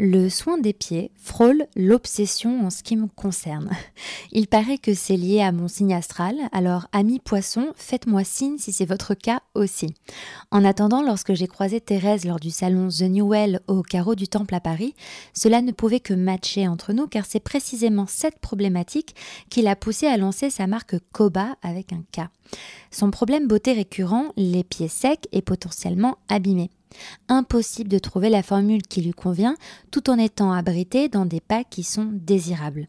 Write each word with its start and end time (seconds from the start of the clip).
Le 0.00 0.28
soin 0.28 0.58
des 0.58 0.72
pieds 0.72 1.10
frôle 1.16 1.66
l'obsession 1.74 2.64
en 2.64 2.70
ce 2.70 2.84
qui 2.84 2.94
me 2.94 3.08
concerne. 3.08 3.68
Il 4.32 4.46
paraît 4.46 4.78
que 4.78 4.94
c'est 4.94 5.16
lié 5.16 5.40
à 5.40 5.50
mon 5.50 5.66
signe 5.66 5.92
astral, 5.92 6.36
alors 6.52 6.86
amis 6.92 7.18
poissons, 7.18 7.72
faites-moi 7.74 8.22
signe 8.22 8.58
si 8.58 8.70
c'est 8.70 8.84
votre 8.84 9.14
cas 9.14 9.40
aussi. 9.56 9.92
En 10.52 10.64
attendant, 10.64 11.02
lorsque 11.02 11.34
j'ai 11.34 11.48
croisé 11.48 11.80
Thérèse 11.80 12.24
lors 12.24 12.38
du 12.38 12.50
salon 12.50 12.90
The 12.90 13.10
New 13.10 13.28
Well 13.28 13.58
au 13.66 13.82
carreau 13.82 14.14
du 14.14 14.28
Temple 14.28 14.54
à 14.54 14.60
Paris, 14.60 14.94
cela 15.34 15.62
ne 15.62 15.72
pouvait 15.72 15.98
que 15.98 16.14
matcher 16.14 16.68
entre 16.68 16.92
nous 16.92 17.08
car 17.08 17.26
c'est 17.26 17.40
précisément 17.40 18.06
cette 18.06 18.38
problématique 18.38 19.16
qui 19.50 19.62
l'a 19.62 19.74
poussé 19.74 20.06
à 20.06 20.16
lancer 20.16 20.48
sa 20.48 20.68
marque 20.68 20.94
Koba 21.10 21.56
avec 21.60 21.92
un 21.92 22.04
K. 22.12 22.28
Son 22.92 23.10
problème 23.10 23.48
beauté 23.48 23.72
récurrent, 23.72 24.26
les 24.36 24.62
pieds 24.62 24.86
secs 24.86 25.26
et 25.32 25.42
potentiellement 25.42 26.18
abîmés. 26.28 26.70
Impossible 27.28 27.90
de 27.90 27.98
trouver 27.98 28.30
la 28.30 28.42
formule 28.42 28.82
qui 28.82 29.02
lui 29.02 29.12
convient 29.12 29.56
tout 29.90 30.10
en 30.10 30.18
étant 30.18 30.52
abrité 30.52 31.08
dans 31.08 31.26
des 31.26 31.40
pas 31.40 31.64
qui 31.64 31.82
sont 31.82 32.08
désirables. 32.12 32.88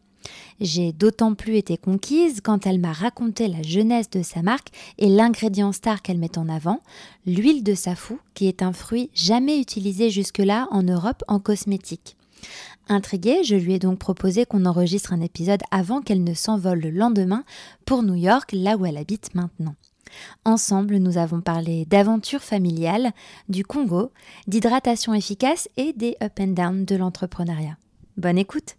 J'ai 0.60 0.92
d'autant 0.92 1.34
plus 1.34 1.56
été 1.56 1.76
conquise 1.76 2.40
quand 2.42 2.66
elle 2.66 2.78
m'a 2.78 2.92
raconté 2.92 3.48
la 3.48 3.62
jeunesse 3.62 4.10
de 4.10 4.22
sa 4.22 4.42
marque 4.42 4.68
et 4.98 5.08
l'ingrédient 5.08 5.72
star 5.72 6.02
qu'elle 6.02 6.18
met 6.18 6.38
en 6.38 6.48
avant, 6.48 6.80
l'huile 7.26 7.64
de 7.64 7.74
safou, 7.74 8.18
qui 8.34 8.46
est 8.46 8.62
un 8.62 8.72
fruit 8.72 9.10
jamais 9.14 9.58
utilisé 9.58 10.10
jusque-là 10.10 10.68
en 10.70 10.82
Europe 10.82 11.22
en 11.28 11.40
cosmétique. 11.40 12.16
Intriguée, 12.88 13.44
je 13.44 13.54
lui 13.54 13.74
ai 13.74 13.78
donc 13.78 13.98
proposé 13.98 14.44
qu'on 14.46 14.66
enregistre 14.66 15.12
un 15.12 15.20
épisode 15.20 15.62
avant 15.70 16.00
qu'elle 16.00 16.24
ne 16.24 16.34
s'envole 16.34 16.80
le 16.80 16.90
lendemain 16.90 17.44
pour 17.86 18.02
New 18.02 18.14
York, 18.14 18.50
là 18.52 18.76
où 18.76 18.84
elle 18.84 18.96
habite 18.96 19.34
maintenant. 19.34 19.74
Ensemble, 20.44 20.96
nous 20.96 21.18
avons 21.18 21.40
parlé 21.40 21.84
d'aventure 21.84 22.42
familiale, 22.42 23.12
du 23.48 23.64
Congo, 23.64 24.12
d'hydratation 24.46 25.14
efficace 25.14 25.68
et 25.76 25.92
des 25.92 26.16
up 26.22 26.38
and 26.40 26.48
down 26.48 26.84
de 26.84 26.96
l'entrepreneuriat. 26.96 27.76
Bonne 28.16 28.38
écoute 28.38 28.76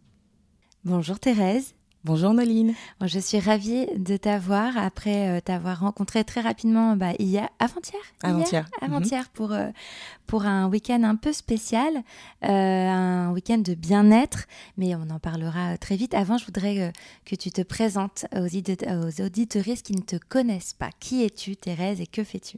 Bonjour 0.84 1.20
Thérèse 1.20 1.76
Bonjour 2.04 2.34
Noline. 2.34 2.74
Je 3.00 3.20
suis 3.20 3.40
ravie 3.40 3.86
de 3.96 4.18
t'avoir 4.18 4.76
après 4.76 5.38
euh, 5.38 5.40
t'avoir 5.40 5.82
rencontré 5.82 6.24
très 6.24 6.42
rapidement 6.42 6.96
bah, 6.96 7.12
hier, 7.20 7.48
avant-hier 7.60 8.02
Avant-hier. 8.24 8.68
Avant-hier 8.82 9.30
pour, 9.30 9.52
euh, 9.52 9.70
pour 10.26 10.48
un 10.48 10.68
week-end 10.68 11.04
un 11.04 11.16
peu 11.16 11.32
spécial, 11.32 11.94
euh, 12.44 12.48
un 12.48 13.32
week-end 13.34 13.60
de 13.60 13.76
bien-être, 13.76 14.48
mais 14.78 14.96
on 14.96 15.12
en 15.12 15.20
parlera 15.20 15.78
très 15.78 15.96
vite. 15.96 16.16
Avant, 16.16 16.40
je 16.40 16.46
voudrais 16.46 16.92
que 17.24 17.36
tu 17.36 17.52
te 17.52 17.62
présentes 17.62 18.26
aux, 18.34 18.48
aux 18.48 19.30
qui 19.30 19.94
ne 19.94 20.02
te 20.02 20.16
connaissent 20.28 20.74
pas. 20.74 20.90
Qui 21.00 21.24
es-tu 21.24 21.56
Thérèse 21.56 22.02
et 22.02 22.08
que 22.08 22.24
fais-tu? 22.24 22.58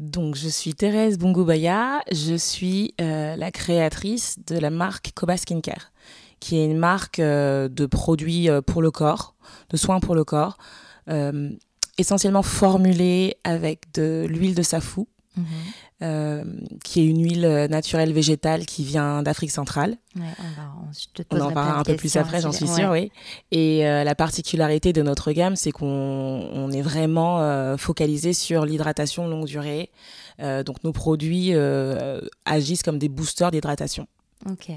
Donc, 0.00 0.34
je 0.34 0.48
suis 0.48 0.74
Thérèse 0.74 1.16
Bongobaya, 1.16 2.00
je 2.10 2.34
suis 2.34 2.92
la 2.98 3.52
créatrice 3.52 4.40
de 4.48 4.58
la 4.58 4.70
marque 4.70 5.12
Koba 5.14 5.36
Skincare 5.36 5.91
qui 6.42 6.58
est 6.58 6.64
une 6.64 6.76
marque 6.76 7.20
euh, 7.20 7.68
de 7.68 7.86
produits 7.86 8.50
euh, 8.50 8.60
pour 8.60 8.82
le 8.82 8.90
corps, 8.90 9.36
de 9.70 9.76
soins 9.76 10.00
pour 10.00 10.16
le 10.16 10.24
corps, 10.24 10.58
euh, 11.08 11.50
essentiellement 11.98 12.42
formulée 12.42 13.36
avec 13.44 13.92
de 13.94 14.26
l'huile 14.28 14.56
de 14.56 14.62
safou, 14.62 15.06
mhm. 15.36 16.44
qui 16.82 17.00
est 17.00 17.06
une 17.06 17.22
huile 17.22 17.68
naturelle 17.70 18.12
végétale 18.12 18.66
qui 18.66 18.82
vient 18.82 19.22
d'Afrique 19.22 19.52
centrale. 19.52 19.98
on, 21.30 21.40
en 21.40 21.52
parlera 21.52 21.78
un 21.78 21.84
peu 21.84 21.94
plus 21.94 22.16
après, 22.16 22.40
j'en 22.40 22.50
suis 22.50 22.66
sûre, 22.66 22.90
oui. 22.90 23.12
Et 23.52 23.82
la 23.84 24.14
particularité 24.16 24.92
de 24.92 25.02
notre 25.02 25.30
gamme, 25.30 25.54
c'est 25.54 25.70
qu'on 25.70 26.70
est 26.72 26.82
vraiment 26.82 27.76
focalisé 27.76 28.32
sur 28.32 28.64
l'hydratation 28.64 29.28
longue 29.28 29.46
durée. 29.46 29.90
donc 30.40 30.82
nos 30.82 30.92
produits 30.92 31.52
agissent 32.46 32.82
comme 32.82 32.98
des 32.98 33.08
boosters 33.08 33.52
d'hydratation. 33.52 34.08
Ok. 34.50 34.70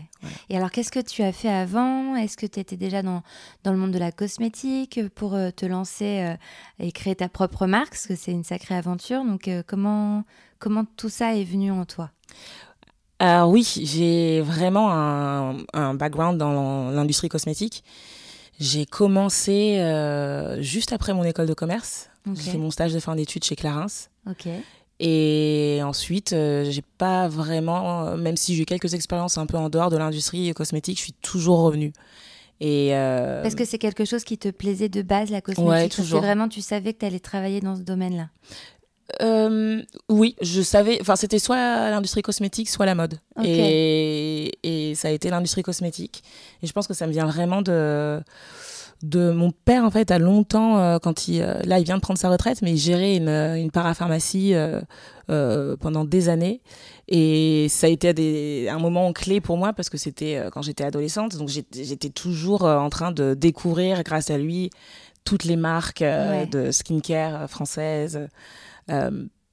Et 0.49 0.57
alors, 0.57 0.69
qu'est-ce 0.69 0.91
que 0.91 0.99
tu 0.99 1.23
as 1.23 1.31
fait 1.31 1.49
avant? 1.49 2.15
Est-ce 2.15 2.37
que 2.37 2.45
tu 2.45 2.59
étais 2.59 2.77
déjà 2.77 3.01
dans, 3.01 3.23
dans 3.63 3.71
le 3.71 3.77
monde 3.77 3.91
de 3.91 3.97
la 3.97 4.11
cosmétique 4.11 4.99
pour 5.15 5.33
euh, 5.33 5.49
te 5.49 5.65
lancer 5.65 6.19
euh, 6.19 6.35
et 6.79 6.91
créer 6.91 7.15
ta 7.15 7.29
propre 7.29 7.65
marque? 7.65 7.91
Parce 7.91 8.07
que 8.07 8.15
c'est 8.15 8.31
une 8.31 8.43
sacrée 8.43 8.75
aventure. 8.75 9.23
Donc, 9.23 9.47
euh, 9.47 9.63
comment, 9.65 10.23
comment 10.59 10.85
tout 10.97 11.09
ça 11.09 11.35
est 11.35 11.43
venu 11.43 11.71
en 11.71 11.85
toi? 11.85 12.11
Alors, 13.17 13.49
oui, 13.49 13.63
j'ai 13.83 14.41
vraiment 14.41 14.91
un, 14.91 15.57
un, 15.73 15.93
background 15.95 16.37
dans 16.37 16.91
l'industrie 16.91 17.29
cosmétique. 17.29 17.83
J'ai 18.59 18.85
commencé 18.85 19.79
juste 20.59 20.93
après 20.93 21.13
mon 21.13 21.23
école 21.23 21.47
de 21.47 21.53
commerce. 21.53 22.09
J'ai 22.33 22.51
fait 22.51 22.57
mon 22.57 22.71
stage 22.71 22.93
de 22.93 22.99
fin 22.99 23.15
d'études 23.15 23.43
chez 23.43 23.55
Clarins. 23.55 23.87
Ok. 24.29 24.47
Et 24.99 25.81
ensuite, 25.83 26.33
euh, 26.33 26.63
j'ai 26.69 26.83
pas 26.97 27.27
vraiment, 27.27 28.15
même 28.15 28.37
si 28.37 28.55
j'ai 28.55 28.63
eu 28.63 28.65
quelques 28.65 28.93
expériences 28.93 29.37
un 29.37 29.45
peu 29.45 29.57
en 29.57 29.69
dehors 29.69 29.89
de 29.89 29.97
l'industrie 29.97 30.53
cosmétique, 30.53 30.97
je 30.97 31.03
suis 31.03 31.13
toujours 31.13 31.59
revenue. 31.59 31.91
Et 32.61 32.95
euh... 32.95 33.41
Parce 33.41 33.55
que 33.55 33.65
c'est 33.65 33.77
quelque 33.77 34.05
chose 34.05 34.23
qui 34.23 34.37
te 34.37 34.49
plaisait 34.49 34.87
de 34.87 35.01
base, 35.01 35.29
la 35.29 35.41
cosmétique 35.41 35.69
ouais, 35.69 35.89
toujours. 35.89 36.21
vraiment, 36.21 36.47
tu 36.47 36.61
savais 36.61 36.93
que 36.93 36.99
tu 36.99 37.05
allais 37.05 37.19
travailler 37.19 37.59
dans 37.59 37.75
ce 37.75 37.81
domaine-là 37.81 38.29
euh, 39.21 39.83
oui, 40.09 40.35
je 40.41 40.63
savais. 40.63 40.97
Enfin, 40.99 41.15
c'était 41.15 41.37
soit 41.37 41.91
l'industrie 41.91 42.23
cosmétique, 42.23 42.67
soit 42.67 42.87
la 42.87 42.95
mode. 42.95 43.19
Et, 43.43 44.51
et 44.63 44.95
ça 44.95 45.09
a 45.09 45.11
été 45.11 45.29
l'industrie 45.29 45.61
cosmétique. 45.61 46.23
Et 46.63 46.67
je 46.67 46.73
pense 46.73 46.87
que 46.87 46.95
ça 46.95 47.05
me 47.05 47.11
vient 47.11 47.27
vraiment 47.27 47.61
de 47.61 48.19
de 49.03 49.31
mon 49.31 49.51
père 49.51 49.83
en 49.83 49.91
fait 49.91 50.09
a 50.11 50.19
longtemps 50.19 50.79
euh, 50.79 50.99
quand 50.99 51.27
il 51.27 51.41
euh, 51.41 51.59
là 51.63 51.79
il 51.79 51.85
vient 51.85 51.97
de 51.97 52.01
prendre 52.01 52.19
sa 52.19 52.29
retraite 52.29 52.61
mais 52.61 52.71
il 52.71 52.77
gérait 52.77 53.17
une, 53.17 53.27
euh, 53.27 53.55
une 53.55 53.71
parapharmacie 53.71 54.53
pendant 55.27 56.05
des 56.05 56.29
années. 56.29 56.61
Et 57.07 57.67
ça 57.69 57.87
a 57.87 57.89
été 57.89 58.13
des, 58.13 58.67
un 58.69 58.77
moment 58.79 59.11
clé 59.11 59.41
pour 59.41 59.57
moi 59.57 59.73
parce 59.73 59.89
que 59.89 59.97
c'était 59.97 60.43
quand 60.51 60.61
j'étais 60.61 60.83
adolescente. 60.83 61.35
Donc 61.35 61.49
j'étais 61.49 62.09
toujours 62.09 62.63
en 62.63 62.89
train 62.89 63.11
de 63.11 63.33
découvrir 63.33 64.03
grâce 64.03 64.29
à 64.29 64.37
lui 64.37 64.69
toutes 65.23 65.43
les 65.43 65.55
marques 65.55 66.03
de 66.03 66.69
skincare 66.69 67.49
françaises 67.49 68.19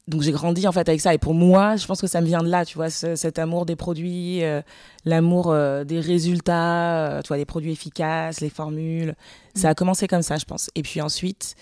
donc 0.09 0.23
j'ai 0.23 0.33
grandi 0.33 0.67
en 0.67 0.73
fait 0.73 0.89
avec 0.89 1.01
ça. 1.01 1.15
Et 1.15 1.19
pour 1.19 1.35
moi 1.35 1.77
je 1.77 1.87
pense 1.87 2.01
que 2.01 2.07
ça 2.07 2.21
me 2.21 2.27
vient 2.27 2.43
de 2.43 2.49
là 2.49 2.65
tu 2.65 2.75
vois 2.77 2.91
cet 2.91 3.39
amour 3.39 3.67
des 3.67 3.77
produits 3.77 4.43
euh, 4.43 4.63
l'amour 5.05 5.51
euh, 5.51 5.85
des 5.85 6.01
résultats 6.01 7.07
euh, 7.07 7.23
tu 7.23 7.29
vois 7.29 7.37
des 7.37 7.45
produits 7.45 7.73
efficaces 7.73 8.41
les 8.41 8.51
formules. 8.51 9.15
Ça 9.55 9.69
a 9.69 9.73
mm. 9.73 9.75
commencé 9.77 10.09
comme 10.09 10.23
ça 10.23 10.37
je 10.37 10.45
pense. 10.45 10.71
Et 10.75 10.83
puis 10.83 11.01
ensuite 11.01 11.55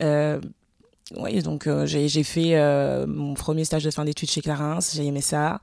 oui 0.00 1.42
donc 1.42 1.68
j'ai 1.84 2.22
fait 2.22 3.06
mon 3.06 3.34
premier 3.34 3.64
stage 3.64 3.84
de 3.84 3.90
fin 3.90 4.04
d'études 4.04 4.30
chez 4.30 4.42
Clarins. 4.42 4.78
J'ai 4.92 5.06
aimé 5.06 5.20
ça. 5.20 5.60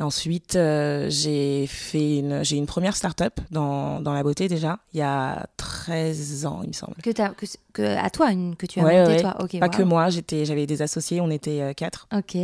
Ensuite, 0.00 0.56
euh, 0.56 1.08
j'ai 1.10 1.66
fait 1.66 2.18
une, 2.18 2.42
j'ai 2.42 2.56
une 2.56 2.66
première 2.66 2.96
start-up 2.96 3.38
dans, 3.50 4.00
dans 4.00 4.14
la 4.14 4.22
beauté 4.22 4.48
déjà, 4.48 4.78
il 4.94 4.98
y 4.98 5.02
a 5.02 5.46
13 5.80 6.46
ans, 6.46 6.60
il 6.62 6.68
me 6.68 6.72
semble. 6.72 6.94
Que, 7.02 7.10
as, 7.22 7.30
que, 7.30 7.46
que 7.72 7.82
à 7.82 8.10
toi, 8.10 8.30
une, 8.32 8.54
que 8.56 8.66
tu 8.66 8.80
as 8.80 8.84
ouais, 8.84 9.00
montée, 9.00 9.22
toi 9.22 9.36
Pas 9.60 9.68
que 9.68 9.82
moi, 9.82 10.08
j'avais 10.10 10.66
des 10.66 10.82
associés, 10.82 11.20
on 11.20 11.30
était 11.30 11.62
euh, 11.62 11.72
quatre. 11.72 12.06
Ok. 12.14 12.36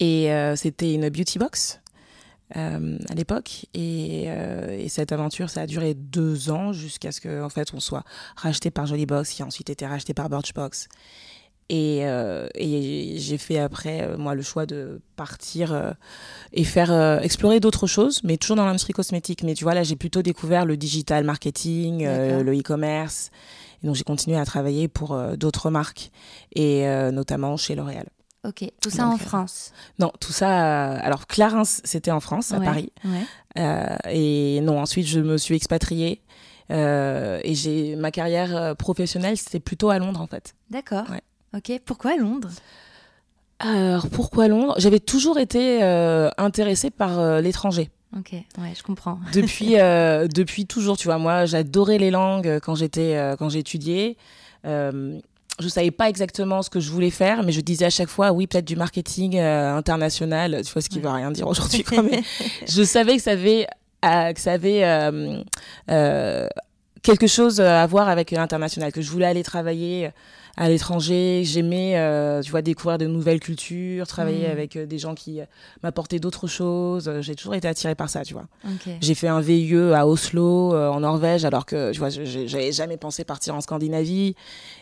Et 0.00 0.32
euh, 0.32 0.54
c'était 0.56 0.92
une 0.92 1.08
beauty 1.08 1.38
box. 1.38 1.80
à 2.54 3.14
l'époque 3.14 3.66
et, 3.74 4.24
et, 4.24 4.88
cette 4.88 5.10
aventure 5.10 5.50
ça 5.50 5.62
a 5.62 5.66
duré 5.66 5.94
deux 5.94 6.50
ans 6.50 6.72
jusqu'à 6.72 7.10
ce 7.10 7.20
que 7.20 7.42
en 7.42 7.48
fait 7.48 7.74
on 7.74 7.80
soit 7.80 8.04
racheté 8.36 8.70
par 8.70 8.86
Jollybox 8.86 9.30
qui 9.30 9.42
a 9.42 9.46
ensuite 9.46 9.68
été 9.68 9.84
racheté 9.84 10.14
par 10.14 10.28
Birchbox 10.28 10.88
et, 11.68 12.00
euh, 12.04 12.48
et 12.54 13.14
j'ai 13.18 13.38
fait 13.38 13.58
après, 13.58 14.02
euh, 14.02 14.16
moi, 14.16 14.34
le 14.34 14.42
choix 14.42 14.66
de 14.66 15.00
partir 15.16 15.72
euh, 15.72 15.92
et 16.52 16.62
faire 16.62 16.92
explorer 17.22 17.58
d'autres 17.58 17.86
choses, 17.86 18.22
mais 18.22 18.36
toujours 18.36 18.56
dans 18.56 18.66
l'industrie 18.66 18.92
cosmétique. 18.92 19.42
Mais 19.42 19.54
tu 19.54 19.64
vois, 19.64 19.74
là, 19.74 19.82
j'ai 19.82 19.96
plutôt 19.96 20.22
découvert 20.22 20.64
le 20.64 20.76
digital 20.76 21.24
marketing, 21.24 22.04
le 22.04 22.58
e-commerce. 22.58 23.30
Et 23.82 23.86
donc, 23.86 23.96
j'ai 23.96 24.04
continué 24.04 24.38
à 24.38 24.44
travailler 24.44 24.88
pour 24.88 25.18
d'autres 25.36 25.70
marques, 25.70 26.10
et 26.54 26.86
notamment 27.12 27.56
chez 27.56 27.74
L'Oréal. 27.74 28.06
Ok, 28.46 28.64
tout 28.80 28.90
ça 28.90 29.08
en 29.08 29.18
France 29.18 29.72
Non, 29.98 30.12
tout 30.20 30.32
ça. 30.32 30.92
alors, 30.92 31.26
Clarence, 31.26 31.80
c'était 31.84 32.12
en 32.12 32.20
France, 32.20 32.52
à 32.52 32.60
Paris. 32.60 32.92
et 34.08 34.60
non, 34.62 34.80
ensuite, 34.80 35.06
je 35.06 35.20
me 35.20 35.36
suis 35.36 35.56
expatriée. 35.56 36.22
et 36.70 37.54
j'ai 37.54 37.96
ma 37.96 38.10
carrière 38.10 38.76
professionnelle, 38.76 39.36
c'était 39.36 39.60
plutôt 39.60 39.90
à 39.90 39.98
Londres, 39.98 40.20
en 40.20 40.26
fait. 40.26 40.54
D'accord. 40.70 41.06
Ok, 41.56 41.80
pourquoi 41.86 42.16
Londres? 42.16 42.50
Alors 43.58 44.08
pourquoi 44.10 44.48
Londres? 44.48 44.74
J'avais 44.76 45.00
toujours 45.00 45.38
été 45.38 45.82
euh, 45.82 46.28
intéressée 46.36 46.90
par 46.90 47.18
euh, 47.18 47.40
l'étranger. 47.40 47.88
Ok, 48.16 48.32
ouais, 48.32 48.72
je 48.76 48.82
comprends. 48.82 49.18
Depuis, 49.32 49.78
euh, 49.78 50.26
depuis 50.28 50.66
toujours, 50.66 50.96
tu 50.96 51.08
vois, 51.08 51.18
moi 51.18 51.46
j'adorais 51.46 51.98
les 51.98 52.10
langues 52.10 52.60
quand 52.62 52.74
j'étais, 52.74 53.34
quand 53.38 53.48
j'étudiais. 53.48 54.16
je 54.64 55.68
savais 55.68 55.90
pas 55.90 56.10
exactement 56.10 56.62
ce 56.62 56.68
que 56.68 56.80
je 56.80 56.90
voulais 56.90 57.10
faire, 57.10 57.42
mais 57.42 57.52
je 57.52 57.60
disais 57.62 57.86
à 57.86 57.90
chaque 57.90 58.08
fois, 58.08 58.32
oui, 58.32 58.46
peut-être 58.46 58.66
du 58.66 58.76
marketing 58.76 59.38
international, 59.38 60.60
tu 60.62 60.72
vois, 60.72 60.82
ce 60.82 60.88
qui 60.90 60.98
ne 60.98 61.02
veut 61.02 61.10
rien 61.10 61.30
dire 61.30 61.46
aujourd'hui. 61.48 61.84
mais 61.90 62.22
je 62.68 62.82
savais 62.82 63.16
que 63.16 63.22
ça 63.22 63.32
avait, 63.32 63.66
que 64.02 64.40
ça 64.40 64.52
avait 64.52 65.44
quelque 67.02 67.26
chose 67.26 67.60
à 67.60 67.86
voir 67.86 68.08
avec 68.08 68.30
l'international, 68.30 68.92
que 68.92 69.00
je 69.00 69.10
voulais 69.10 69.26
aller 69.26 69.42
travailler 69.42 70.10
à 70.56 70.68
l'étranger. 70.68 71.42
J'aimais, 71.44 71.96
euh, 71.96 72.40
tu 72.42 72.50
vois, 72.50 72.62
découvrir 72.62 72.98
de 72.98 73.06
nouvelles 73.06 73.40
cultures, 73.40 74.06
travailler 74.06 74.48
mm. 74.48 74.50
avec 74.50 74.76
euh, 74.76 74.86
des 74.86 74.98
gens 74.98 75.14
qui 75.14 75.40
euh, 75.40 75.44
m'apportaient 75.82 76.18
d'autres 76.18 76.46
choses. 76.46 77.10
J'ai 77.20 77.34
toujours 77.34 77.54
été 77.54 77.68
attirée 77.68 77.94
par 77.94 78.08
ça, 78.08 78.24
tu 78.24 78.34
vois. 78.34 78.46
J'ai 79.00 79.14
fait 79.14 79.28
un 79.28 79.40
VIE 79.40 79.76
à 79.94 80.06
Oslo, 80.06 80.74
en 80.74 81.00
Norvège, 81.00 81.44
alors 81.44 81.66
que, 81.66 81.92
tu 81.92 81.98
vois, 81.98 82.08
j'avais 82.10 82.72
jamais 82.72 82.96
pensé 82.96 83.24
partir 83.24 83.54
en 83.54 83.60
Scandinavie. 83.60 84.34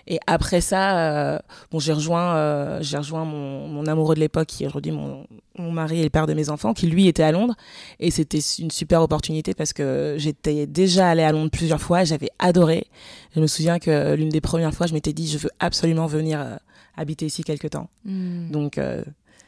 Et 0.06 0.18
après 0.26 0.60
ça, 0.60 1.42
bon, 1.70 1.78
j'ai 1.78 1.92
rejoint, 1.92 2.80
j'ai 2.80 2.98
rejoint 2.98 3.24
mon, 3.24 3.68
mon, 3.68 3.86
amoureux 3.86 4.14
de 4.14 4.20
l'époque, 4.20 4.46
qui 4.46 4.64
est 4.64 4.66
aujourd'hui 4.66 4.92
mon, 4.92 5.26
mon 5.58 5.70
mari 5.70 6.00
et 6.00 6.04
le 6.04 6.10
père 6.10 6.26
de 6.26 6.34
mes 6.34 6.50
enfants, 6.50 6.74
qui 6.74 6.86
lui 6.86 7.06
était 7.06 7.22
à 7.22 7.32
Londres. 7.32 7.54
Et 8.00 8.10
c'était 8.10 8.40
une 8.58 8.70
super 8.70 9.02
opportunité 9.02 9.54
parce 9.54 9.72
que 9.72 10.16
j'étais 10.18 10.66
déjà 10.66 11.08
allée 11.08 11.22
à 11.22 11.32
Londres 11.32 11.50
plusieurs 11.50 11.80
fois, 11.80 12.04
j'avais 12.04 12.30
adoré. 12.38 12.86
Je 13.34 13.40
me 13.40 13.46
souviens 13.46 13.78
que 13.78 14.14
l'une 14.14 14.28
des 14.28 14.40
premières 14.40 14.74
fois, 14.74 14.86
je 14.86 14.94
m'étais 14.94 15.12
dit, 15.12 15.28
je 15.28 15.38
veux 15.38 15.50
absolument 15.60 16.06
venir 16.06 16.40
euh, 16.40 16.56
habiter 16.96 17.26
ici 17.26 17.42
quelque 17.44 17.68
temps. 17.68 17.88
Hmm. 18.04 18.50
Donc, 18.50 18.78
euh, 18.78 19.04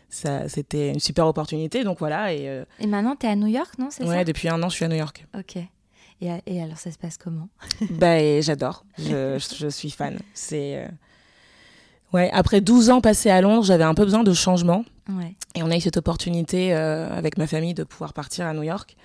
ça, 0.08 0.49
c'était 0.49 0.91
une 0.91 1.00
super 1.00 1.26
opportunité. 1.26 1.85
Donc 1.85 1.99
voilà. 1.99 2.32
Et, 2.32 2.49
euh, 2.49 2.64
et 2.79 2.87
maintenant, 2.87 3.17
tu 3.17 3.26
es 3.26 3.31
à 3.31 3.37
New 3.37 3.49
York, 3.49 3.75
non 3.79 3.88
Ouais, 4.00 4.25
depuis 4.25 4.49
un 4.49 4.62
an, 4.62 4.69
je 4.69 4.76
suis 4.76 4.85
à 4.85 4.88
New 4.88 4.97
York. 4.97 5.26
Ok. 5.37 5.56
Et, 6.20 6.31
et 6.47 6.62
alors, 6.62 6.79
ça 6.79 6.91
se 6.91 6.99
passe 6.99 7.19
comment? 7.19 7.49
Bah, 7.91 8.41
J'adore. 8.41 8.85
Je, 8.99 9.38
je, 9.59 9.69
suis 9.69 9.91
fan. 9.91 10.19
C'est. 10.32 10.88
Ouais, 12.12 12.31
après 12.32 12.61
12 12.61 12.91
ans 12.91 13.00
passés 13.00 13.31
à 13.31 13.41
Londres, 13.41 13.64
j'avais 13.64 13.85
un 13.85 13.94
peu 13.94 14.05
besoin 14.05 14.23
de 14.23 14.32
changement. 14.32 14.85
Et 15.55 15.62
on 15.62 15.70
a 15.70 15.76
eu 15.76 15.81
cette 15.81 15.97
opportunité 15.97 16.73
avec 16.73 17.38
ma 17.38 17.47
famille 17.47 17.75
de 17.75 17.85
pouvoir 17.85 18.12
partir 18.12 18.47
à 18.47 18.53
New 18.55 18.62
York. 18.62 18.97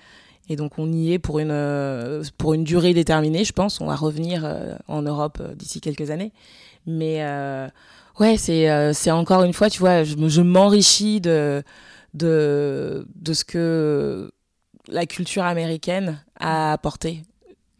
Et 0.48 0.56
donc 0.56 0.78
on 0.78 0.90
y 0.92 1.12
est 1.12 1.18
pour 1.18 1.38
une, 1.38 1.50
euh, 1.50 2.22
pour 2.36 2.54
une 2.54 2.64
durée 2.64 2.94
déterminée, 2.94 3.44
je 3.44 3.52
pense. 3.52 3.80
On 3.80 3.86
va 3.86 3.94
revenir 3.94 4.42
euh, 4.44 4.74
en 4.88 5.02
Europe 5.02 5.38
euh, 5.40 5.54
d'ici 5.54 5.80
quelques 5.80 6.10
années. 6.10 6.32
Mais 6.86 7.24
ouais, 8.18 8.36
c'est 8.36 8.92
c'est 8.92 9.12
encore 9.12 9.44
une 9.44 9.52
fois, 9.52 9.70
tu 9.70 9.78
vois, 9.78 10.02
je, 10.02 10.16
je 10.16 10.42
m'enrichis 10.42 11.20
de, 11.20 11.62
de, 12.12 13.06
de 13.14 13.32
ce 13.34 13.44
que 13.44 14.32
la 14.88 15.06
culture 15.06 15.44
américaine 15.44 16.20
a 16.40 16.72
apporté. 16.72 17.22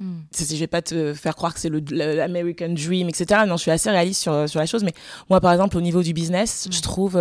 Mm. 0.02 0.20
Je 0.36 0.56
vais 0.56 0.66
pas 0.66 0.82
te 0.82 1.14
faire 1.14 1.36
croire 1.36 1.54
que 1.54 1.60
c'est 1.60 1.70
l'American 1.70 2.70
Dream, 2.70 3.08
etc. 3.08 3.42
Non, 3.46 3.56
je 3.56 3.62
suis 3.62 3.70
assez 3.70 3.90
réaliste 3.90 4.20
sur, 4.20 4.48
sur 4.48 4.60
la 4.60 4.66
chose. 4.66 4.84
Mais 4.84 4.94
moi, 5.30 5.40
par 5.40 5.52
exemple, 5.52 5.76
au 5.76 5.80
niveau 5.80 6.02
du 6.02 6.12
business, 6.12 6.68
je 6.70 6.80
trouve 6.80 7.16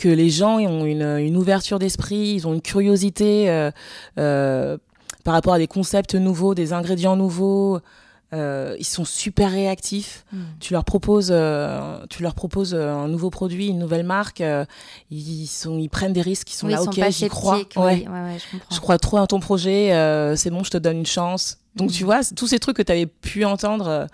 que 0.00 0.08
les 0.08 0.30
gens 0.30 0.58
ont 0.58 0.84
une, 0.84 1.18
une 1.18 1.36
ouverture 1.36 1.78
d'esprit, 1.78 2.34
ils 2.34 2.48
ont 2.48 2.54
une 2.54 2.62
curiosité 2.62 3.50
euh, 3.50 3.70
euh, 4.18 4.78
par 5.24 5.34
rapport 5.34 5.52
à 5.52 5.58
des 5.58 5.66
concepts 5.66 6.14
nouveaux, 6.14 6.54
des 6.54 6.72
ingrédients 6.72 7.16
nouveaux. 7.16 7.80
Euh, 8.32 8.76
ils 8.78 8.86
sont 8.86 9.04
super 9.04 9.50
réactifs. 9.50 10.24
Hmm. 10.32 10.38
Tu 10.60 10.72
leur 10.72 10.84
proposes, 10.84 11.34
tu 12.08 12.22
leur 12.22 12.34
proposes 12.34 12.74
un 12.74 13.08
nouveau 13.08 13.28
produit, 13.28 13.68
une 13.68 13.78
nouvelle 13.78 14.06
marque. 14.06 14.42
ils 15.10 15.46
sont, 15.46 15.78
ils 15.78 15.90
prennent 15.90 16.14
des 16.14 16.22
risques. 16.22 16.50
Ils 16.50 16.56
sont 16.56 16.68
là, 16.68 16.82
ok, 16.82 17.10
j'y 17.10 17.28
crois. 17.28 17.60
Ouais. 17.76 18.06
je, 18.06 18.74
je, 18.74 18.80
crois 18.80 18.98
trop 18.98 19.18
à 19.18 19.26
ton 19.26 19.40
projet. 19.40 19.90
c'est 20.36 20.50
bon, 20.50 20.64
je 20.64 20.70
te 20.70 20.78
donne 20.78 20.98
une 20.98 21.06
chance. 21.06 21.59
Donc 21.76 21.90
hmm. 21.90 21.92
tu 21.92 22.04
vois, 22.04 22.20
tous 22.36 22.46
ces 22.46 22.58
trucs 22.58 22.76
que 22.76 22.82
tu 22.82 22.92
avais 22.92 23.06
pu 23.06 23.44
entendre 23.44 24.08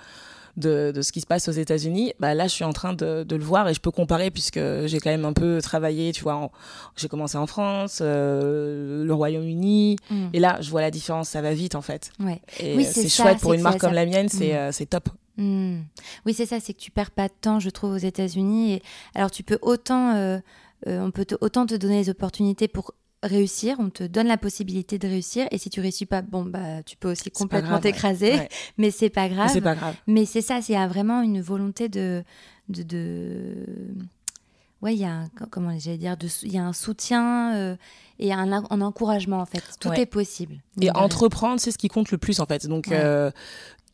de, 0.56 1.00
ce 1.02 1.12
qui 1.12 1.20
se 1.20 1.26
passe 1.26 1.48
aux 1.48 1.52
États-Unis, 1.52 2.12
bah 2.18 2.34
là, 2.34 2.46
je 2.46 2.52
suis 2.54 2.64
en 2.64 2.72
train 2.72 2.92
de, 2.92 3.26
le 3.28 3.44
voir 3.44 3.68
et 3.68 3.74
je 3.74 3.80
peux 3.80 3.90
comparer 3.90 4.30
puisque 4.30 4.60
j'ai 4.86 5.00
quand 5.00 5.10
même 5.10 5.24
un 5.24 5.32
peu 5.32 5.60
travaillé, 5.60 6.12
tu 6.12 6.22
vois. 6.22 6.50
J'ai 6.96 7.08
commencé 7.08 7.36
en 7.36 7.46
France, 7.46 7.98
euh, 8.00 9.04
le 9.04 9.14
Royaume-Uni, 9.14 9.96
mm. 10.10 10.28
et 10.32 10.40
là, 10.40 10.58
je 10.60 10.70
vois 10.70 10.80
la 10.80 10.90
différence, 10.90 11.28
ça 11.28 11.42
va 11.42 11.52
vite 11.52 11.74
en 11.74 11.82
fait. 11.82 12.10
Ouais. 12.20 12.40
Et 12.60 12.76
oui, 12.76 12.86
euh, 12.86 12.90
c'est 12.90 13.08
chouette 13.08 13.38
pour 13.40 13.52
une 13.52 13.62
marque 13.62 13.78
comme 13.78 13.92
la 13.92 14.06
mienne, 14.06 14.28
c'est 14.28 14.52
mm. 14.52 14.82
euh, 14.82 14.86
top. 14.88 15.08
Mm. 15.36 15.80
Oui, 16.24 16.34
c'est 16.34 16.46
ça, 16.46 16.58
c'est 16.60 16.72
que 16.72 16.80
tu 16.80 16.90
perds 16.90 17.10
pas 17.10 17.28
de 17.28 17.34
temps, 17.38 17.60
je 17.60 17.70
trouve, 17.70 17.92
aux 17.92 17.98
États-Unis. 17.98 18.74
Et... 18.74 18.82
Alors, 19.14 19.30
tu 19.30 19.42
peux 19.42 19.58
autant, 19.60 20.40
on 20.86 21.10
peut 21.10 21.26
autant 21.40 21.66
te 21.66 21.74
donner 21.74 21.98
les 21.98 22.08
opportunités 22.08 22.68
pour 22.68 22.94
réussir, 23.26 23.76
on 23.78 23.90
te 23.90 24.04
donne 24.04 24.26
la 24.26 24.38
possibilité 24.38 24.98
de 24.98 25.06
réussir 25.06 25.46
et 25.50 25.58
si 25.58 25.70
tu 25.70 25.80
réussis 25.80 26.06
pas, 26.06 26.22
bon 26.22 26.44
bah 26.44 26.82
tu 26.84 26.96
peux 26.96 27.10
aussi 27.10 27.30
complètement 27.30 27.78
t'écraser, 27.80 28.48
mais 28.78 28.90
c'est 28.90 29.10
pas 29.10 29.28
grave. 29.28 29.50
C'est 29.52 29.60
pas 29.60 29.74
grave. 29.74 29.94
Mais 30.06 30.24
c'est 30.24 30.42
ça, 30.42 30.60
c'est 30.62 30.74
vraiment 30.86 31.22
une 31.22 31.40
volonté 31.40 31.88
de 31.88 32.24
de, 32.68 32.82
de... 32.82 33.66
ouais, 34.82 34.94
il 34.94 35.00
y 35.00 35.04
a 35.04 35.12
un, 35.12 35.28
comment 35.50 35.76
j'allais 35.78 35.98
dire, 35.98 36.16
il 36.42 36.52
y 36.52 36.58
a 36.58 36.64
un 36.64 36.72
soutien 36.72 37.54
euh, 37.54 37.76
et 38.18 38.32
un, 38.32 38.52
un, 38.52 38.80
encouragement 38.80 39.40
en 39.40 39.46
fait. 39.46 39.62
Tout 39.80 39.92
est 39.92 40.06
possible. 40.06 40.56
Et 40.80 40.90
entreprendre, 40.90 41.60
c'est 41.60 41.70
ce 41.70 41.78
qui 41.78 41.88
compte 41.88 42.10
le 42.10 42.18
plus 42.18 42.40
en 42.40 42.46
fait. 42.46 42.66
Donc 42.66 42.90
euh, 42.90 43.30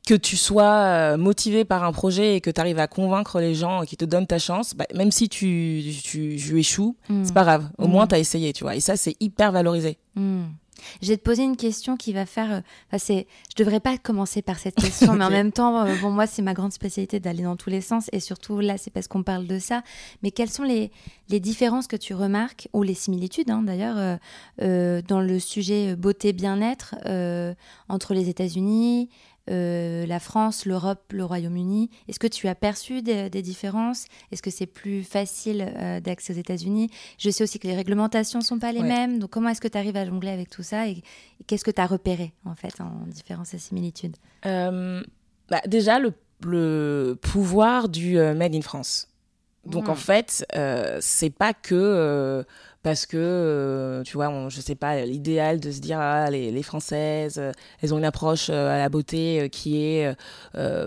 que 0.07 0.15
tu 0.15 0.37
sois 0.37 0.65
euh, 0.65 1.17
motivé 1.17 1.65
par 1.65 1.85
un 1.85 1.93
projet 1.93 2.37
et 2.37 2.41
que 2.41 2.51
tu 2.51 2.61
arrives 2.61 2.79
à 2.79 2.89
convaincre 2.89 3.41
les 3.41 3.55
gens 3.55 3.83
qui 3.83 3.97
te 3.97 4.05
donnent 4.05 4.27
ta 4.27 4.39
chance, 4.39 4.75
bah, 4.75 4.87
même 4.95 5.13
si 5.13 5.29
tu, 5.29 5.83
tu, 6.03 6.59
échoues, 6.59 6.97
mm. 7.09 7.25
c'est 7.25 7.35
pas 7.35 7.45
grave. 7.45 7.71
Au 7.79 7.87
moins, 7.87 8.07
mm. 8.07 8.09
tu 8.09 8.15
as 8.17 8.19
essayé, 8.19 8.53
tu 8.53 8.65
vois. 8.65 8.75
Et 8.75 8.81
ça, 8.81 8.97
c'est 8.97 9.17
hyper 9.21 9.53
valorisé. 9.53 9.99
Mm. 10.17 10.45
Je 11.01 11.09
vais 11.09 11.17
te 11.17 11.23
poser 11.23 11.45
une 11.45 11.57
question 11.57 11.97
qui 11.97 12.13
va 12.13 12.27
faire. 12.27 12.53
Euh, 12.53 12.61
enfin, 12.89 12.99
c'est, 12.99 13.27
je 13.51 13.63
devrais 13.63 13.79
pas 13.79 13.97
commencer 13.99 14.43
par 14.43 14.59
cette 14.59 14.75
question, 14.75 15.13
mais 15.15 15.25
en 15.25 15.31
même 15.31 15.53
temps, 15.53 15.87
euh, 15.87 15.95
bon, 16.01 16.11
moi, 16.11 16.27
c'est 16.27 16.43
ma 16.43 16.55
grande 16.55 16.73
spécialité 16.73 17.21
d'aller 17.21 17.45
dans 17.45 17.55
tous 17.57 17.71
les 17.71 17.81
sens, 17.81 18.11
et 18.11 18.19
surtout 18.19 18.59
là, 18.59 18.79
c'est 18.79 18.91
parce 18.91 19.07
qu'on 19.07 19.23
parle 19.23 19.47
de 19.47 19.61
ça. 19.61 19.85
Mais 20.25 20.33
quelles 20.33 20.51
sont 20.51 20.65
les, 20.65 20.91
les 21.29 21.39
différences 21.39 21.87
que 21.87 21.97
tu 21.97 22.13
remarques, 22.15 22.69
ou 22.73 22.83
les 22.83 22.95
similitudes 22.95 23.51
hein, 23.51 23.63
d'ailleurs, 23.63 24.19
dans 24.59 25.21
le 25.21 25.39
sujet 25.39 25.95
beauté 25.95 26.33
bien-être 26.33 26.97
entre 27.89 28.15
les 28.15 28.29
États-Unis, 28.29 29.09
euh, 29.51 30.07
la 30.07 30.21
France, 30.21 30.67
l'Europe, 30.67 31.13
le 31.13 31.25
Royaume-Uni. 31.25 31.91
Est-ce 32.09 32.19
que 32.21 32.27
tu 32.27 32.47
as 32.47 32.55
perçu 32.55 33.03
des, 33.03 33.29
différences? 33.43 34.07
Est-ce 34.31 34.43
que 34.43 34.51
c'est 34.51 34.67
plus 34.67 35.03
facile 35.03 35.73
euh, 35.77 36.01
d'accès 36.01 36.33
aux 36.33 36.37
États-Unis? 36.37 36.91
Je 37.19 37.31
sais 37.31 37.43
aussi 37.43 37.59
que 37.59 37.67
les 37.67 37.75
réglementations 37.75 38.39
ne 38.39 38.45
sont 38.45 38.59
pas 38.59 38.73
les 38.73 38.83
mêmes. 38.83 39.19
Donc, 39.19 39.31
comment 39.31 39.49
est-ce 39.49 39.61
que 39.61 39.69
tu 39.69 39.79
arrives 39.79 39.97
à 39.97 40.07
jongler 40.07 40.31
avec 40.31 40.49
tout 40.49 40.63
ça 40.63 40.87
Et, 40.87 41.03
qu'est-ce 41.47 41.65
que 41.65 41.73
tu 41.73 41.81
as 41.81 41.87
repéré, 41.87 42.33
en 42.45 42.55
fait, 42.55 42.81
en 42.81 43.07
différences 43.07 43.53
et 43.55 43.59
similitudes 43.59 44.17
euh, 44.47 45.03
bah, 45.49 45.61
Déjà, 45.67 45.99
le, 45.99 47.15
pouvoir 47.21 47.89
du 47.89 48.17
Made 48.17 48.55
in 48.55 48.63
France. 48.63 49.09
Donc, 49.65 49.89
en 49.89 49.95
hmm. 49.95 49.97
fait, 49.97 50.47
c'est 51.01 51.31
pas 51.31 51.53
que 51.53 52.45
parce 52.83 53.07
que, 53.07 53.17
euh, 53.17 54.03
tu 54.03 54.15
vois, 54.15 54.29
on, 54.29 54.49
je 54.49 54.61
sais 54.61 54.75
pas, 54.75 55.05
l'idéal 55.05 55.61
de 55.61 55.71
se 55.71 55.79
dire, 55.79 55.99
ah, 56.01 56.31
les, 56.31 56.51
les 56.51 56.63
Françaises, 56.63 57.37
euh, 57.39 57.53
elles 57.81 57.95
ont 57.95 57.99
une 57.99 58.05
approche 58.05 58.49
euh, 58.51 58.75
à 58.75 58.79
la 58.79 58.89
beauté 58.89 59.49
qui 59.51 59.83
est 59.83 60.17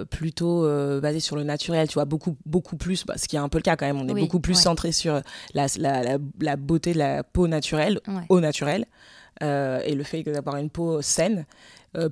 plutôt 0.10 0.68
basée 1.00 1.20
sur 1.20 1.36
le 1.36 1.44
naturel, 1.44 1.88
tu 1.88 1.94
vois, 1.96 2.06
beaucoup, 2.06 2.36
beaucoup 2.46 2.76
plus, 2.76 3.06
bah, 3.06 3.16
ce 3.18 3.28
qui 3.28 3.36
est 3.36 3.40
un 3.40 3.50
peu 3.50 3.58
le 3.58 3.64
cas 3.64 3.76
quand 3.76 3.86
même, 3.86 4.00
on 4.00 4.08
est 4.08 4.20
beaucoup 4.20 4.40
plus 4.40 4.56
centré 4.56 4.92
sur 4.92 5.22
la, 5.54 5.68
la, 5.78 6.18
la, 6.40 6.56
beauté 6.58 6.94
de 6.94 7.00
la 7.00 7.24
peau 7.24 7.48
naturelle, 7.48 8.00
au 8.30 8.40
naturel, 8.40 8.86
et 9.42 9.96
le 9.96 10.04
fait 10.04 10.24
d'avoir 10.24 10.58
une 10.58 10.70
peau 10.70 11.02
saine, 11.02 11.46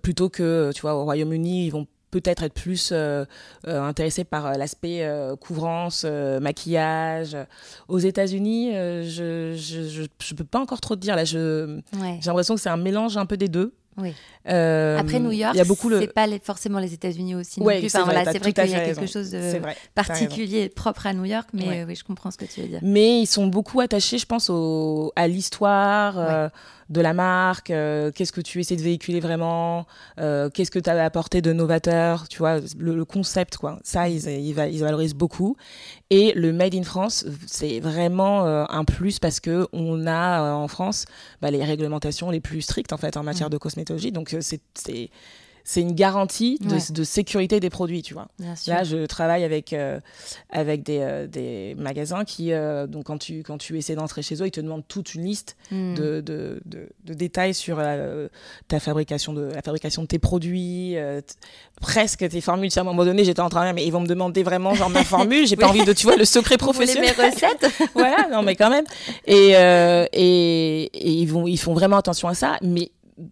plutôt 0.02 0.30
que, 0.30 0.72
tu 0.74 0.82
vois, 0.82 0.96
au 0.96 1.04
Royaume-Uni, 1.04 1.68
ils 1.68 1.72
vont 1.72 1.88
peut-être 2.22 2.44
être 2.44 2.54
plus 2.54 2.90
euh, 2.92 3.26
euh, 3.68 3.82
intéressé 3.82 4.24
par 4.24 4.46
euh, 4.46 4.54
l'aspect 4.54 5.08
couvrance, 5.42 6.06
maquillage. 6.42 7.36
Aux 7.88 8.00
États-Unis, 8.00 8.72
je, 8.74 9.56
je, 9.58 10.06
je, 10.20 10.34
peux 10.36 10.44
pas 10.44 10.60
encore 10.60 10.82
trop 10.82 10.96
te 10.96 11.02
dire 11.02 11.16
là. 11.16 11.26
Je, 11.26 11.80
j'ai 11.94 12.28
l'impression 12.28 12.56
que 12.56 12.62
c'est 12.62 12.70
un 12.70 12.78
mélange 12.78 13.18
un 13.18 13.26
peu 13.26 13.38
des 13.38 13.48
deux. 13.48 13.74
Oui. 13.96 14.12
Euh, 14.50 14.98
Après 14.98 15.20
New 15.20 15.30
York, 15.32 15.54
il 15.54 15.60
y 15.60 15.62
a 15.62 15.66
beaucoup 15.66 15.88
le- 15.88 16.00
c'est 16.02 16.08
pas 16.08 16.26
les- 16.26 16.40
forcément 16.40 16.80
les 16.80 16.96
États-Unis 16.96 17.36
aussi. 17.36 17.62
Ouais, 17.62 17.80
c'est 17.82 17.86
Enfin, 17.96 18.06
vrai, 18.06 18.16
voilà, 18.16 18.32
c'est 18.32 18.40
vrai 18.40 18.52
qu'il 18.52 18.72
y 18.72 18.76
a 18.76 18.86
quelque 18.86 19.06
chose 19.06 19.30
de 19.30 19.40
C'est 19.40 19.60
vrai, 19.60 19.78
particulier, 19.94 20.70
propre 20.70 21.06
à 21.06 21.14
New 21.14 21.26
York, 21.26 21.50
mais 21.54 21.68
Ouais. 21.68 21.82
euh, 21.82 21.86
oui, 21.88 21.96
je 21.96 22.04
comprends 22.04 22.32
ce 22.32 22.38
que 22.38 22.46
tu 22.46 22.62
veux 22.62 22.68
dire. 22.68 22.80
Mais 22.82 23.22
ils 23.22 23.28
sont 23.28 23.46
beaucoup 23.46 23.82
attachés, 23.82 24.18
je 24.18 24.26
pense, 24.26 24.50
au, 24.50 25.12
à 25.16 25.28
l'histoire 25.28 26.18
euh, 26.18 26.50
de 26.90 27.02
la 27.02 27.14
marque. 27.14 27.70
euh, 27.72 28.12
qu'est-ce 28.12 28.32
que 28.32 28.42
tu 28.42 28.60
essaies 28.60 28.76
de 28.76 28.82
véhiculer 28.82 29.20
vraiment 29.20 29.86
euh, 30.20 30.50
Qu'est-ce 30.50 30.72
que 30.72 30.80
tu 30.80 30.90
as 30.90 31.04
apporté 31.04 31.42
de 31.42 31.54
novateur 31.54 32.28
Tu 32.28 32.38
vois, 32.40 32.60
le, 32.78 32.96
le 32.96 33.06
concept, 33.06 33.58
quoi. 33.58 33.80
Ça, 33.84 34.10
ils, 34.10 34.28
ils, 34.28 34.54
va- 34.54 34.68
ils 34.68 34.80
valorisent 34.80 35.16
beaucoup. 35.16 35.56
Et 36.10 36.34
le 36.34 36.54
Made 36.54 36.76
in 36.76 36.84
France, 36.84 37.26
c'est 37.48 37.80
vraiment 37.80 38.46
euh, 38.46 38.66
un 38.70 38.84
plus 38.86 39.20
parce 39.20 39.40
que 39.40 39.68
on 39.74 40.06
a 40.08 40.54
en 40.54 40.68
France 40.68 41.06
bah, 41.42 41.52
les 41.52 41.64
réglementations 41.64 42.30
les 42.30 42.40
plus 42.42 42.62
strictes 42.62 42.94
en 42.94 42.98
fait 42.98 43.18
en 43.18 43.24
matière 43.24 43.50
de 43.50 43.58
cosmétologie. 43.58 44.12
Donc 44.12 44.36
c'est 44.42 44.62
c'est 45.66 45.82
une 45.82 45.94
garantie 45.94 46.58
de, 46.60 46.74
Ouais. 46.76 46.80
de 46.90 47.04
sécurité 47.04 47.60
des 47.60 47.70
produits, 47.70 48.02
tu 48.02 48.14
vois. 48.14 48.28
Là, 48.68 48.84
je 48.84 49.06
travaille 49.06 49.44
avec, 49.46 49.72
euh, 49.74 50.00
avec 50.50 50.84
des, 50.84 51.00
euh, 51.00 51.26
des 51.28 51.74
magasins 51.78 52.26
qui, 52.26 52.52
euh, 52.52 52.86
donc 52.86 53.06
quand 53.06 53.18
tu, 53.18 53.44
quand 53.44 53.58
tu 53.58 53.78
essaies 53.78 53.96
d'entrer 53.96 54.22
chez 54.24 54.36
eux, 54.42 54.48
ils 54.48 54.52
te 54.52 54.60
demandent 54.62 54.88
toute 54.88 55.16
une 55.16 55.24
liste 55.24 55.56
Hmm. 55.72 55.94
de, 55.96 56.22
de, 56.22 56.62
de- 56.66 57.14
détails 57.14 57.54
sur 57.54 57.80
ta 58.68 58.80
fabrication 58.80 59.32
de, 59.34 59.44
la 59.54 59.62
fabrication 59.62 60.02
de 60.02 60.08
tes 60.08 60.20
produits, 60.20 60.96
presque 61.82 62.28
tes 62.28 62.42
formules. 62.42 62.70
À 62.76 62.82
un 62.82 62.84
moment 62.84 63.06
donné, 63.06 63.24
j'étais 63.24 63.40
en 63.42 63.50
train 63.50 63.70
de 63.70 63.74
mais 63.76 63.86
ils 63.86 63.92
vont 63.92 64.02
me 64.02 64.08
demander 64.08 64.44
vraiment 64.44 64.74
genre 64.76 64.90
ma 64.90 65.04
formule. 65.04 65.48
J'ai 65.48 65.56
pas 65.64 65.68
envie 65.68 65.86
de, 65.86 65.94
tu 65.94 66.06
vois, 66.06 66.16
le 66.18 66.26
secret 66.26 66.58
voulez 66.60 66.74
mes 67.00 67.12
professionnel. 67.12 67.32
recettes 67.32 67.72
voilà, 67.96 68.28
non, 68.32 68.42
mais 68.42 68.56
quand 68.56 68.70
même. 68.70 68.86
Et, 69.26 69.52
et, 69.52 70.84
et 70.94 71.12
ils, 71.12 71.26
vont, 71.28 71.48
ils 71.48 71.58
font 71.58 71.74
vraiment 71.74 71.98
attention 71.98 72.28
à 72.28 72.34
ça, 72.34 72.58
mais 72.62 72.92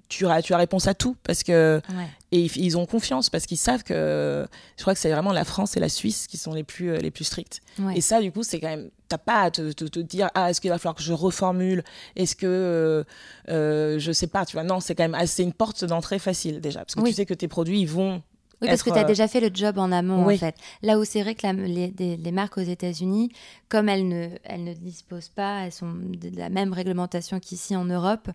tu 0.10 0.28
as, 0.28 0.42
tu 0.42 0.54
as 0.54 0.58
réponse 0.58 0.88
à 0.88 0.94
tout 0.94 1.16
parce 1.24 1.44
que 1.44 1.82
Ouais. 1.90 2.06
Et 2.34 2.44
ils, 2.56 2.78
ont 2.78 2.86
confiance 2.86 3.30
parce 3.30 3.46
qu'ils 3.46 3.58
savent 3.58 3.84
que 3.84 4.48
je 4.78 4.82
crois 4.82 4.94
que 4.94 5.00
c'est 5.00 5.12
vraiment 5.12 5.34
la 5.34 5.44
France 5.44 5.76
et 5.76 5.80
la 5.82 5.90
Suisse 5.90 6.28
qui 6.28 6.38
sont 6.38 6.54
les 6.54 6.64
plus 6.64 6.92
euh, 6.92 6.98
les 6.98 7.12
plus 7.12 7.26
strictes. 7.26 7.60
Ouais. 7.80 7.98
Et 7.98 8.02
ça, 8.02 8.22
du 8.22 8.32
coup, 8.32 8.44
c'est 8.44 8.60
quand 8.60 8.70
même 8.70 8.90
t'as 9.10 9.18
pas 9.18 9.42
à 9.42 9.52
te, 9.52 9.72
te, 9.74 9.84
te 9.84 10.00
dire 10.00 10.30
ah 10.36 10.50
est-ce 10.50 10.62
qu'il 10.62 10.70
va 10.70 10.78
falloir 10.78 10.96
que 10.96 11.04
je 11.04 11.12
reformule? 11.14 11.84
Est-ce 12.16 12.36
que 12.38 12.46
euh, 12.48 13.04
euh, 13.50 14.00
je 14.00 14.12
sais 14.14 14.28
pas 14.28 14.46
tu 14.46 14.56
vois? 14.56 14.64
Non 14.64 14.80
c'est 14.80 14.96
quand 14.96 15.04
même 15.04 15.16
assez 15.16 15.44
une 15.44 15.54
porte 15.54 15.84
d'entrée 15.84 16.20
facile 16.20 16.62
déjà 16.62 16.80
parce 16.80 16.96
que 16.96 17.02
Oui. 17.02 17.10
tu 17.10 17.16
sais 17.16 17.26
que 17.26 17.34
tes 17.34 17.48
produits 17.50 17.82
ils 17.82 17.88
vont 17.90 18.22
Oui, 18.62 18.68
parce 18.70 18.84
que 18.84 18.90
tu 18.92 18.98
as 18.98 19.02
euh, 19.02 19.06
déjà 19.06 19.28
fait 19.28 19.42
le 19.42 19.50
job 19.54 19.78
en 19.80 19.92
amont, 19.92 20.26
oui. 20.26 20.36
en 20.36 20.38
fait. 20.38 20.56
Là 20.82 20.98
où 21.00 21.04
c'est 21.04 21.22
vrai 21.24 21.36
que 21.36 21.46
la- 21.46 21.52
les, 21.54 21.90
des- 21.90 22.16
les 22.16 22.32
marques 22.32 22.58
aux 22.58 22.62
États-Unis, 22.62 23.32
comme 23.72 23.88
elles 23.88 24.06
ne, 24.06 24.28
elles 24.44 24.66
ne 24.66 24.74
disposent 24.74 25.30
pas, 25.30 25.62
elles 25.66 25.72
sont 25.72 25.94
de 25.94 26.38
la 26.38 26.50
même 26.50 26.74
réglementation 26.74 27.40
qu'ici 27.40 27.74
en 27.74 27.86
Europe, 27.86 28.30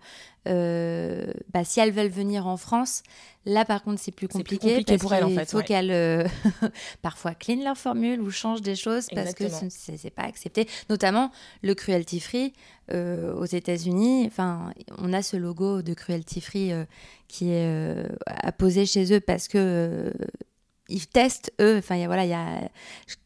euh, 0.49 1.31
bah, 1.53 1.63
si 1.63 1.79
elles 1.79 1.93
veulent 1.93 2.09
venir 2.09 2.47
en 2.47 2.57
France, 2.57 3.03
là 3.45 3.67
par 3.67 3.83
contre 3.83 4.01
c'est 4.01 4.13
plus 4.13 4.29
C'est 4.33 4.43
plus 4.43 4.57
compliqué. 4.57 4.69
compliqué 4.77 4.93
parce 4.97 5.03
pour 5.03 5.13
elles, 5.13 5.25
en 5.25 5.29
fait, 5.29 5.51
faut 5.51 5.59
ouais. 5.59 5.65
qu'elles 5.65 5.91
euh, 5.91 6.27
parfois 7.03 7.35
clean 7.35 7.63
leur 7.63 7.77
formule 7.77 8.23
ou 8.23 8.31
changent 8.31 8.63
des 8.63 8.77
choses 8.77 9.09
parce 9.15 9.35
que 9.35 9.45
Exactement. 9.45 9.71
ce 9.71 10.07
n'est 10.07 10.11
pas 10.11 10.23
accepté. 10.23 10.67
Notamment 10.89 11.31
le 11.63 11.75
cruelty 11.75 12.19
free 12.19 12.55
euh, 12.91 13.35
aux 13.35 13.45
États-Unis. 13.45 14.25
Enfin, 14.27 14.73
on 14.97 15.13
a 15.13 15.21
ce 15.21 15.37
logo 15.37 15.83
de 15.83 15.93
cruelty 15.93 16.41
free 16.41 16.73
qui 17.29 17.51
est 17.51 18.07
apposé 18.27 18.87
chez 18.87 19.13
eux 19.13 19.21
parce 19.21 19.49
que 19.49 20.15
ils 20.89 21.07
testent 21.07 21.53
eux. 21.61 21.77
Enfin, 21.79 21.97
y 21.97 22.05
a- 22.05 22.07
voilà, 22.07 22.25
il 22.25 22.31
y 22.31 22.35
a 22.35 22.71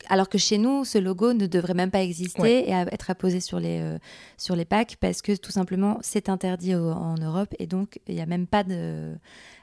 alors 0.08 0.28
que 0.28 0.38
chez 0.38 0.58
nous, 0.58 0.84
ce 0.84 0.98
logo 0.98 1.32
ne 1.34 1.46
devrait 1.46 1.74
même 1.74 1.90
pas 1.90 2.02
exister 2.02 2.40
Ouais. 2.40 2.64
et 2.68 2.72
à- 2.74 2.82
être 2.92 3.10
apposé 3.10 3.40
sur 3.40 3.60
les 3.60 3.80
euh, 3.80 3.98
sur 4.38 4.56
les 4.56 4.64
packs 4.64 4.96
parce 5.00 5.20
que 5.22 5.36
tout 5.36 5.50
simplement 5.52 5.98
c'est 6.02 6.28
interdit 6.28 6.74
au- 6.74 6.90
en 6.90 7.14
Europe 7.16 7.54
et 7.58 7.66
donc 7.66 8.00
il 8.08 8.14
n'y 8.14 8.20
a 8.22 8.26
même 8.26 8.46
pas 8.46 8.64
de 8.64 9.14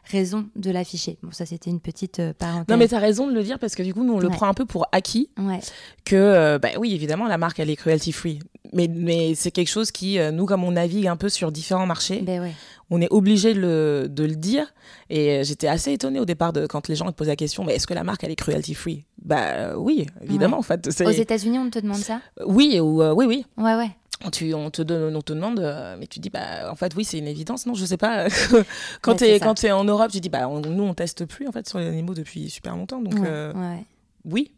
raison 0.09 0.47
de 0.55 0.71
l'afficher. 0.71 1.17
Bon, 1.23 1.31
ça 1.31 1.45
c'était 1.45 1.69
une 1.69 1.79
petite 1.79 2.19
euh, 2.19 2.33
parenthèse. 2.33 2.67
non 2.69 2.77
mais 2.77 2.87
t'as 2.87 2.99
raison 2.99 3.27
de 3.27 3.33
le 3.33 3.43
dire 3.43 3.59
parce 3.59 3.75
que 3.75 3.83
du 3.83 3.93
coup 3.93 4.03
nous 4.03 4.13
on 4.13 4.19
le 4.19 4.27
Ouais. 4.27 4.33
prend 4.33 4.47
un 4.47 4.53
peu 4.53 4.65
pour 4.65 4.85
acquis 4.91 5.29
ouais, 5.39 5.59
que 6.05 6.15
euh, 6.15 6.59
bah 6.59 6.69
oui 6.79 6.93
évidemment 6.93 7.27
la 7.27 7.37
marque 7.37 7.59
elle 7.59 7.69
est 7.69 7.75
cruelty 7.75 8.11
free 8.11 8.39
mais 8.73 8.87
mais 8.93 9.35
c'est 9.35 9.51
quelque 9.51 9.69
chose 9.69 9.91
qui 9.91 10.19
euh, 10.19 10.31
nous 10.31 10.45
comme 10.45 10.63
on 10.63 10.71
navigue 10.71 11.07
un 11.07 11.15
peu 11.17 11.29
sur 11.29 11.51
différents 11.51 11.85
marchés 11.85 12.21
ben 12.21 12.41
ouais. 12.41 12.53
on 12.89 12.99
est 13.01 13.07
obligé 13.11 13.53
de 13.53 13.59
le, 13.61 14.07
de 14.09 14.23
le 14.25 14.35
dire. 14.35 14.65
Et 15.09 15.37
euh, 15.39 15.43
j'étais 15.43 15.67
assez 15.67 15.93
étonnée 15.93 16.19
au 16.19 16.25
départ 16.25 16.51
de 16.51 16.65
quand 16.67 16.87
les 16.89 16.95
gens 16.95 17.05
te 17.05 17.11
posent 17.11 17.27
la 17.29 17.35
question, 17.37 17.63
mais 17.63 17.75
est-ce 17.75 17.87
que 17.87 17.93
la 17.93 18.03
marque 18.03 18.23
elle 18.25 18.31
est 18.31 18.35
cruelty 18.35 18.73
free? 18.73 19.05
Bah 19.23 19.77
oui, 19.77 20.05
évidemment 20.21 20.57
en 20.59 20.61
fait. 20.61 20.87
Aux 21.05 21.11
États-Unis, 21.11 21.59
on 21.59 21.69
te 21.69 21.79
demande 21.79 21.97
ça? 21.97 22.19
Oui 22.45 22.79
ou 22.81 23.01
oui 23.03 23.25
oui. 23.25 23.45
Ouais, 23.57 23.75
ouais. 23.75 23.89
Tu, 24.31 24.53
on 24.55 24.71
te 24.71 24.81
donne, 24.81 25.15
on 25.15 25.21
te 25.21 25.31
demande, 25.31 25.59
euh, 25.59 25.95
mais 25.99 26.07
tu 26.07 26.19
dis 26.19 26.31
bah 26.31 26.71
en 26.71 26.75
fait 26.75 26.95
oui 26.95 27.05
c'est 27.05 27.19
une 27.19 27.27
évidence 27.27 27.65
non 27.67 27.75
je 27.75 27.85
sais 27.85 27.97
pas 27.97 28.27
quand 29.01 29.13
quand 29.39 29.53
t'es 29.53 29.71
en 29.71 29.83
Europe 29.83 30.11
tu 30.11 30.19
dis 30.19 30.29
bah 30.29 30.47
on- 30.49 30.59
nous 30.59 30.83
on 30.83 30.93
teste 30.95 31.25
plus 31.25 31.47
en 31.47 31.51
fait 31.51 31.69
sur 31.69 31.77
les 31.77 31.87
animaux 31.87 32.15
depuis 32.15 32.49
super 32.49 32.75
longtemps 32.75 32.99
donc 32.99 33.13
ouais, 33.13 33.27
euh, 33.27 33.53
ouais, 33.53 33.85
oui 34.25 34.51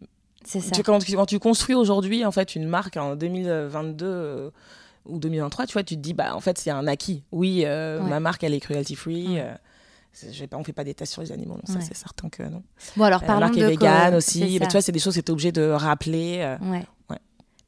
C'est 0.45 0.61
ça. 0.61 0.71
tu, 0.71 0.81
quand, 0.81 0.99
tu- 0.99 1.13
quand 1.13 1.25
tu 1.25 1.39
construis 1.39 1.75
aujourd'hui 1.75 2.23
en 2.25 2.31
fait 2.31 2.55
une 2.55 2.67
marque 2.67 2.95
en 2.95 3.15
2022 3.17 4.05
euh, 4.05 4.49
ou 5.05 5.19
2023, 5.19 5.65
tu 5.65 5.73
vois, 5.73 5.83
tu 5.83 5.95
te 5.95 6.01
dis 6.01 6.13
bah 6.13 6.35
en 6.35 6.39
fait 6.39 6.57
c'est 6.57 6.69
un 6.71 6.87
acquis. 6.87 7.23
Oui, 7.31 7.63
Ouais. 7.65 7.99
ma 8.01 8.19
marque 8.21 8.43
elle 8.45 8.53
est 8.53 8.59
cruelty 8.61 8.95
free. 8.95 9.39
Pas, 10.49 10.57
on 10.57 10.63
fait 10.63 10.73
pas 10.73 10.83
des 10.83 10.93
tests 10.93 11.13
sur 11.13 11.21
les 11.21 11.31
animaux, 11.31 11.55
non, 11.55 11.73
ça 11.73 11.79
c'est 11.81 11.95
certain 11.95 12.29
que 12.29 12.43
non. 12.43 12.63
Bon, 12.97 13.03
alors 13.05 13.21
la 13.21 13.27
parlons 13.27 13.41
marque 13.47 13.55
de 13.55 13.61
est 13.63 13.67
vegan 13.67 14.15
aussi. 14.15 14.39
Mais 14.59 14.67
tu 14.67 14.71
vois, 14.71 14.81
c'est 14.81 14.91
des 14.91 14.99
choses 14.99 15.15
que 15.15 15.19
tu 15.21 15.25
es 15.27 15.31
obligé 15.31 15.51
de 15.51 15.69
rappeler. 15.69 16.55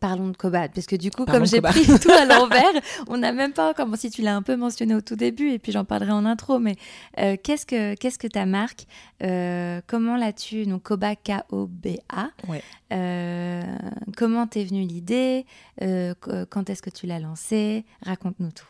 Parlons 0.02 0.30
de 0.30 0.36
Cobad, 0.36 0.72
parce 0.74 0.88
que 0.88 0.96
du 0.96 1.12
coup, 1.12 1.26
Parlons 1.26 1.42
comme 1.42 1.48
j'ai 1.48 1.62
pris 1.62 1.86
tout 1.86 2.12
à 2.12 2.26
l'envers, 2.26 2.66
on 3.08 3.18
n'a 3.18 3.32
même 3.32 3.54
pas 3.54 3.70
encore, 3.70 3.88
si 3.96 4.10
tu 4.10 4.22
l'as 4.24 4.36
un 4.36 4.42
peu 4.42 4.56
mentionné 4.56 4.96
au 4.96 5.02
tout 5.02 5.16
début, 5.16 5.52
et 5.52 5.60
puis 5.60 5.72
j'en 5.72 5.86
parlerai 5.86 6.12
en 6.12 6.26
intro, 6.26 6.58
mais 6.58 6.76
euh, 7.20 7.38
qu'est-ce 7.42 7.68
que 7.68 7.94
qu'est-ce 7.94 8.18
que 8.18 8.28
ta 8.28 8.46
marque 8.48 8.86
Euh, 9.24 9.80
Comment 9.86 10.18
l'as-tu 10.18 10.66
Donc 10.66 10.82
Koba, 10.84 11.16
K-O-B-A. 11.16 12.30
Ouais. 12.50 12.64
Euh, 12.92 13.62
comment 14.18 14.48
t'es 14.48 14.64
venue 14.64 14.82
l'idée 14.82 15.46
qu- 15.80 16.46
Quand 16.50 16.70
est-ce 16.72 16.82
que 16.82 16.90
tu 16.90 17.06
l'as 17.06 17.20
lancée 17.20 17.86
Raconte-nous 18.04 18.52
tout. 18.52 18.66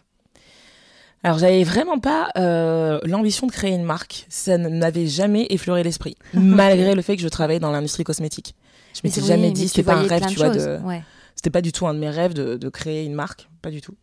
Alors 1.24 1.38
j'avais 1.38 1.64
vraiment 1.64 2.00
pas 2.00 2.30
euh, 2.38 3.00
l'ambition 3.04 3.46
de 3.48 3.52
créer 3.52 3.72
une 3.76 3.84
marque. 3.84 4.26
Ça 4.30 4.58
ne 4.58 4.68
m'avait 4.70 5.08
jamais 5.08 5.46
effleuré 5.50 5.84
l'esprit, 5.84 6.16
malgré 6.34 6.96
le 6.96 7.02
fait 7.02 7.16
que 7.16 7.22
je 7.22 7.30
travaillais 7.30 7.60
dans 7.60 7.72
l'industrie 7.72 8.04
cosmétique. 8.04 8.56
Je 8.94 9.00
m'étais 9.04 9.22
c'est- 9.22 9.28
jamais 9.28 9.52
dit, 9.52 9.70
tu 9.70 9.84
pas 9.84 9.94
un 9.96 10.08
rêve, 10.08 10.26
tu 10.26 10.36
vois, 10.36 10.50
de, 10.50 10.80
Ouais. 10.84 11.02
C'était 11.42 11.50
pas 11.50 11.64
du 11.64 11.72
tout 11.72 11.88
un 11.88 11.96
de 11.96 12.00
mes 12.00 12.12
rêves 12.12 12.36
de, 12.36 12.70
créer 12.70 13.04
une 13.04 13.16
marque, 13.16 13.50
pas 13.64 13.72
du 13.72 13.82
tout. 13.82 13.96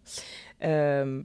Euh, 0.64 1.22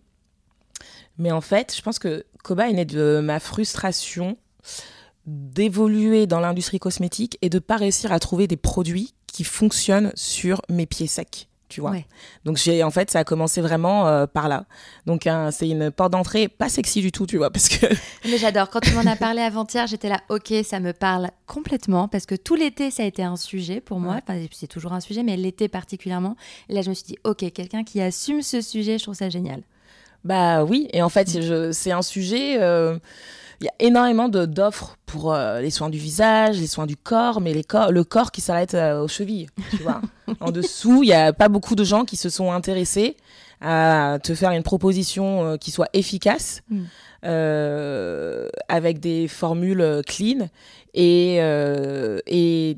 mais 1.17 1.31
en 1.31 1.41
fait, 1.41 1.73
je 1.75 1.81
pense 1.81 1.97
que 1.97 2.23
Koba 2.43 2.69
est 2.69 2.73
né 2.73 2.85
de 2.85 3.19
ma 3.19 3.39
frustration 3.39 4.37
d'évoluer 5.25 6.27
dans 6.27 6.39
l'industrie 6.39 6.77
cosmétique 6.77 7.39
et 7.41 7.49
de 7.49 7.57
pas 7.57 7.77
réussir 7.77 8.11
à 8.11 8.19
trouver 8.19 8.45
des 8.45 8.57
produits 8.57 9.15
qui 9.25 9.43
fonctionnent 9.43 10.11
sur 10.13 10.61
mes 10.69 10.85
pieds 10.85 11.07
secs. 11.07 11.47
Tu 11.73 11.81
vois. 11.81 11.89
Ouais. 11.89 12.05
Donc 12.45 12.57
j'ai 12.57 12.83
en 12.83 12.91
fait 12.91 13.09
ça 13.09 13.19
a 13.19 13.23
commencé 13.23 13.59
vraiment 13.61 14.07
euh, 14.07 14.27
par 14.27 14.47
là. 14.47 14.65
Donc 15.07 15.25
hein, 15.25 15.49
c'est 15.51 15.67
une 15.67 15.89
porte 15.89 16.11
d'entrée 16.11 16.47
pas 16.47 16.69
sexy 16.69 17.01
du 17.01 17.11
tout, 17.11 17.25
tu 17.25 17.37
vois, 17.37 17.49
parce 17.51 17.67
que 17.67 17.87
Mais 18.25 18.37
j'adore. 18.37 18.69
Quand 18.69 18.79
tu 18.79 18.93
m'en 18.93 19.01
as 19.09 19.15
parlé 19.15 19.41
avant-hier, 19.41 19.87
j'étais 19.87 20.07
là, 20.07 20.21
ok, 20.29 20.53
ça 20.63 20.79
me 20.79 20.93
parle 20.93 21.31
complètement 21.47 22.07
parce 22.07 22.27
que 22.27 22.35
tout 22.35 22.53
l'été, 22.53 22.91
ça 22.91 23.01
a 23.01 23.05
été 23.07 23.23
un 23.23 23.35
sujet 23.37 23.81
pour 23.81 23.99
moi. 23.99 24.15
Ouais. 24.15 24.21
Enfin, 24.27 24.39
c'est 24.51 24.67
toujours 24.67 24.93
un 24.93 24.99
sujet, 24.99 25.23
mais 25.23 25.35
l'été 25.35 25.67
particulièrement. 25.67 26.35
Et 26.69 26.73
là, 26.75 26.83
je 26.83 26.89
me 26.89 26.93
suis 26.93 27.05
dit, 27.05 27.17
ok, 27.23 27.51
quelqu'un 27.51 27.83
qui 27.83 27.99
assume 28.01 28.43
ce 28.43 28.61
sujet, 28.61 28.99
je 28.99 29.03
trouve 29.03 29.15
ça 29.15 29.29
génial. 29.29 29.63
Bah 30.23 30.63
oui, 30.63 30.87
et 30.93 31.01
en 31.01 31.09
fait, 31.09 31.27
c'est 31.73 31.91
un 31.91 32.01
sujet. 32.03 32.61
euh, 32.61 32.97
Il 33.63 33.67
y 33.67 33.69
a 33.69 33.87
énormément 33.87 34.27
d'offres 34.27 34.97
pour 35.05 35.33
euh, 35.33 35.61
les 35.61 35.69
soins 35.69 35.89
du 35.89 35.97
visage, 35.97 36.59
les 36.59 36.67
soins 36.67 36.85
du 36.85 36.97
corps, 36.97 37.39
mais 37.39 37.53
les 37.53 37.63
corps, 37.63 37.93
le 37.93 38.03
corps 38.03 38.33
qui 38.33 38.41
s'arrête 38.41 38.73
euh, 38.73 39.01
aux 39.01 39.07
chevilles, 39.07 39.47
tu 39.69 39.77
vois. 39.83 40.01
en 40.41 40.51
dessous, 40.51 41.01
il 41.01 41.05
n'y 41.05 41.13
a 41.13 41.31
pas 41.31 41.47
beaucoup 41.47 41.75
de 41.75 41.85
gens 41.85 42.03
qui 42.03 42.17
se 42.17 42.27
sont 42.27 42.51
intéressés 42.51 43.15
à 43.61 44.17
te 44.21 44.35
faire 44.35 44.51
une 44.51 44.63
proposition 44.63 45.45
euh, 45.45 45.55
qui 45.55 45.71
soit 45.71 45.87
efficace, 45.93 46.59
Mm. 46.69 46.81
euh, 47.23 48.49
avec 48.67 48.99
des 48.99 49.29
formules 49.29 50.01
clean 50.05 50.49
et, 50.93 51.37
et 51.37 52.77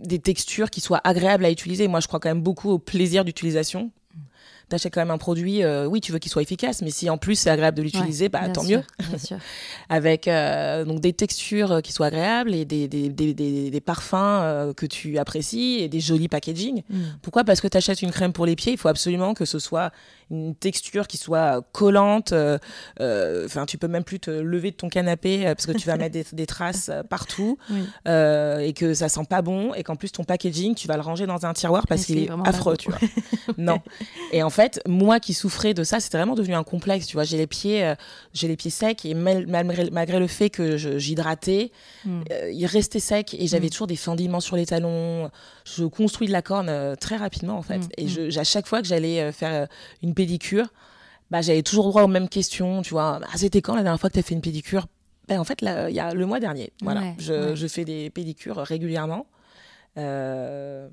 des 0.00 0.18
textures 0.20 0.70
qui 0.70 0.80
soient 0.80 1.02
agréables 1.04 1.44
à 1.44 1.50
utiliser. 1.50 1.86
Moi, 1.86 2.00
je 2.00 2.06
crois 2.08 2.18
quand 2.18 2.30
même 2.30 2.40
beaucoup 2.40 2.70
au 2.70 2.78
plaisir 2.78 3.26
d'utilisation. 3.26 3.90
T'achètes 4.68 4.94
quand 4.94 5.00
même 5.02 5.10
un 5.10 5.18
produit, 5.18 5.62
euh, 5.62 5.86
oui, 5.86 6.00
tu 6.00 6.10
veux 6.12 6.18
qu'il 6.18 6.32
soit 6.32 6.42
efficace, 6.42 6.80
mais 6.82 6.90
si 6.90 7.10
en 7.10 7.18
plus 7.18 7.34
c'est 7.36 7.50
agréable 7.50 7.76
de 7.76 7.82
l'utiliser, 7.82 8.24
Ouais, 8.24 8.28
bah 8.30 8.48
tant 8.48 8.62
sûr, 8.62 8.78
mieux. 8.78 9.06
Bien 9.08 9.18
sûr. 9.18 9.36
Avec 9.88 10.26
euh, 10.28 10.84
donc 10.84 11.00
des 11.00 11.12
textures 11.12 11.72
euh, 11.72 11.80
qui 11.80 11.92
soient 11.92 12.06
agréables 12.06 12.54
et 12.54 12.64
des, 12.64 12.88
des, 12.88 13.08
des, 13.10 13.34
des- 13.34 13.70
des 13.70 13.80
parfums 13.80 14.14
euh, 14.14 14.72
que 14.72 14.86
tu 14.86 15.18
apprécies 15.18 15.78
et 15.80 15.88
des 15.88 16.00
jolis 16.00 16.28
packaging. 16.28 16.82
Mm. 16.88 16.96
Pourquoi? 17.22 17.44
Parce 17.44 17.60
que 17.60 17.68
tu 17.68 17.76
achètes 17.76 18.00
une 18.02 18.10
crème 18.10 18.32
pour 18.32 18.46
les 18.46 18.56
pieds, 18.56 18.72
il 18.72 18.78
faut 18.78 18.88
absolument 18.88 19.34
que 19.34 19.44
ce 19.44 19.58
soit 19.58 19.92
une 20.34 20.54
texture 20.54 21.06
qui 21.06 21.16
soit 21.16 21.64
collante. 21.72 22.32
euh, 22.32 22.58
euh, 23.00 23.44
Enfin, 23.46 23.66
tu 23.66 23.78
peux 23.78 23.88
même 23.88 24.04
plus 24.04 24.20
te 24.20 24.30
lever 24.30 24.70
de 24.70 24.76
ton 24.76 24.88
canapé 24.88 25.46
euh, 25.46 25.54
parce 25.54 25.66
que 25.66 25.72
tu 25.72 25.86
vas 25.86 25.96
mettre 25.98 26.12
des, 26.12 26.24
des 26.32 26.46
traces 26.46 26.88
euh, 26.92 27.02
partout 27.02 27.58
Oui. 27.70 27.80
euh, 28.08 28.58
et 28.58 28.72
que 28.72 28.94
ça 28.94 29.08
sent 29.08 29.24
pas 29.28 29.42
bon 29.42 29.74
et 29.74 29.82
qu'en 29.82 29.96
plus 29.96 30.12
ton 30.12 30.24
packaging, 30.24 30.74
tu 30.74 30.88
vas 30.88 30.96
le 30.96 31.02
ranger 31.02 31.26
dans 31.26 31.46
un 31.46 31.52
tiroir 31.52 31.86
parce 31.86 32.04
qu'il 32.04 32.18
est 32.18 32.28
affreux, 32.44 32.76
tu 32.76 32.90
vois. 32.90 32.98
non. 33.58 33.80
Et 34.32 34.42
en 34.42 34.50
fait, 34.50 34.80
moi 34.86 35.20
qui 35.20 35.34
souffrais 35.34 35.74
de 35.74 35.84
ça, 35.84 36.00
c'était 36.00 36.18
vraiment 36.18 36.34
devenu 36.34 36.54
un 36.54 36.64
complexe. 36.64 37.06
Tu 37.06 37.14
vois, 37.16 37.24
j'ai 37.24 37.36
les 37.36 37.46
pieds, 37.46 37.84
euh, 37.84 37.94
j'ai 38.32 38.48
les 38.48 38.56
pieds 38.56 38.70
secs 38.70 39.04
et 39.04 39.14
malgré, 39.14 39.90
malgré 39.90 40.18
le 40.18 40.26
fait 40.26 40.50
que 40.50 40.76
j'hydratais, 40.76 41.70
mm. 42.04 42.20
euh, 42.30 42.50
ils 42.52 42.66
restaient 42.66 43.00
secs 43.00 43.34
et 43.34 43.46
j'avais 43.46 43.66
mm. 43.66 43.70
toujours 43.70 43.86
des 43.86 43.96
fendillements 43.96 44.40
sur 44.40 44.56
les 44.56 44.66
talons. 44.66 45.30
Je 45.64 45.84
construis 45.84 46.26
de 46.26 46.32
la 46.32 46.42
corne 46.42 46.68
euh, 46.68 46.94
très 46.96 47.16
rapidement 47.16 47.56
en 47.56 47.62
fait. 47.62 47.78
Mm. 47.78 47.88
Et 47.98 48.08
je, 48.08 48.38
à 48.38 48.44
chaque 48.44 48.66
fois 48.66 48.80
que 48.82 48.88
j'allais 48.88 49.32
faire 49.32 49.66
une 50.02 50.14
pédicure, 50.14 50.23
bah, 51.30 51.42
j'avais 51.42 51.62
toujours 51.62 51.88
droit 51.88 52.02
aux 52.02 52.08
mêmes 52.08 52.28
questions. 52.28 52.82
Tu 52.82 52.90
vois, 52.90 53.20
ah, 53.22 53.36
c'était 53.36 53.62
quand 53.62 53.74
la 53.74 53.82
dernière 53.82 54.00
fois 54.00 54.10
que 54.10 54.14
tu 54.14 54.20
as 54.20 54.22
fait 54.22 54.34
une 54.34 54.40
pédicure? 54.40 54.86
Ben, 55.28 55.40
En 55.40 55.44
fait, 55.44 55.60
il 55.62 55.94
y 55.94 56.00
a 56.00 56.14
le 56.14 56.26
mois 56.26 56.40
dernier. 56.40 56.72
Voilà, 56.82 57.02
je, 57.18 57.54
je, 57.54 57.66
fais 57.66 57.84
des 57.84 58.10
pédicures 58.10 58.58
régulièrement. 58.58 59.26
Euh, 59.96 60.88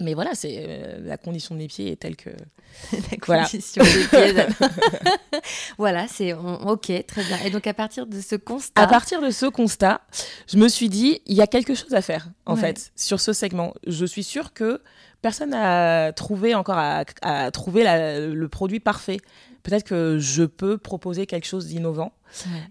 mais 0.00 0.14
voilà, 0.14 0.34
c'est 0.34 0.64
euh, 0.68 0.98
la 1.02 1.16
condition 1.16 1.54
des 1.56 1.66
pieds 1.66 1.92
est 1.92 1.96
telle 1.96 2.14
que. 2.14 2.30
la 2.92 3.16
condition 3.16 3.82
des 3.82 4.04
pieds. 4.04 4.44
voilà, 5.78 6.06
c'est 6.06 6.34
ok, 6.34 7.06
très 7.06 7.24
bien. 7.24 7.38
Et 7.44 7.50
donc 7.50 7.66
à 7.66 7.74
partir 7.74 8.06
de 8.06 8.20
ce 8.20 8.36
constat. 8.36 8.80
À 8.80 8.86
partir 8.86 9.20
de 9.20 9.30
ce 9.30 9.46
constat, 9.46 10.02
je 10.46 10.56
me 10.56 10.68
suis 10.68 10.88
dit, 10.88 11.20
il 11.26 11.36
y 11.36 11.40
a 11.40 11.46
quelque 11.46 11.74
chose 11.74 11.94
à 11.94 12.02
faire 12.02 12.28
en 12.46 12.54
fait 12.54 12.92
sur 12.94 13.18
ce 13.18 13.32
segment. 13.32 13.74
Je 13.86 14.04
suis 14.04 14.24
sûre 14.24 14.52
que 14.52 14.80
personne 15.22 15.50
n'a 15.50 16.12
trouvé 16.12 16.54
encore 16.54 16.78
à, 16.78 17.50
trouver 17.50 17.84
le 17.84 18.46
produit 18.48 18.80
parfait. 18.80 19.18
Peut-être 19.62 19.84
que 19.84 20.18
je 20.18 20.44
peux 20.44 20.78
proposer 20.78 21.26
quelque 21.26 21.46
chose 21.46 21.66
d'innovant 21.66 22.12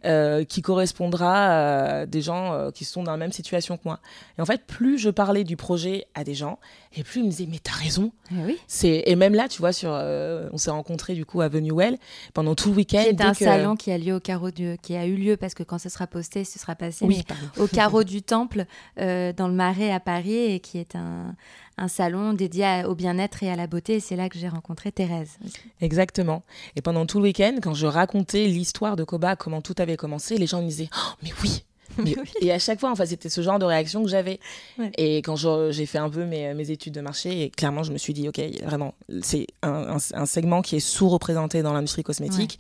euh, 0.05 0.43
qui 0.45 0.61
correspondra 0.61 1.99
à 1.99 2.05
des 2.05 2.21
gens 2.21 2.53
euh, 2.53 2.71
qui 2.71 2.85
sont 2.85 3.03
dans 3.03 3.11
la 3.11 3.17
même 3.17 3.31
situation 3.31 3.77
que 3.77 3.83
moi. 3.85 3.99
Et 4.37 4.41
en 4.41 4.45
fait, 4.45 4.65
plus 4.65 4.97
je 4.97 5.09
parlais 5.09 5.43
du 5.43 5.57
projet 5.57 6.05
à 6.15 6.23
des 6.23 6.33
gens, 6.33 6.59
et 6.97 7.03
plus 7.03 7.21
ils 7.21 7.25
me 7.25 7.29
disaient 7.29 7.47
mais 7.49 7.59
t'as 7.61 7.73
raison. 7.73 8.11
Et, 8.31 8.35
eh 8.35 8.45
oui. 8.45 8.57
C'est 8.67 9.03
et 9.05 9.15
même 9.15 9.33
là, 9.33 9.47
tu 9.47 9.59
vois, 9.59 9.73
sur 9.73 9.91
euh, 9.93 10.49
on 10.51 10.57
s'est 10.57 10.71
rencontrés 10.71 11.13
du 11.13 11.25
coup 11.25 11.41
à 11.41 11.47
Venue 11.47 11.71
Well 11.71 11.97
pendant 12.33 12.55
tout 12.55 12.69
le 12.69 12.75
week-end. 12.75 13.03
C'est 13.05 13.21
un 13.21 13.33
salon 13.33 13.75
qui 13.75 13.91
a 13.91 13.97
lieu 13.97 14.15
au 14.15 14.19
carreau 14.19 14.51
du, 14.51 14.77
qui 14.81 14.95
a 14.95 15.05
eu 15.05 15.15
lieu 15.15 15.37
parce 15.37 15.53
que 15.53 15.63
quand 15.63 15.77
ce 15.77 15.89
sera 15.89 16.07
posté, 16.07 16.43
ce 16.43 16.59
sera 16.59 16.75
passé 16.75 17.05
oui, 17.05 17.23
au 17.57 17.67
carreau 17.67 18.03
du 18.05 18.21
Temple 18.21 18.65
dans 18.97 19.47
le 19.47 19.53
Marais 19.53 19.91
à 19.91 19.99
Paris 19.99 20.53
et 20.53 20.59
qui 20.59 20.77
est 20.77 20.95
un 20.95 21.35
un 21.77 21.87
salon 21.87 22.33
dédié 22.33 22.83
au 22.85 22.95
bien-être 22.95 23.43
et 23.43 23.51
à 23.51 23.55
la 23.55 23.67
beauté. 23.67 23.95
Et 23.95 23.99
c'est 23.99 24.15
là 24.15 24.29
que 24.29 24.37
j'ai 24.37 24.49
rencontré 24.49 24.91
Thérèse. 24.91 25.37
Exactement. 25.81 26.43
Et 26.75 26.81
pendant 26.81 27.05
tout 27.05 27.19
le 27.19 27.25
week-end, 27.25 27.57
quand 27.61 27.73
je 27.73 27.87
racontais 27.87 28.45
l'histoire 28.45 28.95
de 28.95 29.03
Koba, 29.03 29.35
comment 29.35 29.61
tout 29.61 29.75
avait 29.77 29.97
commencé, 29.97 30.37
les 30.37 30.47
gens 30.47 30.61
me 30.61 30.67
disaient 30.67 30.89
oh, 30.93 31.13
Mais 31.23 31.31
oui 31.43 31.63
et 32.41 32.51
à 32.51 32.59
chaque 32.59 32.79
fois, 32.79 32.95
fait, 32.95 33.05
c'était 33.05 33.29
ce 33.29 33.41
genre 33.41 33.59
de 33.59 33.65
réaction 33.65 34.03
que 34.03 34.09
j'avais. 34.09 34.39
Et 34.97 35.17
quand 35.17 35.35
j'ai 35.71 35.85
fait 35.85 35.97
un 35.97 36.09
peu 36.09 36.25
mes, 36.25 36.53
mes, 36.53 36.71
études 36.71 36.93
de 36.93 37.01
marché, 37.01 37.43
et 37.43 37.49
clairement, 37.49 37.83
je 37.83 37.91
me 37.91 37.97
suis 37.97 38.13
dit, 38.13 38.27
OK, 38.27 38.39
vraiment, 38.63 38.93
c'est 39.21 39.47
un, 39.63 39.97
un, 40.13 40.25
segment 40.25 40.61
qui 40.61 40.75
est 40.75 40.81
sous-représenté 40.81 41.61
dans 41.61 41.73
l'industrie 41.73 42.03
cosmétique 42.03 42.59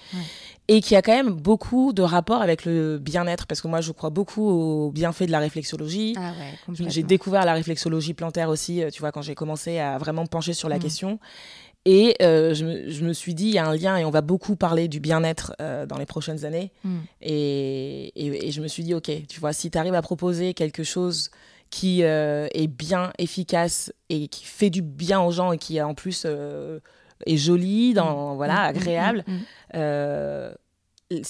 et 0.67 0.81
qui 0.81 0.95
a 0.95 1.01
quand 1.01 1.13
même 1.13 1.31
beaucoup 1.31 1.93
de 1.93 2.01
rapport 2.01 2.41
avec 2.41 2.65
le 2.65 2.97
bien-être, 2.97 3.47
parce 3.47 3.61
que 3.61 3.67
moi, 3.67 3.81
je 3.81 3.91
crois 3.91 4.09
beaucoup 4.09 4.47
au 4.47 4.91
bienfait 4.91 5.25
de 5.25 5.31
la 5.31 5.39
réflexologie. 5.39 6.13
Ah 6.17 6.33
j'ai 6.87 7.03
découvert 7.03 7.45
la 7.45 7.53
réflexologie 7.53 8.13
plantaire 8.13 8.49
aussi, 8.49 8.83
euh, 8.83 8.89
tu 8.89 8.99
vois, 8.99 9.11
quand 9.11 9.21
j'ai 9.21 9.35
commencé 9.35 9.79
à 9.79 9.97
vraiment 9.97 10.25
pencher 10.25 10.53
sur 10.53 10.67
la 10.67 10.77
mm. 10.77 10.79
question. 10.79 11.19
Et 11.89 12.15
euh, 12.21 12.53
je, 12.53 12.65
me, 12.65 12.89
je, 12.89 13.05
me, 13.05 13.13
suis 13.13 13.33
dit, 13.33 13.45
il 13.45 13.53
y 13.53 13.57
a 13.57 13.65
un 13.65 13.73
lien 13.73 13.95
et 13.95 14.03
on 14.03 14.09
va 14.09 14.19
beaucoup 14.19 14.57
parler 14.57 14.89
du 14.89 14.99
bien-être 14.99 15.53
euh, 15.61 15.85
dans 15.85 15.97
les 15.97 16.05
prochaines 16.05 16.43
années. 16.43 16.73
Mm. 16.83 16.97
Et, 17.21 18.11
et, 18.45 18.51
je 18.51 18.61
me 18.61 18.67
suis 18.67 18.83
dit, 18.83 18.93
OK, 18.93 19.09
tu 19.29 19.39
vois, 19.39 19.53
si 19.53 19.71
tu 19.71 19.77
arrives 19.77 19.93
à 19.93 20.01
proposer 20.01 20.53
quelque 20.53 20.83
chose 20.83 21.29
qui 21.69 22.03
euh, 22.03 22.49
est 22.53 22.67
bien 22.67 23.13
efficace 23.19 23.93
et 24.09 24.27
qui 24.27 24.43
fait 24.43 24.69
du 24.69 24.81
bien 24.81 25.21
aux 25.21 25.31
gens 25.31 25.53
et 25.53 25.57
qui 25.57 25.81
en 25.81 25.93
plus 25.93 26.25
est 27.25 27.37
joli, 27.37 27.93
dans, 27.93 28.33
mm. 28.33 28.35
voilà, 28.35 28.55
mm. 28.55 28.75
agréable, 28.75 29.23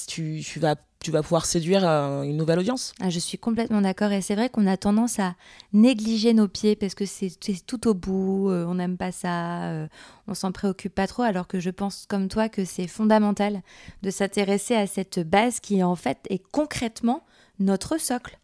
tu, 0.07 0.41
tu, 0.43 0.59
vas 0.59 0.75
tu 1.07 1.11
vas 1.11 1.23
pouvoir 1.23 1.45
séduire 1.45 1.87
euh, 1.87 2.23
une 2.23 2.35
nouvelle 2.35 2.59
audience. 2.59 2.93
Ah, 2.99 3.09
je 3.09 3.19
suis 3.19 3.37
complètement 3.37 3.79
d'accord 3.79 4.11
et 4.11 4.21
c'est 4.21 4.35
vrai 4.35 4.49
qu'on 4.49 4.67
a 4.67 4.75
tendance 4.75 5.19
à 5.19 5.35
négliger 5.71 6.33
nos 6.33 6.49
pieds 6.49 6.75
parce 6.75 6.95
que 6.95 7.05
c'est 7.05 7.31
tout 7.65 7.87
au 7.87 7.93
bout, 7.93 8.49
euh, 8.49 8.65
on 8.67 8.75
n'aime 8.75 8.97
pas 8.97 9.13
ça, 9.13 9.69
euh, 9.69 9.87
on 10.27 10.33
s'en 10.33 10.51
préoccupe 10.51 10.93
pas 10.93 11.07
trop 11.07 11.23
alors 11.23 11.47
que 11.47 11.61
je 11.61 11.69
pense 11.69 12.07
comme 12.09 12.27
toi 12.27 12.49
que 12.49 12.65
c'est 12.65 12.87
fondamental 12.87 13.61
de 14.03 14.09
s'intéresser 14.09 14.75
à 14.75 14.85
cette 14.85 15.19
base 15.19 15.61
qui 15.61 15.81
en 15.81 15.95
fait 15.95 16.17
est 16.29 16.43
concrètement 16.51 17.23
notre 17.57 17.97
socle. 18.01 18.37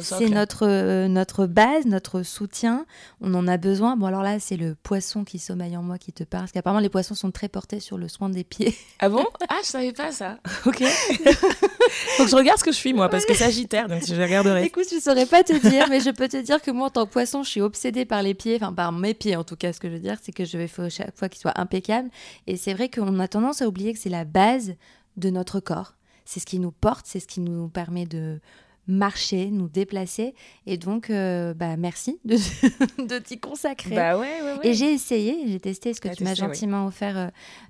C'est 0.00 0.28
notre, 0.28 0.66
euh, 0.66 1.08
notre 1.08 1.46
base, 1.46 1.86
notre 1.86 2.22
soutien. 2.22 2.86
On 3.20 3.34
en 3.34 3.46
a 3.48 3.56
besoin. 3.56 3.96
Bon, 3.96 4.06
alors 4.06 4.22
là, 4.22 4.38
c'est 4.38 4.56
le 4.56 4.74
poisson 4.74 5.24
qui 5.24 5.38
sommeille 5.38 5.76
en 5.76 5.82
moi 5.82 5.98
qui 5.98 6.12
te 6.12 6.24
parle. 6.24 6.44
Parce 6.44 6.52
qu'apparemment, 6.52 6.80
les 6.80 6.88
poissons 6.88 7.14
sont 7.14 7.30
très 7.30 7.48
portés 7.48 7.80
sur 7.80 7.98
le 7.98 8.08
soin 8.08 8.28
des 8.28 8.44
pieds. 8.44 8.74
Ah 8.98 9.08
bon? 9.08 9.24
Ah, 9.48 9.58
je 9.62 9.68
savais 9.68 9.92
pas 9.92 10.12
ça. 10.12 10.38
Ok. 10.66 10.82
Donc, 12.18 12.28
je 12.28 12.36
regarde 12.36 12.58
ce 12.58 12.64
que 12.64 12.72
je 12.72 12.76
suis, 12.76 12.92
moi, 12.92 13.08
parce 13.08 13.24
que 13.24 13.34
Sagittaire, 13.34 13.88
donc 13.88 14.02
je 14.06 14.14
regarderai. 14.14 14.64
Écoute, 14.64 14.86
je 14.90 14.98
saurais 14.98 15.26
pas 15.26 15.42
te 15.42 15.52
dire, 15.52 15.86
mais 15.88 16.00
je 16.00 16.10
peux 16.10 16.28
te 16.28 16.36
dire 16.36 16.60
que 16.62 16.70
moi, 16.70 16.86
en 16.86 16.90
tant 16.90 17.06
que 17.06 17.12
poisson, 17.12 17.42
je 17.42 17.50
suis 17.50 17.60
obsédée 17.60 18.04
par 18.04 18.22
les 18.22 18.34
pieds, 18.34 18.56
enfin, 18.56 18.72
par 18.72 18.92
mes 18.92 19.14
pieds 19.14 19.36
en 19.36 19.44
tout 19.44 19.56
cas. 19.56 19.72
Ce 19.72 19.80
que 19.80 19.88
je 19.88 19.94
veux 19.94 20.00
dire, 20.00 20.16
c'est 20.22 20.32
que 20.32 20.44
je 20.44 20.56
vais 20.58 20.68
faut 20.68 20.88
chaque 20.88 21.16
fois 21.16 21.28
qu'ils 21.28 21.40
soient 21.40 21.58
impeccables. 21.60 22.10
Et 22.46 22.56
c'est 22.56 22.74
vrai 22.74 22.88
qu'on 22.88 23.18
a 23.20 23.28
tendance 23.28 23.62
à 23.62 23.68
oublier 23.68 23.92
que 23.92 23.98
c'est 23.98 24.08
la 24.08 24.24
base 24.24 24.74
de 25.16 25.30
notre 25.30 25.60
corps. 25.60 25.94
C'est 26.24 26.40
ce 26.40 26.46
qui 26.46 26.58
nous 26.58 26.72
porte, 26.72 27.06
c'est 27.06 27.20
ce 27.20 27.26
qui 27.26 27.40
nous 27.40 27.68
permet 27.68 28.06
de 28.06 28.40
marcher, 28.86 29.50
nous 29.50 29.68
déplacer. 29.68 30.34
Et 30.66 30.76
donc, 30.76 31.10
euh, 31.10 31.54
bah, 31.54 31.76
merci 31.76 32.18
de, 32.24 32.36
de 33.06 33.18
t'y 33.18 33.38
consacrer. 33.38 33.94
Bah 33.94 34.18
ouais, 34.18 34.40
Et 34.62 34.74
j'ai 34.74 34.92
essayé, 34.92 35.44
j'ai 35.46 35.60
testé 35.60 35.94
ce 35.94 36.00
que 36.00 36.08
tu 36.08 36.24
m'as 36.24 36.34
gentiment 36.34 36.86
offert, 36.86 37.16
euh, 37.16 37.28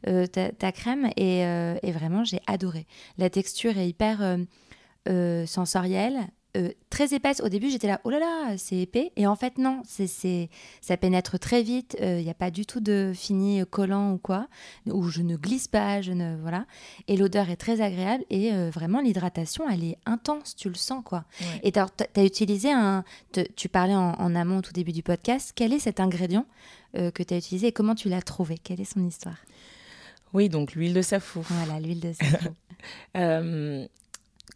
euh, 0.09 0.26
ta, 0.26 0.72
crème, 0.72 1.11
et, 1.16 1.40
et 1.40 1.92
vraiment, 1.92 2.24
j'ai 2.24 2.40
adoré. 2.46 2.87
La 3.18 3.31
texture 3.31 3.76
est 3.79 3.88
hyper 3.88 4.38
sensorielle. 5.46 6.29
Euh, 6.57 6.71
très 6.88 7.14
épaisse. 7.14 7.40
Au 7.40 7.49
début, 7.49 7.71
j'étais 7.71 7.88
là, 7.88 8.01
oh 8.05 8.11
là 8.11 8.19
là, 8.19 8.57
c'est 8.57 8.77
épais. 8.77 9.12
Et 9.16 9.27
en 9.27 9.37
fait, 9.37 9.59
non, 9.59 9.83
c'est, 9.85 10.49
ça 10.81 10.97
pénètre 10.97 11.38
très 11.38 11.62
vite. 11.62 11.97
Il 11.99 12.05
euh, 12.05 12.23
n'y 12.23 12.31
a 12.31 12.35
pas 12.35 12.51
du 12.51 12.64
tout 12.64 12.81
de 12.81 13.12
fini 13.14 13.62
collant 13.69 14.12
ou 14.12 14.19
quoi, 14.19 14.49
où 14.87 15.09
je 15.09 15.21
ne 15.23 15.37
glisse 15.37 15.69
pas, 15.69 16.01
je 16.01 16.12
ne 16.12 16.37
voilà. 16.37 16.64
Et 17.09 17.16
l'odeur 17.16 17.51
est 17.51 17.57
très 17.57 17.81
agréable 17.83 18.25
et 18.31 18.53
euh, 18.53 18.71
vraiment 18.71 19.01
l'hydratation, 19.01 19.69
elle 19.69 19.85
est 19.85 19.99
intense, 20.07 20.57
tu 20.57 20.69
le 20.69 20.75
sens 20.75 21.03
quoi. 21.05 21.25
Et 21.62 21.73
tu 21.73 21.79
as, 21.79 22.25
utilisé 22.25 22.73
un, 22.73 23.05
tu 23.57 23.69
parlais 23.69 23.95
en, 23.95 24.35
amont 24.35 24.59
au 24.59 24.62
tout 24.62 24.73
début 24.73 24.92
du 24.92 25.03
podcast. 25.03 25.53
Quel 25.55 25.73
est 25.73 25.79
cet 25.79 26.01
ingrédient 26.01 26.47
que 26.95 27.23
tu 27.23 27.35
as 27.35 27.37
utilisé 27.37 27.66
et 27.69 27.73
comment 27.73 27.95
tu 27.95 28.09
l'as 28.09 28.23
trouvé? 28.23 28.57
Quelle 28.57 28.81
est 28.81 28.90
son 28.90 29.05
histoire? 29.07 29.37
Oui, 30.33 30.49
donc 30.49 30.75
l'huile 30.75 30.95
de 30.95 31.03
safou. 31.03 31.42
Voilà, 31.51 31.79
l'huile 31.81 32.01
de 32.01 32.12
safou. 33.14 33.88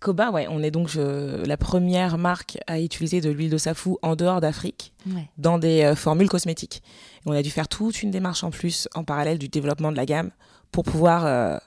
Koba, 0.00 0.30
ouais, 0.30 0.46
on 0.48 0.62
est 0.62 0.70
donc 0.70 0.90
la 0.94 1.56
première 1.58 2.16
marque 2.16 2.58
à 2.66 2.80
utiliser 2.80 3.20
de 3.20 3.28
l'huile 3.30 3.50
de 3.50 3.58
safou 3.58 3.98
en 4.00 4.16
dehors 4.16 4.40
d'Afrique 4.40 4.94
dans 5.36 5.58
des 5.58 5.82
euh, 5.82 5.94
formules 5.94 6.28
cosmétiques. 6.28 6.82
on 7.26 7.32
a 7.32 7.42
dû 7.42 7.50
faire 7.50 7.68
toute 7.68 8.02
une 8.02 8.10
démarche 8.10 8.42
en 8.42 8.50
plus 8.50 8.88
en 8.94 9.04
parallèle 9.04 9.38
du 9.38 9.48
développement 9.48 9.92
de 9.92 9.96
la 9.96 10.06
gamme 10.06 10.30
pour 10.72 10.84
pouvoir 10.84 11.26
euh, 11.26 11.58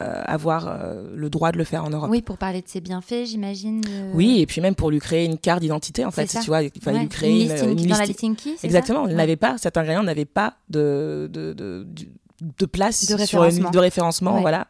euh, 0.00 0.22
avoir 0.26 0.78
le 1.14 1.30
droit 1.30 1.52
de 1.52 1.58
le 1.58 1.64
faire 1.64 1.84
en 1.84 1.90
Europe. 1.90 2.10
Oui, 2.10 2.22
pour 2.22 2.38
parler 2.38 2.60
de 2.60 2.68
ses 2.68 2.80
bienfaits, 2.80 3.24
j'imagine. 3.26 3.82
Oui, 4.14 4.40
et 4.40 4.46
puis 4.46 4.60
même 4.60 4.74
pour 4.74 4.90
lui 4.90 4.98
créer 4.98 5.24
une 5.24 5.38
carte 5.38 5.60
d'identité, 5.60 6.04
en 6.04 6.10
fait. 6.10 6.26
Tu 6.26 6.46
vois, 6.48 6.62
il 6.62 6.82
fallait 6.82 7.00
lui 7.00 7.08
créer 7.08 7.30
une, 7.30 7.48
listing, 7.50 7.78
une, 7.78 7.86
dans 7.86 7.98
la 7.98 8.04
listing 8.04 8.34
key, 8.34 8.56
Exactement, 8.64 9.02
on 9.04 9.06
n'avait 9.06 9.36
pas, 9.36 9.58
cet 9.58 9.76
ingrédient 9.76 10.02
n'avait 10.02 10.24
pas 10.24 10.56
de, 10.68 11.30
de, 11.32 11.52
de, 11.52 11.86
de 12.40 12.66
place 12.66 13.06
de 13.06 13.24
sur 13.24 13.44
une, 13.44 13.70
de 13.70 13.78
référencement, 13.78 14.40
voilà 14.40 14.66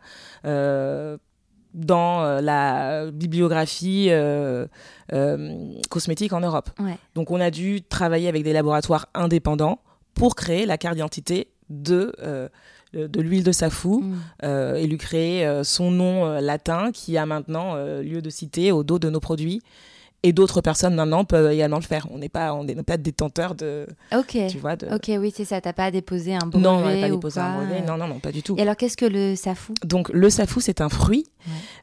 dans 1.76 2.24
euh, 2.24 2.40
la 2.40 3.10
bibliographie 3.12 4.08
euh, 4.10 4.66
euh, 5.12 5.72
cosmétique 5.90 6.32
en 6.32 6.40
Europe. 6.40 6.70
Donc 7.14 7.30
on 7.30 7.40
a 7.40 7.50
dû 7.50 7.82
travailler 7.82 8.28
avec 8.28 8.42
des 8.42 8.52
laboratoires 8.52 9.06
indépendants 9.14 9.78
pour 10.14 10.34
créer 10.34 10.66
la 10.66 10.78
carte 10.78 10.94
d'identité 10.94 11.48
de, 11.68 12.12
de 12.94 13.20
l'huile 13.20 13.44
de 13.44 13.52
safou 13.52 14.00
mm. 14.00 14.46
et 14.76 14.86
lui 14.86 14.96
créer 14.96 15.62
son 15.62 15.90
nom 15.90 16.40
latin 16.40 16.90
qui 16.92 17.18
a 17.18 17.26
maintenant 17.26 17.76
lieu 18.00 18.22
de 18.22 18.30
citer 18.30 18.72
au 18.72 18.82
dos 18.82 18.98
de 18.98 19.10
nos 19.10 19.20
produits 19.20 19.60
et 20.22 20.32
d'autres 20.32 20.60
personnes 20.60 20.94
maintenant 20.94 21.24
peuvent 21.24 21.50
également 21.50 21.76
le 21.76 21.82
faire. 21.82 22.06
On 22.10 22.18
n'est 22.18 22.28
pas, 22.28 22.52
on 22.54 22.64
n'est 22.64 22.74
pas 22.82 22.96
détenteur 22.96 23.54
de. 23.54 23.86
Ok. 24.14 24.38
Tu 24.48 24.58
vois, 24.58 24.76
de... 24.76 24.86
Ok, 24.94 25.10
oui, 25.20 25.32
c'est 25.34 25.44
ça. 25.44 25.60
T'as 25.60 25.72
pas 25.72 25.84
à 25.84 25.90
déposer 25.90 26.34
un 26.34 26.46
brevet 26.46 26.64
Non, 26.64 26.78
on 26.78 27.00
pas 27.00 27.08
déposé 27.08 27.40
un 27.40 27.56
brevet. 27.56 27.82
Non, 27.82 27.96
non, 27.96 28.08
non, 28.08 28.18
pas 28.18 28.32
du 28.32 28.42
tout. 28.42 28.56
Et 28.58 28.62
alors, 28.62 28.76
qu'est-ce 28.76 28.96
que 28.96 29.06
le 29.06 29.36
safou 29.36 29.74
Donc, 29.84 30.08
le 30.10 30.30
safou, 30.30 30.60
c'est 30.60 30.80
un 30.80 30.88
fruit 30.88 31.26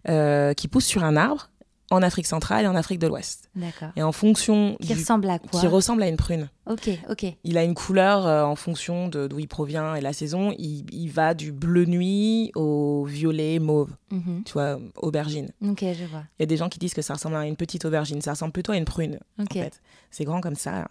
euh, 0.09 0.53
qui 0.53 0.67
pousse 0.67 0.85
sur 0.85 1.03
un 1.03 1.15
arbre 1.15 1.49
en 1.91 2.01
Afrique 2.01 2.25
centrale 2.25 2.65
et 2.65 2.67
en 2.67 2.75
Afrique 2.75 2.99
de 2.99 3.07
l'Ouest. 3.07 3.49
D'accord. 3.55 3.89
Et 3.95 4.03
en 4.03 4.11
fonction. 4.11 4.77
Qui 4.81 4.93
ressemble 4.93 5.29
à 5.29 5.39
quoi 5.39 5.59
Qui 5.59 5.67
ressemble 5.67 6.03
à 6.03 6.07
une 6.07 6.17
prune. 6.17 6.49
Ok, 6.69 6.89
ok. 7.09 7.25
Il 7.43 7.57
a 7.57 7.63
une 7.63 7.75
couleur 7.75 8.25
euh, 8.25 8.43
en 8.43 8.55
fonction 8.55 9.09
d'où 9.09 9.39
il 9.39 9.47
provient 9.47 9.95
et 9.95 10.01
la 10.01 10.13
saison. 10.13 10.53
Il, 10.57 11.09
va 11.09 11.33
du 11.33 11.51
bleu 11.51 11.85
nuit 11.85 12.51
au 12.55 13.03
violet 13.05 13.59
mauve. 13.59 13.91
Mhm. 14.11 14.43
Tu 14.45 14.53
vois, 14.53 14.79
aubergine. 14.97 15.49
Ok, 15.61 15.81
je 15.81 16.05
vois. 16.05 16.23
Il 16.39 16.41
y 16.41 16.43
a 16.43 16.47
des 16.47 16.57
gens 16.57 16.69
qui 16.69 16.79
disent 16.79 16.93
que 16.93 17.01
ça 17.01 17.13
ressemble 17.13 17.35
à 17.35 17.45
une 17.45 17.57
petite 17.57 17.85
aubergine. 17.85 18.21
Ça 18.21 18.31
ressemble 18.31 18.53
plutôt 18.53 18.71
à 18.71 18.77
une 18.77 18.85
prune. 18.85 19.19
En 19.39 19.45
fait. 19.45 19.81
C'est 20.09 20.23
grand 20.23 20.41
comme 20.41 20.55
ça. 20.55 20.87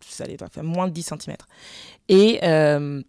Ça 0.00 0.26
doit 0.26 0.48
faire 0.48 0.64
moins 0.64 0.88
de 0.88 0.92
10 0.92 1.02
cm. 1.02 1.36
Et. 2.08 2.40
Euh, 2.44 3.02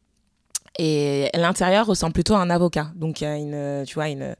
Et 0.80 1.30
l'intérieur 1.34 1.86
ressemble 1.86 2.14
plutôt 2.14 2.34
à 2.34 2.40
un 2.40 2.50
avocat. 2.50 2.92
Donc 2.96 3.20
il 3.20 3.26
y 3.26 3.28
a 3.28 3.36
une, 3.36 3.86
tu 3.86 3.96
vois, 3.96 4.08
une, 4.08 4.36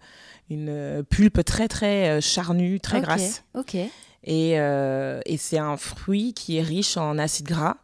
une 0.53 1.03
pulpe 1.09 1.43
très 1.43 1.67
très 1.67 2.21
charnue, 2.21 2.79
très 2.79 3.01
grasse. 3.01 3.43
Ok. 3.53 3.75
Et, 4.23 4.51
et 4.51 5.37
c'est 5.37 5.57
un 5.57 5.77
fruit 5.77 6.33
qui 6.33 6.57
est 6.57 6.61
riche 6.61 6.97
en 6.97 7.17
acides 7.17 7.47
gras, 7.47 7.77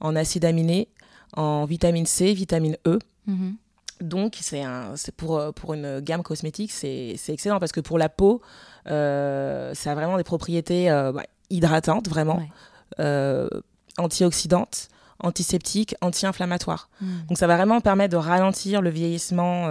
en 0.00 0.14
acides 0.14 0.44
aminés, 0.44 0.88
en 1.36 1.64
vitamine 1.64 2.06
C, 2.06 2.32
vitamine 2.32 2.76
E. 2.86 2.98
Mhm. 3.26 3.56
Donc, 4.00 4.38
c'est 4.40 4.64
pour, 5.16 5.40
pour 5.54 5.74
une 5.74 6.00
gamme 6.00 6.22
cosmétique, 6.22 6.72
c'est 6.72 7.16
excellent 7.28 7.58
parce 7.58 7.72
que 7.72 7.80
pour 7.80 7.98
la 7.98 8.08
peau, 8.08 8.42
euh, 8.88 9.72
ça 9.74 9.92
a 9.92 9.94
vraiment 9.94 10.16
des 10.16 10.24
propriétés 10.24 10.90
euh, 10.90 11.12
bah, 11.12 11.24
hydratantes, 11.50 12.08
vraiment, 12.08 12.42
euh, 13.00 13.48
antioxydantes, 13.98 14.88
antiseptiques, 15.20 15.94
anti-inflammatoires. 16.00 16.90
Hmm. 17.00 17.26
Donc, 17.28 17.38
ça 17.38 17.46
va 17.46 17.56
vraiment 17.56 17.80
permettre 17.80 18.12
de 18.12 18.16
ralentir 18.16 18.82
le 18.82 18.90
vieillissement 18.90 19.68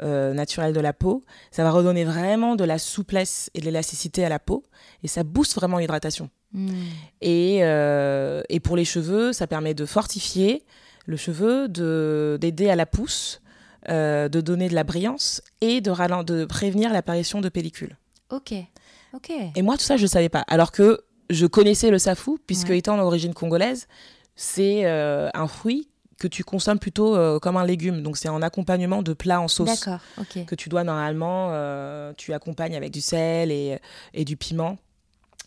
naturel 0.00 0.72
de 0.72 0.80
la 0.80 0.92
peau. 0.92 1.24
Ça 1.50 1.62
va 1.62 1.70
redonner 1.70 2.04
vraiment 2.04 2.56
de 2.56 2.64
la 2.64 2.78
souplesse 2.78 3.50
et 3.54 3.60
de 3.60 3.64
l'élasticité 3.64 4.24
à 4.24 4.28
la 4.28 4.38
peau. 4.38 4.64
Et 5.02 5.08
ça 5.08 5.22
booste 5.22 5.54
vraiment 5.54 5.78
l'hydratation. 5.78 6.30
Hmm. 6.52 6.68
Et, 7.20 7.58
et 7.58 8.60
pour 8.60 8.76
les 8.76 8.84
cheveux, 8.84 9.32
ça 9.32 9.46
permet 9.46 9.74
de 9.74 9.86
fortifier 9.86 10.64
le 11.06 11.16
cheveu, 11.16 11.68
d'aider 12.38 12.70
à 12.70 12.76
la 12.76 12.86
pousse, 12.86 13.40
euh, 13.88 14.28
de 14.28 14.40
donner 14.40 14.68
de 14.68 14.74
la 14.74 14.84
brillance 14.84 15.40
et 15.60 15.80
de, 15.80 16.22
de 16.22 16.44
prévenir 16.44 16.92
l'apparition 16.92 17.40
de 17.40 17.48
pellicules. 17.48 17.96
Ok, 18.30 18.52
ok. 19.14 19.32
Et 19.54 19.62
moi, 19.62 19.76
tout 19.76 19.84
ça, 19.84 19.96
je 19.96 20.02
ne 20.02 20.08
savais 20.08 20.28
pas. 20.28 20.44
Alors 20.48 20.70
que 20.70 21.00
je 21.30 21.46
connaissais 21.46 21.90
le 21.90 21.98
safou, 21.98 22.38
puisque 22.46 22.70
étant 22.70 22.96
d'origine 22.96 23.34
congolaise, 23.34 23.88
c'est 24.40 24.86
euh, 24.86 25.28
un 25.34 25.46
fruit 25.46 25.88
que 26.18 26.28
tu 26.28 26.44
consommes 26.44 26.78
plutôt 26.78 27.14
euh, 27.14 27.38
comme 27.38 27.56
un 27.56 27.64
légume. 27.64 28.02
Donc 28.02 28.16
c'est 28.16 28.28
en 28.28 28.42
accompagnement 28.42 29.02
de 29.02 29.12
plats 29.12 29.40
en 29.40 29.48
sauce 29.48 29.88
que 30.46 30.54
tu 30.54 30.68
dois 30.68 30.84
normalement, 30.84 31.50
tu 32.14 32.32
accompagnes 32.32 32.76
avec 32.76 32.90
du 32.90 33.00
sel 33.00 33.50
et, 33.52 33.78
et 34.14 34.24
du 34.24 34.36
piment. 34.36 34.78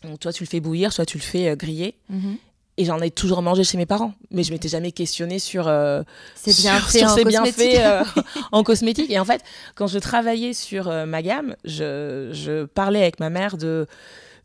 Donc 0.02 0.20
toi 0.20 0.32
tu 0.32 0.44
le 0.44 0.48
fais 0.48 0.60
bouillir, 0.60 0.92
soit 0.92 1.06
tu 1.06 1.18
le 1.18 1.22
fais 1.22 1.56
griller. 1.56 1.96
Mhm. 2.08 2.36
Et 2.76 2.84
j'en 2.84 3.00
ai 3.00 3.10
toujours 3.12 3.40
mangé 3.40 3.62
chez 3.62 3.78
mes 3.78 3.86
parents, 3.86 4.14
mais 4.32 4.42
je 4.42 4.50
m'étais 4.50 4.68
jamais 4.68 4.90
questionnée 4.90 5.38
sur 5.38 5.68
euh, 5.68 6.02
c'est 6.34 6.56
bien 6.56 6.80
sur, 6.80 6.90
sur 6.90 7.10
ces 7.10 7.24
bienfaits 7.24 7.78
euh, 7.78 8.02
en 8.52 8.64
cosmétique. 8.64 9.10
Et 9.10 9.18
en 9.20 9.24
fait, 9.24 9.42
quand 9.76 9.86
je 9.86 10.00
travaillais 10.00 10.54
sur 10.54 10.88
euh, 10.88 11.06
ma 11.06 11.22
gamme, 11.22 11.54
je, 11.64 12.30
je, 12.32 12.64
parlais 12.64 13.00
avec 13.00 13.20
ma 13.20 13.30
mère 13.30 13.56
de 13.58 13.86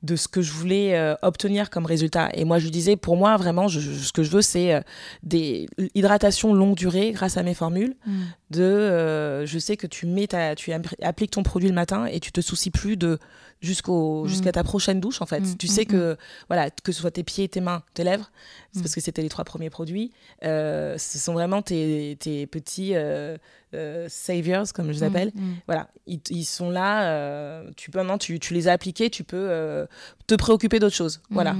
de 0.03 0.15
ce 0.15 0.27
que 0.27 0.41
je 0.41 0.51
voulais 0.51 0.97
euh, 0.97 1.15
obtenir 1.21 1.69
comme 1.69 1.85
résultat. 1.85 2.29
Et 2.33 2.45
moi, 2.45 2.59
je 2.59 2.69
disais, 2.69 2.95
pour 2.95 3.17
moi, 3.17 3.35
vraiment, 3.37 3.67
ce 3.67 4.11
que 4.11 4.23
je 4.23 4.31
veux, 4.31 4.41
c'est 4.41 4.83
des 5.23 5.67
hydratations 5.95 6.53
longue 6.53 6.75
durée 6.75 7.11
grâce 7.11 7.37
à 7.37 7.43
mes 7.43 7.53
formules. 7.53 7.95
Mm. 8.05 8.21
De, 8.49 9.45
je 9.45 9.59
sais 9.59 9.77
que 9.77 9.85
tu 9.85 10.07
mets 10.07 10.27
ta, 10.27 10.55
tu 10.55 10.71
appliques 11.01 11.31
ton 11.31 11.43
produit 11.43 11.69
le 11.69 11.75
matin 11.75 12.05
et 12.05 12.19
tu 12.19 12.31
te 12.31 12.41
soucies 12.41 12.71
plus 12.71 12.97
de 12.97 13.19
jusqu'au 13.61 14.23
mm. 14.23 14.27
jusqu'à 14.27 14.51
ta 14.51 14.63
prochaine 14.63 14.99
douche 14.99 15.21
en 15.21 15.25
fait. 15.25 15.41
Mm, 15.41 15.57
tu 15.57 15.67
mm, 15.67 15.69
sais 15.69 15.85
que 15.85 16.17
voilà 16.47 16.69
que 16.69 16.91
ce 16.91 17.01
soit 17.01 17.11
tes 17.11 17.23
pieds, 17.23 17.47
tes 17.47 17.61
mains, 17.61 17.83
tes 17.93 18.03
lèvres, 18.03 18.31
c'est 18.71 18.81
parce 18.81 18.95
que 18.95 19.01
c'était 19.01 19.21
les 19.21 19.29
trois 19.29 19.45
premiers 19.45 19.69
produits. 19.69 20.11
Euh, 20.43 20.97
ce 20.97 21.17
sont 21.17 21.33
vraiment 21.33 21.61
tes, 21.61 22.17
tes 22.19 22.47
petits 22.47 22.95
euh, 22.95 23.37
euh, 23.73 24.07
saviors 24.09 24.71
comme 24.73 24.87
je 24.87 24.93
les 24.93 25.03
appelle. 25.03 25.31
Voilà, 25.67 25.89
ils, 26.07 26.21
ils, 26.29 26.45
sont 26.45 26.69
là. 26.69 27.63
tu 27.75 27.91
peux 27.91 27.99
maintenant 27.99 28.17
tu, 28.17 28.39
tu, 28.39 28.53
les 28.53 28.67
as 28.67 28.73
appliqués, 28.73 29.09
tu 29.09 29.23
peux 29.23 29.87
te 30.27 30.35
préoccuper 30.35 30.79
d'autre 30.79 30.95
chose. 30.95 31.21
Voilà, 31.29 31.55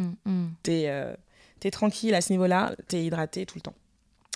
t'es 0.63 0.89
es 1.63 1.71
tranquille 1.71 2.15
à 2.15 2.21
ce 2.21 2.32
niveau-là, 2.32 2.73
t'es 2.88 3.04
hydraté 3.04 3.45
tout 3.45 3.58
le 3.58 3.62
temps 3.62 3.75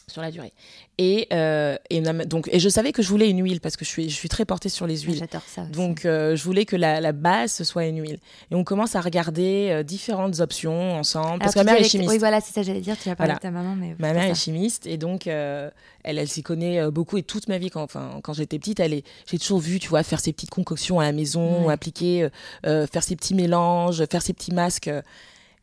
sur 0.07 0.21
la 0.21 0.31
durée. 0.31 0.53
Et, 0.97 1.27
euh, 1.33 1.75
et, 1.89 2.01
donc, 2.01 2.49
et 2.51 2.59
je 2.59 2.69
savais 2.69 2.91
que 2.91 3.01
je 3.01 3.09
voulais 3.09 3.29
une 3.29 3.43
huile 3.43 3.61
parce 3.61 3.77
que 3.77 3.85
je 3.85 3.89
suis, 3.89 4.09
je 4.09 4.15
suis 4.15 4.29
très 4.29 4.45
portée 4.45 4.69
sur 4.69 4.85
les 4.85 4.99
huiles. 4.99 5.17
J'adore 5.17 5.41
ça. 5.47 5.63
Aussi. 5.63 5.71
Donc, 5.71 6.05
euh, 6.05 6.35
je 6.35 6.43
voulais 6.43 6.65
que 6.65 6.75
la, 6.75 7.01
la, 7.01 7.11
base 7.13 7.51
ce 7.53 7.63
soit 7.63 7.85
une 7.85 8.01
huile. 8.01 8.19
Et 8.51 8.55
on 8.55 8.63
commence 8.63 8.95
à 8.95 9.01
regarder 9.01 9.69
euh, 9.71 9.83
différentes 9.83 10.39
options 10.39 10.97
ensemble. 10.97 11.39
parce 11.39 11.53
que 11.53 11.59
ma 11.59 11.65
mère 11.65 11.77
est 11.77 11.85
chimiste. 11.85 12.11
Oui, 12.11 12.17
voilà, 12.17 12.41
c'est 12.41 12.53
ça, 12.53 12.61
j'allais 12.61 12.81
dire. 12.81 12.97
Tu 12.97 13.09
as 13.09 13.15
parlé 13.15 13.33
de 13.33 13.39
ta 13.39 13.51
maman. 13.51 13.75
Mais 13.75 13.95
ma 13.97 14.13
mère 14.13 14.29
est 14.29 14.35
chimiste 14.35 14.85
et 14.85 14.97
donc 14.97 15.27
elle, 15.27 15.71
elle 16.03 16.27
s'y 16.27 16.43
connaît 16.43 16.91
beaucoup. 16.91 17.17
Et 17.17 17.23
toute 17.23 17.47
ma 17.47 17.57
vie, 17.57 17.69
quand, 17.69 17.83
enfin, 17.83 18.19
quand 18.23 18.33
j'étais 18.33 18.59
petite, 18.59 18.79
elle 18.79 18.93
est, 18.93 19.03
j'ai 19.29 19.39
toujours 19.39 19.59
vu, 19.59 19.79
tu 19.79 19.89
vois, 19.89 20.03
faire 20.03 20.19
ses 20.19 20.33
petites 20.33 20.51
concoctions 20.51 20.99
à 20.99 21.03
la 21.03 21.11
maison, 21.11 21.69
appliquer, 21.69 22.27
faire 22.63 23.03
ses 23.03 23.15
petits 23.15 23.35
mélanges, 23.35 24.05
faire 24.05 24.21
ses 24.21 24.33
petits 24.33 24.53
masques. 24.53 24.91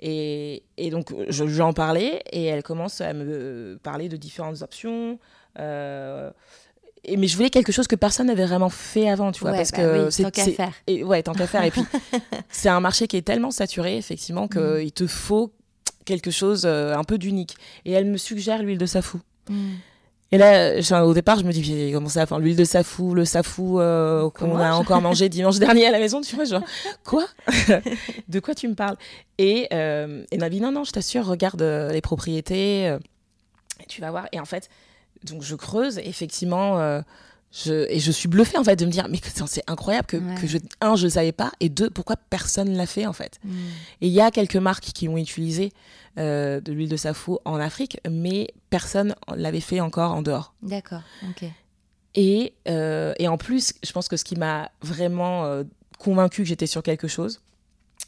Et, 0.03 0.63
donc, 0.91 1.13
je, 1.29 1.45
lui 1.45 1.61
en 1.61 1.73
parlais 1.73 2.23
et 2.33 2.47
elle 2.47 2.63
commence 2.63 3.01
à 3.01 3.13
me 3.13 3.79
parler 3.83 4.09
de 4.09 4.17
différentes 4.17 4.63
options. 4.63 5.19
Euh, 5.59 6.31
et, 7.05 7.17
mais 7.17 7.27
je 7.27 7.37
voulais 7.37 7.51
quelque 7.51 7.73
chose 7.73 7.87
que 7.87 7.97
personne 7.97 8.29
n'avait 8.29 8.47
vraiment 8.47 8.71
fait 8.71 9.09
avant, 9.09 9.31
tu 9.33 9.41
vois, 9.41 9.53
parce 9.53 9.73
bah 9.73 9.79
que 9.79 10.11
c'est 10.11 10.23
tant 10.23 10.31
qu'à 10.31 10.47
faire. 10.47 10.73
Et, 10.87 11.05
ouais, 11.05 11.23
tant 11.23 11.35
qu'à 11.35 11.47
faire. 11.47 11.65
Et 11.65 11.71
puis, 11.71 11.83
c'est 12.51 12.71
un 12.71 12.81
marché 12.81 13.09
qui 13.09 13.17
est 13.17 13.23
tellement 13.23 13.51
saturé, 13.51 13.97
effectivement, 13.97 14.49
qu'il 14.49 14.61
mm. 14.61 14.81
il 14.83 14.93
te 14.93 15.07
faut 15.07 15.53
quelque 16.07 16.31
chose 16.31 16.63
euh, 16.65 16.95
un 16.95 17.05
peu 17.05 17.19
d'unique. 17.19 17.57
Et 17.85 17.93
elle 17.93 18.07
me 18.07 18.17
suggère 18.17 18.63
l'huile 18.63 18.79
de 18.79 18.87
safou. 18.87 19.21
Mm. 19.49 19.73
Et 20.33 20.39
là, 20.39 21.05
au 21.05 21.13
départ, 21.13 21.41
je 21.41 21.45
me 21.45 21.53
dis, 21.53 21.63
j'ai 21.65 21.93
commencé 21.93 22.19
à 22.19 22.27
faire 22.27 22.39
l'huile 22.39 22.57
de 22.57 22.65
safou, 22.65 23.15
le 23.15 23.25
safou 23.25 23.81
euh, 23.81 24.31
qu'on 24.31 24.57
a 24.59 24.73
encore 24.75 25.01
mangé 25.03 25.29
dimanche 25.29 25.59
dernier 25.59 25.87
à 25.87 25.91
la 25.91 25.99
maison, 25.99 26.21
tu 26.21 26.37
vois, 26.37 26.45
genre, 26.45 26.63
quoi? 27.05 27.27
De 28.29 28.39
quoi 28.39 28.55
tu 28.55 28.69
me 28.69 28.75
parles? 28.75 28.97
Et 29.39 29.67
euh, 29.73 30.25
m'a 30.39 30.49
dit, 30.49 30.61
non, 30.61 30.71
non, 30.71 30.85
je 30.85 30.93
t'assure, 30.93 31.27
regarde 31.27 31.63
euh, 31.63 31.91
les 31.91 32.01
propriétés, 32.01 32.89
euh, 32.89 32.99
et 33.83 33.87
tu 33.87 34.01
vas 34.01 34.13
voir. 34.13 34.29
Et 34.31 34.39
en 34.39 34.45
fait, 34.45 34.69
donc 35.25 35.43
je 35.43 35.57
creuse, 35.57 35.99
effectivement, 35.99 37.03
je, 37.53 37.91
et 37.91 37.99
je 37.99 38.13
suis 38.13 38.29
bluffée, 38.29 38.57
en 38.57 38.63
fait, 38.63 38.77
de 38.77 38.87
me 38.87 38.91
dire, 38.93 39.09
mais 39.09 39.19
c'est 39.47 39.65
incroyable 39.67 40.07
que, 40.07 40.41
que, 40.41 40.47
je, 40.47 40.59
un, 40.81 40.95
je 40.95 41.07
ne 41.07 41.11
savais 41.11 41.33
pas, 41.33 41.51
et 41.59 41.69
deux, 41.69 41.91
pourquoi 41.91 42.15
personne 42.17 42.71
ne 42.71 42.77
l'a 42.77 42.87
fait, 42.87 43.07
en 43.07 43.13
fait? 43.13 43.41
Mm. 43.43 43.51
Et 44.03 44.07
il 44.07 44.13
y 44.13 44.21
a 44.21 44.31
quelques 44.31 44.57
marques 44.57 44.93
qui 44.95 45.09
ont 45.09 45.17
utilisé 45.17 45.73
euh, 46.19 46.61
de 46.61 46.73
l'huile 46.73 46.89
de 46.89 46.97
safou 46.97 47.39
en 47.45 47.61
Afrique, 47.61 48.01
mais 48.11 48.49
personne 48.69 49.15
l'avait 49.37 49.61
fait 49.61 49.81
encore 49.81 50.13
en 50.13 50.23
dehors. 50.23 50.55
D'accord, 50.61 51.03
ok. 51.29 51.49
Et, 52.17 52.53
euh, 52.69 53.15
et, 53.21 53.29
en 53.29 53.39
plus, 53.39 53.75
je 53.85 53.93
pense 53.93 54.09
que 54.09 54.17
ce 54.17 54.25
qui 54.25 54.35
m'a 54.35 54.73
vraiment 54.83 55.45
euh, 55.45 55.63
convaincu 56.01 56.43
que 56.43 56.49
j'étais 56.49 56.67
sur 56.67 56.83
quelque 56.83 57.07
chose, 57.07 57.41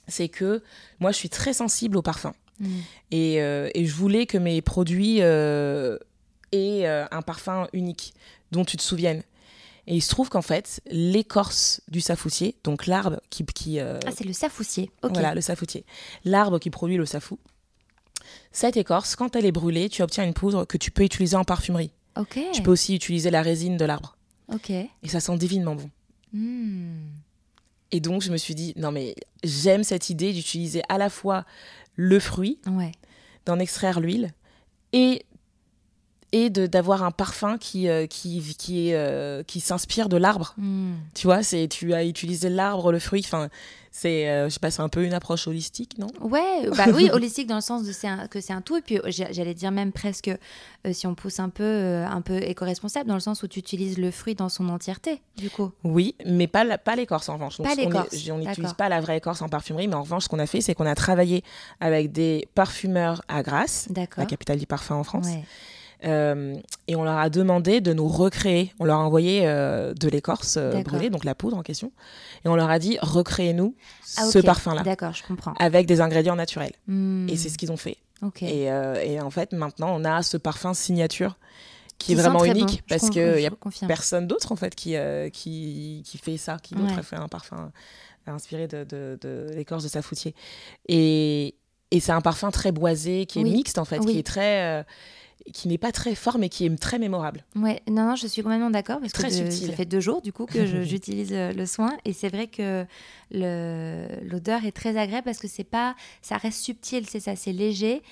c'est 0.09 0.29
que 0.29 0.65
moi, 0.99 1.13
je 1.13 1.17
suis 1.17 1.29
très 1.29 1.53
sensible 1.53 1.97
au 1.97 2.03
parfum. 2.03 2.35
Mm. 2.59 2.67
Et, 3.13 3.35
et, 3.37 3.87
je 3.87 3.95
voulais 3.95 4.27
que 4.27 4.37
mes 4.37 4.61
produits 4.63 5.19
aient 5.19 6.87
un 6.87 7.23
parfum 7.23 7.69
unique, 7.73 8.15
dont 8.51 8.65
tu 8.65 8.77
te 8.77 8.83
souviennes. 8.83 9.23
Et 9.87 9.95
il 9.95 10.01
se 10.01 10.11
trouve 10.11 10.29
qu'en 10.29 10.43
fait, 10.43 10.81
l'écorce 10.87 11.83
du 11.87 12.01
safoutier, 12.01 12.57
donc 12.65 12.87
l'arbre 12.87 13.21
qui... 13.31 13.45
qui 13.47 13.79
ah, 13.79 13.99
c'est 14.13 14.25
le 14.25 14.33
safoutier, 14.33 14.91
ok. 15.03 15.13
Voilà, 15.13 15.35
le 15.35 15.41
safoutier. 15.41 15.85
L'arbre 16.25 16.59
qui 16.59 16.71
produit 16.71 16.97
le 16.97 17.07
safou, 17.07 17.39
cette 18.51 18.77
écorce, 18.77 19.17
quand 19.17 19.37
elle 19.37 19.47
est 19.47 19.53
brûlée, 19.53 19.89
tu 19.89 20.03
obtiens 20.03 20.25
une 20.25 20.35
poudre 20.35 20.65
que 20.65 20.77
tu 20.77 20.91
peux 20.91 21.05
utiliser 21.05 21.37
en 21.37 21.45
parfumerie. 21.45 21.93
Ok. 22.19 22.39
Tu 22.53 22.63
peux 22.63 22.71
aussi 22.71 22.95
utiliser 22.95 23.31
la 23.31 23.43
résine 23.43 23.77
de 23.77 23.85
l'arbre. 23.85 24.17
Ok. 24.53 24.71
Et 24.71 25.09
ça 25.09 25.21
sent 25.21 25.37
divinement 25.39 25.75
bon. 25.75 25.91
Hmm. 26.33 27.07
Et 27.91 28.01
donc, 28.01 28.23
je 28.23 28.31
me 28.31 28.37
suis 28.37 28.55
dit, 28.55 28.73
non, 28.77 28.91
mais 28.91 29.15
j'aime 29.45 29.85
cette 29.85 30.11
idée 30.11 30.33
d'utiliser 30.33 30.83
à 30.89 30.99
la 30.99 31.11
fois 31.11 31.45
le 31.95 32.19
fruit, 32.19 32.59
d'en 33.45 33.59
extraire 33.59 34.01
l'huile, 34.01 34.33
et, 34.93 35.27
et 36.33 36.49
d'avoir 36.49 37.03
un 37.03 37.11
parfum 37.11 37.59
qui, 37.59 37.89
euh, 37.89 38.07
qui, 38.07 38.41
qui, 38.57 38.95
euh, 38.95 39.43
qui 39.43 39.61
s'inspire 39.61 40.09
de 40.09 40.17
l'arbre. 40.17 40.55
Hmm. 40.57 40.95
Tu 41.15 41.27
vois, 41.27 41.41
tu 41.43 41.93
as 41.93 42.05
utilisé 42.05 42.49
l'arbre, 42.49 42.93
le 42.93 42.99
fruit. 42.99 43.23
Enfin, 43.25 43.51
c'est 43.95 44.27
euh, 44.27 44.49
je 44.49 44.55
sais 44.55 44.59
pas 44.59 44.71
c'est 44.71 44.81
un 44.81 44.89
peu 44.89 45.05
une 45.05 45.13
approche 45.13 45.47
holistique 45.47 45.99
non? 45.99 46.07
Ouais 46.23 46.69
bah 46.77 46.87
oui 46.95 47.11
holistique 47.13 47.47
dans 47.47 47.57
le 47.57 47.61
sens 47.61 47.85
de 47.85 47.93
un, 48.07 48.27
que 48.27 48.41
c'est 48.41 48.55
un 48.55 48.63
tout. 48.63 48.79
Et 48.79 48.81
puis 48.81 48.99
j'allais 49.07 49.53
dire 49.53 49.71
même 49.71 49.93
presque 49.93 50.29
euh, 50.29 50.93
si 50.95 51.07
on 51.07 51.15
pousse 51.15 51.39
un 51.39 51.51
peu 51.51 51.63
euh, 51.63 52.07
un 52.07 52.23
peu 52.23 52.43
éco-responsable 52.43 53.07
dans 53.07 53.15
le 53.15 53.21
sens 53.21 53.43
où 53.43 53.49
tu 53.49 53.59
utilises 53.59 53.99
le 53.99 54.11
fruit 54.11 54.35
dans 54.35 54.49
son 54.49 54.71
entièreté 54.71 55.21
du 55.37 55.51
coup. 55.51 55.71
Oui 55.85 56.15
mais 56.25 56.47
pas 56.47 56.79
pas 56.79 56.97
l'écorce 56.97 57.29
en 57.29 57.35
revanche. 57.35 57.59
Pas 57.59 57.75
l'écorce 57.75 58.17
on 58.31 58.39
n'utilise 58.39 58.73
pas 58.73 58.89
la 58.89 59.03
vraie 59.03 59.19
écorce 59.19 59.43
en 59.43 59.51
parfumerie 59.51 59.89
mais 59.89 59.95
en 59.95 60.03
revanche 60.03 60.25
ce 60.25 60.29
qu'on 60.31 60.39
a 60.39 60.47
fait 60.47 60.63
c'est 60.63 60.75
qu'on 60.75 60.87
a 60.87 60.95
travaillé 60.95 61.45
avec 61.81 62.13
des 62.13 62.49
parfumeurs 62.55 63.23
à 63.29 63.43
Grasse 63.43 63.89
la 64.17 64.25
capitale 64.25 64.59
du 64.59 64.67
parfum 64.67 64.97
en 64.97 65.05
France 65.05 65.29
euh, 66.05 66.57
et 66.89 66.97
on 66.97 67.05
leur 67.05 67.17
a 67.19 67.31
demandé 67.31 67.81
de 67.81 67.93
nous 67.93 68.09
recréer. 68.09 68.73
On 68.81 68.85
leur 68.85 68.99
a 68.99 69.05
envoyé 69.05 69.43
euh, 69.45 69.95
de 69.95 70.09
l'écorce 70.09 70.57
euh, 70.59 70.83
brûlée, 70.83 71.11
donc 71.11 71.25
la 71.25 71.35
poudre 71.35 71.57
en 71.57 71.63
question. 71.63 71.93
Et 72.45 72.49
on 72.49 72.57
leur 72.57 72.71
a 72.71 72.79
dit 72.79 72.99
recréez-nous 73.01 73.75
ah, 74.17 74.27
ce 74.27 74.39
parfum-là. 74.39 74.83
D'accord, 74.83 75.13
je 75.13 75.23
comprends. 75.23 75.55
Avec 75.59 75.87
des 75.87 76.01
ingrédients 76.01 76.37
naturels. 76.37 76.73
Hmm. 76.87 77.29
Et 77.29 77.37
c'est 77.37 77.49
ce 77.49 77.59
qu'ils 77.59 77.73
ont 77.73 77.77
fait. 77.77 77.99
Et, 78.41 78.67
et, 78.67 79.21
en 79.21 79.31
fait, 79.31 79.53
maintenant, 79.53 79.93
on 79.93 80.05
a 80.05 80.23
ce 80.23 80.37
parfin 80.37 80.75
signature 80.75 81.39
qui, 81.99 82.13
est 82.13 82.15
vraiment 82.15 82.45
unique 82.45 82.85
parce 82.89 83.11
qu'il 83.11 83.35
n'y 83.35 83.47
a 83.47 83.51
personne 83.89 84.29
d'autre 84.29 84.53
en 84.53 84.57
fait 84.57 84.77
qui, 84.77 84.95
qui, 85.33 86.05
qui, 86.07 86.19
fait 86.19 86.37
ça, 86.37 86.57
qui 86.63 86.77
d'autre 86.77 86.97
a 86.97 87.03
fait 87.03 87.17
un 87.17 87.27
parfum 87.27 87.73
inspiré 88.29 88.69
de, 88.69 88.85
de, 88.85 89.19
de 89.21 89.51
l'écorce 89.57 89.83
de 89.83 89.89
safoutier. 89.89 90.37
Et, 90.89 91.57
et 91.91 91.99
c'est 91.99 92.13
un 92.13 92.21
parfum 92.21 92.53
très 92.53 92.71
boisé, 92.71 93.27
qui 93.27 93.41
est 93.41 93.45
mixte 93.45 93.79
en 93.79 93.85
fait, 93.85 93.99
qui 93.99 94.21
est 94.21 94.27
très 94.27 94.85
qui 95.53 95.69
n'est 95.69 95.79
pas 95.79 95.93
très 95.93 96.15
fort, 96.15 96.39
mais 96.39 96.49
qui 96.49 96.67
est 96.67 96.77
très 96.79 96.99
mémorable. 96.99 97.45
Ouais, 97.57 97.81
non, 97.89 98.07
non, 98.07 98.17
je 98.17 98.27
suis 98.27 98.43
complètement 98.43 98.71
d'accord 98.71 99.01
parce 99.01 99.13
Très 99.13 99.29
que 99.29 99.45
de- 99.45 99.51
subtil. 99.51 99.69
ça 99.71 99.73
fait 99.75 99.85
deux 99.85 100.01
jours 100.01 100.23
du 100.23 100.33
coup 100.33 100.47
que 100.47 100.65
j'utilise 100.85 101.33
euh, 101.33 101.53
le 101.53 101.67
soin 101.67 101.97
et 102.05 102.13
c'est 102.13 102.29
vrai 102.29 102.47
que 102.47 102.85
l'odeur 104.23 104.65
est 104.65 104.73
très 104.73 104.97
agréable 104.97 105.25
parce 105.25 105.39
que 105.39 105.49
c'est 105.49 105.65
pas, 105.65 105.95
ça 106.21 106.37
reste 106.37 106.61
subtil, 106.61 107.07
c'est 107.09 107.21
ça, 107.21 107.37
c'est 107.37 107.53
léger, 107.53 108.03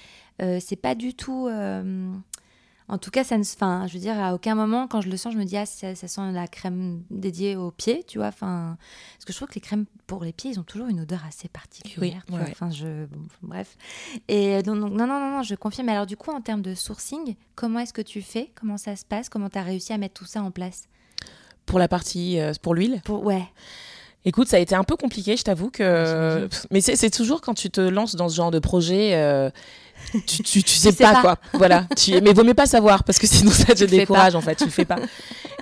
euh, 0.43 0.59
c'est 0.61 0.77
pas 0.77 0.95
du 0.95 1.15
tout. 1.15 1.47
euh, 1.49 2.13
en 2.91 2.99
tout 2.99 3.11
cas, 3.11 3.23
ça 3.23 3.39
ne, 3.39 3.43
enfin, 3.43 3.87
je 3.87 3.95
veux 3.95 4.01
dire, 4.01 4.19
à 4.21 4.35
aucun 4.35 4.55
moment 4.55 4.89
quand 4.89 5.01
je 5.01 5.09
le 5.09 5.17
sens, 5.17 5.33
je 5.33 5.39
me 5.39 5.45
dis 5.45 5.57
ah 5.57 5.65
ça, 5.65 5.95
ça 5.95 6.09
sent 6.09 6.33
la 6.33 6.49
crème 6.49 7.03
dédiée 7.11 7.57
aux 7.57 7.71
pieds, 7.71 8.05
tu 8.07 8.19
vois. 8.19 8.27
Enfin, 8.27 8.77
parce 9.15 9.25
que 9.25 9.33
je 9.33 9.39
trouve 9.39 9.49
que 9.49 9.55
les 9.55 9.61
crèmes 9.61 9.87
pour 10.07 10.25
les 10.25 10.33
pieds, 10.33 10.51
ils 10.51 10.59
ont 10.59 10.65
toujours 10.65 10.89
une 10.89 11.01
odeur 11.01 11.21
assez 11.27 11.49
particulière. 11.49 12.23
Oui, 12.29 12.37
ouais. 12.37 12.49
Enfin, 12.51 12.71
je, 12.71 13.07
bon, 13.07 13.21
bref. 13.43 13.77
Et 14.29 14.63
donc, 14.63 14.81
donc, 14.81 14.93
non, 14.93 15.07
non, 15.07 15.21
non, 15.21 15.31
non, 15.37 15.43
je 15.43 15.55
confirme. 15.55 15.89
Alors 15.89 16.07
du 16.07 16.17
coup, 16.17 16.33
en 16.33 16.41
termes 16.41 16.63
de 16.63 16.75
sourcing, 16.75 17.37
comment 17.55 17.79
est-ce 17.79 17.93
que 17.93 18.03
tu 18.03 18.23
fais? 18.23 18.51
Comment 18.55 18.77
ça 18.77 18.97
se 18.97 19.05
passe? 19.05 19.29
Comment 19.29 19.49
tu 19.49 19.59
as 19.59 19.63
réussi 19.63 19.93
à 19.93 19.99
mettre 19.99 20.15
tout 20.15 20.27
ça 20.27 20.43
en 20.43 20.51
place? 20.51 20.89
Pour 21.67 21.79
la 21.79 21.87
partie, 21.87 22.41
euh, 22.41 22.53
pour 22.61 22.75
l'huile, 22.75 23.01
Pour 23.05 23.25
ouais. 23.25 23.45
Écoute, 24.27 24.49
ça 24.49 24.59
a 24.59 24.61
été 24.61 24.75
un 24.75 24.85
peu 24.85 24.97
compliqué, 24.97 25.35
je 25.37 25.45
t'avoue 25.45 25.71
que. 25.71 26.47
Mais 26.71 26.83
c'est 26.83 26.95
c'est 26.95 27.09
toujours 27.09 27.41
quand 27.41 27.55
tu 27.55 27.71
te 27.71 27.81
lances 27.81 28.17
dans 28.17 28.29
ce 28.29 28.37
genre 28.37 28.51
de 28.51 28.59
projet, 28.59 29.15
euh, 29.15 29.51
tu, 30.27 30.43
tu, 30.43 30.63
tu 30.63 30.75
sais 30.75 30.93
pas, 30.93 31.13
pas. 31.15 31.21
quoi. 31.21 31.39
Voilà. 31.55 31.87
Tu... 31.97 32.21
Mais 32.21 32.33
vaut 32.33 32.45
mieux 32.45 32.55
pas 32.55 32.67
savoir 32.67 33.05
parce 33.05 33.19
que 33.19 33.27
sinon 33.27 33.51
ça 33.51 33.75
te 33.75 33.85
décourage 33.85 34.35
en 34.35 34.41
fait. 34.41 34.57
Tu 34.57 34.65
le 34.65 34.71
fais 34.71 34.85
pas. 34.85 34.99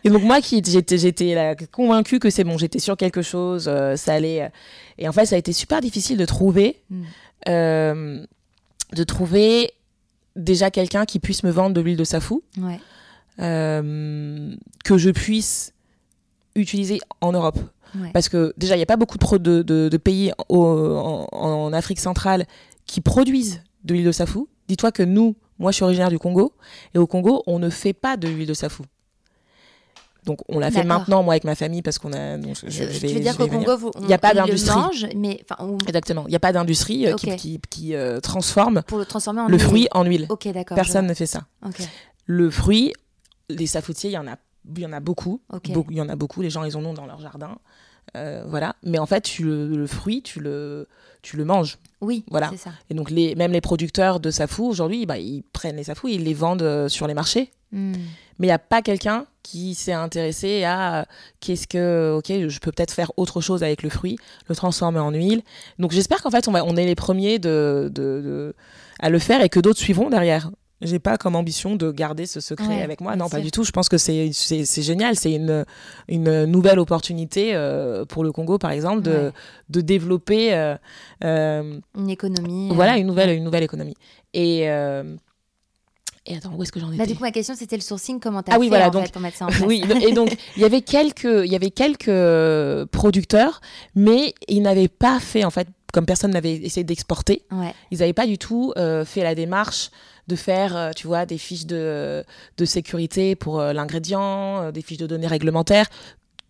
Et 0.05 0.11
donc 0.11 0.23
moi 0.23 0.41
qui 0.41 0.63
j'étais 0.65 0.97
j'étais 0.99 1.57
convaincue 1.73 2.19
que 2.19 2.31
c'est 2.31 2.45
bon, 2.45 2.57
j'étais 2.59 2.79
sur 2.79 2.97
quelque 2.97 3.23
chose, 3.23 3.67
euh, 3.69 3.97
ça 3.97 4.15
allait. 4.15 4.43
euh, 4.43 4.49
Et 4.99 5.09
en 5.09 5.13
fait, 5.13 5.27
ça 5.27 5.35
a 5.35 5.39
été 5.39 5.53
super 5.53 5.81
difficile 5.81 6.17
de 6.17 6.25
trouver, 6.25 6.81
Mm. 6.91 7.03
euh, 7.49 8.25
de 8.95 9.05
trouver 9.05 9.73
déjà 10.37 10.71
quelqu'un 10.71 11.05
qui 11.05 11.19
puisse 11.19 11.43
me 11.43 11.51
vendre 11.51 11.75
de 11.75 11.81
l'huile 11.81 11.97
de 11.97 12.05
safou, 12.05 12.43
Ouais. 12.59 12.79
euh, 13.41 14.55
que 14.85 14.99
je 14.99 15.11
puisse 15.11 15.73
utiliser 16.55 17.01
en 17.21 17.33
Europe. 17.33 17.59
Ouais. 17.99 18.11
Parce 18.13 18.29
que 18.29 18.53
déjà, 18.57 18.75
il 18.75 18.79
n'y 18.79 18.83
a 18.83 18.87
pas 18.87 18.97
beaucoup 18.97 19.17
de, 19.19 19.39
de, 19.39 19.63
de- 19.63 19.89
de 19.89 19.97
pays 19.97 20.33
au- 20.49 20.97
en, 20.97 21.27
en 21.33 21.73
Afrique 21.73 22.01
centrale 22.01 22.47
qui 22.87 23.01
produisent 23.01 23.63
de 23.85 23.95
l'huile 23.95 24.07
de 24.07 24.13
safou. 24.13 24.49
Dis-toi 24.69 24.93
que 24.93 25.03
nous, 25.03 25.35
moi 25.59 25.71
je 25.71 25.77
suis 25.77 25.85
originaire 25.85 26.11
du 26.11 26.19
Congo, 26.19 26.53
et 26.95 26.99
au 26.99 27.07
Congo, 27.07 27.43
on 27.47 27.59
ne 27.59 27.71
fait 27.71 27.93
pas 27.95 28.17
de 28.17 28.29
l'huile 28.29 28.47
de 28.49 28.55
safou. 28.55 28.85
Donc 30.25 30.41
on 30.49 30.59
l'a 30.59 30.71
fait 30.71 30.85
maintenant, 30.85 31.23
moi 31.23 31.33
avec 31.35 31.45
ma 31.45 31.55
famille, 31.55 31.81
parce 31.81 31.99
qu'on 31.99 32.13
a. 32.13 32.37
donc, 32.37 32.55
je, 32.63 32.69
je 32.69 32.83
Euh, 32.83 32.87
vais- 32.87 32.99
tu 33.09 33.15
veux 33.15 33.21
dire 33.21 33.37
qu'au. 33.37 33.47
Congo, 33.49 33.77
vous, 33.79 33.91
Il 34.03 34.09
y 34.09 34.13
a 34.13 34.19
pas 34.19 34.35
d'industrie. 34.35 34.77
mais 35.17 35.41
on- 35.59 35.79
Exactement. 35.87 36.25
Il 36.27 36.31
n'y 36.31 36.37
a 36.37 36.41
pas 36.41 36.53
d'industrie 36.53 37.07
qui, 37.17 37.27
qui, 37.37 37.61
qui, 37.71 37.95
euh, 37.95 38.21
transforme 38.21 38.83
pour 38.87 38.99
le 38.99 39.07
transformer 39.07 39.41
en 39.41 39.47
le 39.49 39.57
fruit 39.59 39.89
en 39.93 40.05
huile. 40.05 40.27
Personne 40.75 41.07
ne 41.07 41.15
fait 41.15 41.27
ça. 41.27 41.47
Le 42.27 42.51
fruit, 42.51 42.93
les 43.49 43.67
safoutiers, 43.67 44.11
il 44.11 44.15
y 44.15 44.19
en 44.19 44.27
a, 44.27 44.37
il 44.77 44.83
y 44.83 44.87
en 44.87 44.93
a. 44.93 45.01
Beaucoup- 45.01 45.41
Il 45.91 45.97
y 45.97 46.01
en 46.03 46.09
a 46.11 46.17
beaucoup. 46.17 46.43
Les 46.43 46.51
gens, 46.51 46.65
ils 46.65 46.77
en 46.77 46.85
ont 46.85 46.93
dans 46.93 47.07
leur 47.07 47.21
jardin. 47.21 47.57
Euh, 48.17 48.43
voilà. 48.47 48.75
Mais 48.83 48.99
en 48.99 49.07
fait, 49.07 49.23
tu 49.23 49.43
le, 49.45 49.69
le 49.69 49.87
fruit, 49.87 50.23
tu 50.23 50.41
le, 50.41 50.89
tu 51.23 51.37
le 51.37 51.45
manges. 51.45 51.79
Oui. 52.01 52.25
Voilà. 52.31 52.51
Ça. 52.57 52.71
Et 52.91 52.95
donc, 52.95 53.11
les, 53.11 53.35
même 53.35 53.53
les 53.53 53.61
producteurs 53.61 54.21
de 54.21 54.31
safou, 54.31 54.67
aujourd'hui, 54.67 55.05
bah, 55.07 55.19
ils 55.19 55.43
prennent 55.53 55.77
les 55.77 55.85
safous, 55.85 56.09
ils 56.09 56.25
les 56.25 56.35
vendent 56.35 56.63
euh, 56.63 56.89
sur 56.89 57.07
les 57.07 57.15
marchés. 57.15 57.51
Hmm. 57.73 57.93
Mais 58.39 58.47
il 58.47 58.51
n'y 58.51 58.53
a 58.53 58.59
pas 58.59 58.83
quelqu'un 58.83 59.27
qui 59.43 59.75
s'est 59.75 59.93
intéressé 59.93 60.65
à 60.65 61.01
euh, 61.01 61.05
qu'est-ce 61.41 61.67
que, 61.67 62.15
ok, 62.19 62.49
je 62.49 62.59
peux 62.61 62.71
peut-être 62.71 62.93
faire 62.93 63.11
autre 63.17 63.41
chose 63.41 63.63
avec 63.63 63.83
le 63.83 63.91
fruit, 63.91 64.17
le 64.49 64.55
transformer 64.55 65.01
en 65.01 65.11
huile. 65.11 65.43
Donc, 65.79 65.91
j'espère 65.93 66.23
qu'en 66.23 66.31
fait, 66.31 66.49
on, 66.49 66.53
va, 66.53 66.65
on 66.65 66.77
est 66.77 66.87
les 66.87 66.95
premiers 66.95 67.39
de, 67.39 67.91
de- 67.93 68.23
de- 68.25 68.55
à 69.01 69.11
le 69.11 69.19
faire 69.19 69.43
et 69.43 69.49
que 69.49 69.61
d'autres 69.61 69.81
suivront 69.81 70.09
derrière. 70.09 70.51
J'ai 70.81 71.01
pas 71.01 71.17
comme 71.17 71.35
ambition 71.35 71.75
de 71.75 71.91
garder 71.91 72.25
ce 72.27 72.39
secret 72.39 72.69
Ouais, 72.69 72.83
avec 72.83 73.01
moi. 73.01 73.17
Non, 73.17 73.29
pas 73.29 73.39
sûr. 73.39 73.45
du 73.45 73.51
tout. 73.51 73.65
Je 73.65 73.73
pense 73.73 73.89
que 73.89 73.99
c'est 73.99 74.31
génial. 74.83 75.17
C'est 75.17 75.33
une, 75.33 75.65
une 76.07 76.45
nouvelle 76.45 76.79
opportunité 76.79 77.55
euh, 77.55 78.05
pour 78.05 78.23
le 78.23 78.31
Congo, 78.31 78.59
par 78.59 78.71
exemple, 78.71 79.03
de, 79.03 79.11
Ouais. 79.11 79.31
de 79.71 79.81
développer 79.81 80.55
euh, 80.55 80.77
euh, 81.25 81.81
Une 81.97 82.11
économie. 82.11 82.71
voilà, 82.73 82.97
une 82.97 83.09
nouvelle, 83.09 83.31
une 83.37 83.43
nouvelle 83.45 83.65
économie. 83.65 83.97
Et, 84.35 84.69
et 86.27 86.37
attends, 86.37 86.53
où 86.55 86.63
est-ce 86.63 86.71
que 86.73 86.79
j'en 86.79 86.89
étais 86.91 86.99
Bah, 86.99 87.07
du 87.07 87.15
coup, 87.17 87.23
ma 87.23 87.31
question, 87.33 87.55
c'était 87.57 87.77
le 87.77 87.83
sourcing. 87.83 88.21
Comment 88.21 88.43
tu 88.43 88.51
as 88.51 88.55
Ah 88.55 88.59
oui, 88.59 88.67
fait 88.67 88.71
voilà, 88.71 88.89
en 88.89 88.91
donc- 88.91 89.07
fait, 89.07 89.13
pour 89.13 89.23
mettre 89.23 89.39
ça 89.39 89.47
en 89.47 89.49
place 89.49 89.63
Oui, 89.67 89.83
et 90.07 90.13
donc 90.13 90.37
il 90.57 90.63
y 90.63 90.65
avait 90.65 90.83
quelques, 90.83 91.25
il 91.25 91.51
y 91.51 91.57
avait 91.57 91.71
quelques 91.71 92.11
producteurs, 92.91 93.61
mais 93.95 94.35
ils 94.47 94.61
n'avaient 94.63 94.89
pas 94.89 95.21
fait 95.21 95.45
en 95.45 95.51
fait, 95.51 95.69
comme 95.93 96.05
personne 96.07 96.31
n'avait 96.33 96.55
essayé 96.57 96.85
d'exporter, 96.85 97.45
Ouais. 97.51 97.75
ils 97.91 97.99
n'avaient 98.01 98.13
pas 98.13 98.27
du 98.27 98.37
tout 98.39 98.75
fait 99.07 99.23
la 99.23 99.35
démarche 99.35 99.91
de 100.29 100.37
faire, 100.37 100.77
euh, 100.77 100.91
tu 100.95 101.07
vois, 101.07 101.27
des 101.27 101.39
fiches 101.39 101.67
de, 101.67 102.25
de 102.57 102.65
sécurité 102.65 103.35
pour 103.35 103.59
euh, 103.61 103.73
l'ingrédient, 103.73 104.63
euh, 104.63 104.71
des 104.73 104.83
fiches 104.83 104.99
de 104.99 105.07
données 105.07 105.27
réglementaires 105.27 105.87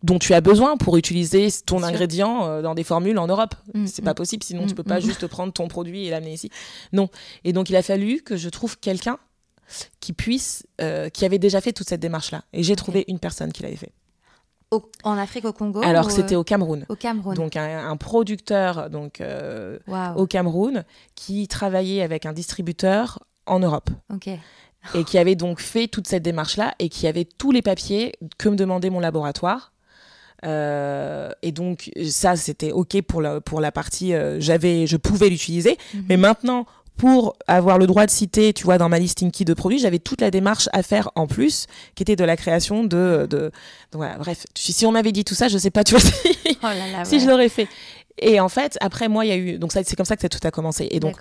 dont 0.05 0.21
tu 0.21 0.33
as 0.33 0.41
besoin 0.41 0.77
pour 0.77 0.97
utiliser 0.97 1.49
ton 1.67 1.83
ingrédient 1.83 2.63
dans 2.63 2.77
des 2.77 2.85
formules 2.85 3.19
en 3.19 3.27
Europe. 3.27 3.57
Mm, 3.75 3.87
C'est 3.87 4.03
mm. 4.03 4.05
pas 4.05 4.15
possible, 4.15 4.45
sinon 4.45 4.63
Mm, 4.63 4.67
tu 4.69 4.75
peux 4.77 4.85
pas 4.85 4.99
mm. 4.99 5.03
juste 5.03 5.27
prendre 5.27 5.53
ton 5.53 5.67
produit 5.67 6.07
et 6.07 6.11
l'amener 6.11 6.35
ici. 6.35 6.51
Non. 6.93 7.09
Et 7.43 7.53
donc 7.53 7.69
il 7.69 7.75
a 7.75 7.83
fallu 7.83 8.23
que 8.23 8.37
je 8.37 8.49
trouve 8.49 8.79
quelqu'un 8.79 9.19
qui 9.99 10.13
puisse, 10.13 10.65
euh, 10.81 11.09
qui 11.09 11.25
avait 11.25 11.41
déjà 11.41 11.61
fait 11.61 11.73
toute 11.73 11.89
cette 11.89 12.01
démarche-là. 12.01 12.45
Et 12.53 12.63
j'ai 12.63 12.77
trouvé 12.77 13.05
une 13.09 13.19
personne 13.19 13.53
qui 13.53 13.65
l'avait 13.65 13.75
fait. 13.77 13.91
Au- 14.71 14.89
en 15.03 15.19
Afrique, 15.19 15.45
au 15.47 15.53
Congo 15.53 15.81
Alors 15.83 16.11
c'était 16.13 16.37
au 16.37 16.45
Cameroun. 16.45 16.85
au 16.89 16.95
Cameroun. 16.95 17.35
Donc 17.35 17.57
un, 17.57 17.89
un 17.89 17.97
producteur 17.97 18.91
donc 18.91 19.21
euh, 19.21 19.79
au 20.15 20.27
Cameroun 20.27 20.85
qui 21.17 21.49
travaillait 21.49 22.03
avec 22.03 22.25
un 22.25 22.33
distributeur 22.33 23.19
en 23.49 23.59
Europe 23.61 23.91
et 24.95 25.05
qui 25.05 25.19
avait 25.19 25.35
donc 25.35 25.61
fait 25.61 25.89
toute 25.89 26.07
cette 26.07 26.23
démarche-là 26.23 26.75
et 26.79 26.89
qui 26.89 27.07
avait 27.07 27.25
tous 27.25 27.51
les 27.53 27.63
papiers 27.63 28.15
que 28.39 28.49
me 28.49 28.57
demandait 28.57 28.91
mon 28.91 29.01
laboratoire. 29.01 29.73
Euh, 30.45 31.31
et 31.43 31.51
donc 31.51 31.91
ça 32.09 32.37
c'était 32.37 32.71
ok 32.71 33.03
pour 33.03 33.21
la, 33.21 33.41
pour 33.41 33.61
la 33.61 33.73
partie 33.73 34.15
euh, 34.15 34.39
j'avais 34.39 34.87
je 34.87 34.97
pouvais 34.97 35.29
l'utiliser 35.31 35.77
Mhm. 35.95 36.05
mais 36.09 36.17
maintenant 36.17 36.65
pour 36.97 37.35
avoir 37.49 37.77
le 37.77 37.89
droit 37.89 38.07
de 38.07 38.11
citer 38.13 38.53
tu 38.53 38.63
vois 38.63 38.79
dans 38.79 38.89
ma 38.89 39.01
liste 39.01 39.21
Inky 39.25 39.45
de 39.45 39.53
produits 39.53 39.81
j'avais 39.81 39.99
toute 39.99 40.21
la 40.21 40.31
démarche 40.31 40.69
à 40.73 40.85
faire 40.85 41.11
en 41.17 41.27
plus 41.27 41.67
qui 41.97 42.05
était 42.05 42.15
de 42.15 42.23
la 42.23 42.37
création 42.37 42.85
de, 42.85 43.27
de... 43.29 43.51
donc 43.91 44.01
voilà 44.03 44.17
bref 44.17 44.45
si 44.55 44.87
on 44.87 44.93
m'avait 44.93 45.11
dit 45.11 45.25
tout 45.25 45.35
ça 45.35 45.49
je 45.49 45.59
sais 45.59 45.73
pas 45.73 45.83
tu 45.83 45.97
vois 45.97 46.01
si, 46.23 46.37
Oh 46.63 46.67
là 46.67 46.87
là. 46.93 47.05
si 47.05 47.19
je 47.19 47.27
l'aurais 47.27 47.49
fait 47.49 47.67
et 48.19 48.39
en 48.39 48.49
fait 48.49 48.79
après 48.81 49.09
moi 49.09 49.25
il 49.25 49.29
y 49.31 49.33
a 49.33 49.37
eu 49.37 49.59
donc 49.59 49.73
ça 49.73 49.81
c'est 49.83 49.97
comme 49.97 50.07
ça 50.07 50.17
que 50.17 50.29
tout 50.29 50.39
a 50.45 50.53
commencé 50.53 50.87
et 50.93 51.01
donc. 51.01 51.19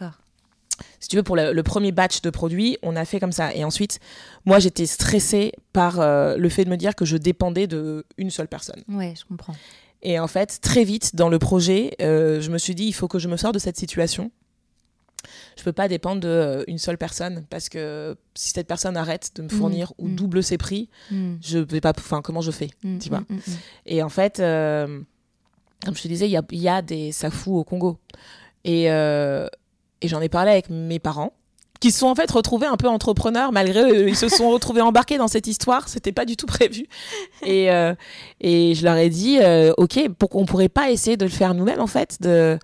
Si 1.00 1.08
tu 1.10 1.16
veux, 1.16 1.24
pour 1.24 1.36
le, 1.36 1.54
le 1.54 1.64
premier 1.64 1.92
batch 1.92 2.22
de 2.22 2.30
produits, 2.30 2.78
on 2.84 2.96
a 2.96 3.06
fait 3.06 3.20
comme 3.20 3.32
ça. 3.32 3.54
Et 3.54 3.64
ensuite, 3.64 4.00
moi, 4.46 4.60
j'étais 4.60 4.86
stressée 4.86 5.54
par 5.74 6.00
euh, 6.00 6.38
le 6.38 6.50
fait 6.50 6.66
de 6.66 6.70
me 6.70 6.78
dire 6.78 6.96
que 6.96 7.06
je 7.06 7.18
dépendais 7.18 7.68
de 7.68 8.06
une 8.18 8.30
seule 8.30 8.48
personne. 8.48 8.84
Ouais, 8.88 9.14
je 9.18 9.26
comprends. 9.26 9.56
Et 10.04 10.20
en 10.20 10.28
fait, 10.28 10.60
très 10.62 10.84
vite 10.84 11.16
dans 11.16 11.30
le 11.30 11.40
projet, 11.40 11.96
euh, 12.02 12.40
je 12.40 12.52
me 12.52 12.58
suis 12.58 12.76
dit, 12.76 12.86
il 12.86 12.94
faut 12.94 13.08
que 13.08 13.20
je 13.20 13.28
me 13.28 13.38
sorte 13.38 13.56
de 13.56 13.60
cette 13.60 13.78
situation. 13.78 14.32
Je 15.58 15.64
peux 15.64 15.74
pas 15.74 15.88
dépendre 15.88 16.66
d'une 16.68 16.78
seule 16.78 16.98
personne 17.00 17.44
parce 17.50 17.68
que 17.68 18.16
si 18.36 18.52
cette 18.52 18.68
personne 18.68 18.96
arrête 18.96 19.32
de 19.36 19.42
me 19.42 19.50
fournir 19.50 19.92
ou 19.98 20.08
mm. 20.08 20.16
double 20.16 20.44
ses 20.44 20.58
prix, 20.58 20.88
Hmm. 21.10 21.36
je 21.42 21.58
vais 21.58 21.82
pas. 21.82 21.94
Enfin, 21.98 22.22
comment 22.22 22.42
je 22.42 22.52
fais 22.52 22.70
Hmm, 22.84 23.00
tu 23.00 23.10
vois. 23.10 23.24
Et 23.86 24.04
en 24.04 24.10
fait, 24.10 24.40
euh, 24.40 25.02
comme 25.84 25.96
je 25.96 26.02
te 26.04 26.08
disais, 26.08 26.28
il 26.28 26.32
y 26.32 26.38
a, 26.38 26.44
y 26.52 26.70
a 26.70 26.82
des 26.84 27.12
safous 27.12 27.58
au 27.58 27.64
Congo. 27.64 27.98
Et, 28.64 28.92
euh, 28.92 29.48
et 30.02 30.08
j'en 30.08 30.22
ai 30.22 30.30
parlé 30.30 30.52
avec 30.52 30.70
mes 30.70 31.00
parents, 31.00 31.34
qui 31.80 31.92
se 31.92 32.00
sont 32.00 32.08
en 32.08 32.16
fait 32.16 32.30
retrouvés 32.32 32.68
un 32.68 32.78
peu 32.78 32.88
entrepreneurs, 32.88 33.52
malgré 33.52 33.82
eux. 33.82 34.10
Ils 34.10 34.16
se 34.16 34.30
sont 34.30 34.50
retrouvés 34.50 34.82
embarqués 34.82 35.18
dans 35.18 35.28
cette 35.28 35.48
histoire. 35.48 35.90
C'était 35.90 36.12
pas 36.12 36.26
du 36.26 36.36
tout 36.36 36.48
prévu. 36.48 36.88
Et, 37.46 37.72
euh, 37.72 37.94
et 38.42 38.74
je 38.74 38.84
leur 38.84 38.96
ai 38.96 39.10
dit, 39.10 39.40
euh, 39.42 39.74
OK, 39.78 40.00
pourquoi 40.18 40.42
on 40.42 40.46
pourrait 40.46 40.70
pas 40.70 40.92
essayer 40.92 41.18
de 41.18 41.26
le 41.26 41.32
faire 41.32 41.54
nous-mêmes, 41.54 41.82
en 41.82 41.88
fait, 41.88 42.22
de, 42.22 42.58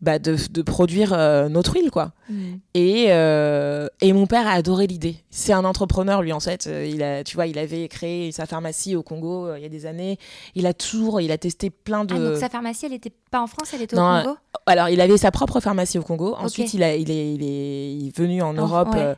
bah, 0.00 0.18
de, 0.18 0.36
de 0.50 0.62
produire 0.62 1.12
euh, 1.12 1.48
notre 1.48 1.74
huile, 1.74 1.90
quoi. 1.90 2.12
Hmm. 2.28 2.56
Et, 2.74 3.04
et 3.06 4.12
mon 4.12 4.26
père 4.26 4.46
a 4.46 4.52
adoré 4.52 4.86
l'idée. 4.86 5.16
C'est 5.30 5.52
un 5.52 5.64
entrepreneur, 5.64 6.22
lui, 6.22 6.32
en 6.32 6.40
fait. 6.40 6.66
Il 6.66 7.02
a, 7.02 7.22
tu 7.22 7.36
vois, 7.36 7.46
il 7.46 7.58
avait 7.58 7.88
créé 7.88 8.32
sa 8.32 8.46
pharmacie 8.46 8.96
au 8.96 9.02
Congo 9.02 9.54
il 9.54 9.62
y 9.62 9.66
a 9.66 9.70
des 9.70 9.86
années. 9.86 10.18
Il 10.54 10.66
a 10.66 10.74
toujours, 10.74 11.20
il 11.20 11.30
a 11.30 11.38
testé 11.38 11.70
plein 11.70 12.04
de. 12.04 12.14
Ah, 12.14 12.18
donc 12.18 12.36
sa 12.38 12.48
pharmacie, 12.48 12.86
elle 12.86 12.92
était 12.92 13.12
pas 13.30 13.40
en 13.40 13.46
France, 13.46 13.72
elle 13.74 13.82
était 13.82 13.96
Non, 13.96 14.20
au 14.20 14.22
Congo 14.22 14.36
Alors, 14.66 14.88
il 14.88 15.00
avait 15.00 15.16
sa 15.16 15.30
propre 15.30 15.60
pharmacie 15.60 15.98
au 15.98 16.02
Congo. 16.02 16.34
Ensuite, 16.38 16.74
il, 16.74 16.82
a, 16.82 16.94
il, 16.94 17.10
est, 17.10 17.34
il, 17.34 17.42
est, 17.42 17.92
il 17.94 18.08
est 18.08 18.16
venu 18.16 18.42
en 18.42 18.52
Europe 18.52 18.94
ouais. 18.94 19.00
euh, 19.00 19.14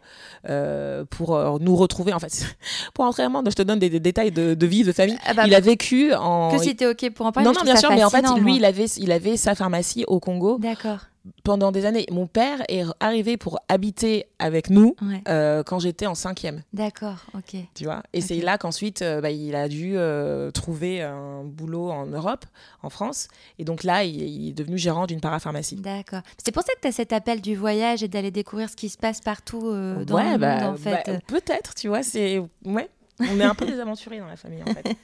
euh, 0.49 1.05
pour 1.09 1.37
euh, 1.37 1.59
nous 1.61 1.77
retrouver. 1.77 2.13
En 2.13 2.19
fait, 2.19 2.57
pour 2.95 3.05
entrer 3.05 3.23
vraiment, 3.23 3.43
je 3.47 3.55
te 3.55 3.63
donne 3.63 3.79
des, 3.79 3.91
des 3.91 4.01
détails 4.01 4.31
de, 4.31 4.55
de 4.55 4.67
vie, 4.67 4.85
de 4.85 4.93
famille. 4.93 5.19
Ah 5.25 5.35
bah, 5.35 5.47
il 5.47 5.55
a 5.55 5.61
vécu 5.61 6.13
en. 6.15 6.51
Que 6.51 6.63
si 6.63 6.77
t'es 6.77 6.87
OK 6.87 7.11
pour 7.11 7.27
en 7.27 7.33
parler 7.33 7.49
non, 7.49 7.55
non, 7.55 7.63
bien 7.65 7.77
sûr, 7.77 7.91
mais 7.91 8.05
en 8.05 8.11
fait, 8.11 8.25
lui, 8.39 8.57
il 8.57 8.65
avait, 8.65 8.87
il 8.87 9.13
avait 9.13 9.37
sa 9.37 9.55
pharmacie 9.55 10.05
au 10.07 10.21
Congo 10.21 10.59
D'accord. 10.59 10.99
Pendant 11.45 11.73
des 11.73 11.85
années. 11.85 12.07
Mon 12.11 12.27
père 12.27 12.63
est 12.69 12.85
arrivé 13.01 13.37
pour 13.37 13.59
habiter 13.69 14.27
avec 14.39 14.71
nous 14.71 14.97
euh, 15.29 15.63
quand 15.63 15.79
j'étais 15.79 16.07
en 16.07 16.15
cinquième. 16.15 16.63
D'accord, 16.73 17.27
ok. 17.35 17.57
Tu 17.75 17.85
vois? 17.85 18.03
Et 18.13 18.21
c'est 18.21 18.41
là 18.41 18.59
qu'ensuite, 18.59 19.03
euh, 19.03 19.21
bah, 19.21 19.31
il 19.31 19.55
a 19.55 19.69
dû 19.69 19.93
euh, 19.97 20.51
trouver 20.51 21.03
un 21.03 21.45
boulot 21.45 21.91
en 21.91 22.07
Europe, 22.07 22.45
en 22.83 22.91
France. 22.91 23.29
Et 23.59 23.65
donc 23.65 23.85
là, 23.85 24.05
il, 24.05 24.49
est 24.49 24.53
devenu 24.53 24.79
gérant 24.79 25.07
d'une 25.07 25.21
parapharmacie. 25.21 25.77
D'accord. 25.77 26.23
C'est 26.43 26.53
pour 26.53 26.63
ça 26.63 26.73
que 26.75 26.81
tu 26.81 26.89
as 26.89 26.93
cet 26.93 27.13
appel 27.13 27.41
du 27.41 27.55
voyage 27.55 28.03
et 28.03 28.09
d'aller 28.09 28.31
découvrir 28.31 28.71
ce 28.71 28.77
qui 28.77 28.89
se 28.89 28.99
passe 28.99 29.21
partout 29.21 29.61
dans 29.61 30.19
le 30.19 30.31
monde, 30.31 30.41
bah, 30.41 30.71
en 30.71 30.77
fait. 30.77 31.03
Bah, 31.07 31.19
peut-être, 31.27 31.75
tu 31.75 31.89
vois. 31.89 32.03
C'est... 32.03 32.43
Ouais. 32.65 32.89
On 33.21 33.39
est 33.39 33.45
un 33.45 33.55
peu 33.55 33.67
des 33.67 33.79
aventuriers 33.79 34.21
dans 34.21 34.27
la 34.27 34.37
famille, 34.37 34.63
en 34.63 34.73
fait. 34.73 34.97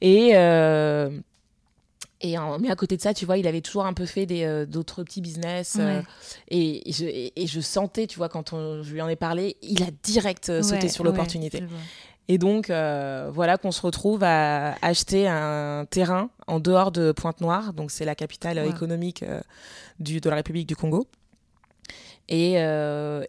Et... 0.00 0.34
Et 2.22 2.36
mais 2.60 2.70
à 2.70 2.76
côté 2.76 2.96
de 2.96 3.02
ça, 3.02 3.14
tu 3.14 3.24
vois, 3.24 3.38
il 3.38 3.46
avait 3.46 3.62
toujours 3.62 3.86
un 3.86 3.94
peu 3.94 4.04
fait 4.04 4.26
des, 4.26 4.44
euh, 4.44 4.66
d'autres 4.66 5.02
petits 5.04 5.22
business. 5.22 5.78
Euh, 5.80 6.02
et, 6.48 6.82
je, 6.92 7.06
et, 7.06 7.46
je, 7.46 7.60
sentais, 7.60 8.06
tu 8.06 8.18
vois, 8.18 8.28
quand 8.28 8.52
on, 8.52 8.82
je 8.82 8.92
lui 8.92 9.00
en 9.00 9.08
ai 9.08 9.16
parlé, 9.16 9.56
il 9.62 9.82
a 9.82 9.86
direct 10.02 10.50
euh, 10.50 10.62
sauté 10.62 10.88
sur 10.88 11.02
l'opportunité. 11.02 11.62
et 12.28 12.36
donc, 12.36 12.66
voilà 12.68 13.56
qu'on 13.56 13.72
se 13.72 13.80
retrouve 13.80 14.22
à 14.22 14.74
acheter 14.82 15.28
un 15.28 15.86
terrain 15.88 16.28
en 16.46 16.60
dehors 16.60 16.92
de 16.92 17.12
Pointe-Noire. 17.12 17.72
Donc, 17.72 17.90
c'est 17.90 18.04
la 18.04 18.14
capitale 18.14 18.58
économique 18.68 19.24
du, 19.98 20.20
de 20.20 20.28
la 20.28 20.36
République 20.36 20.68
du 20.68 20.76
Congo. 20.76 21.06
Et, 22.28 22.56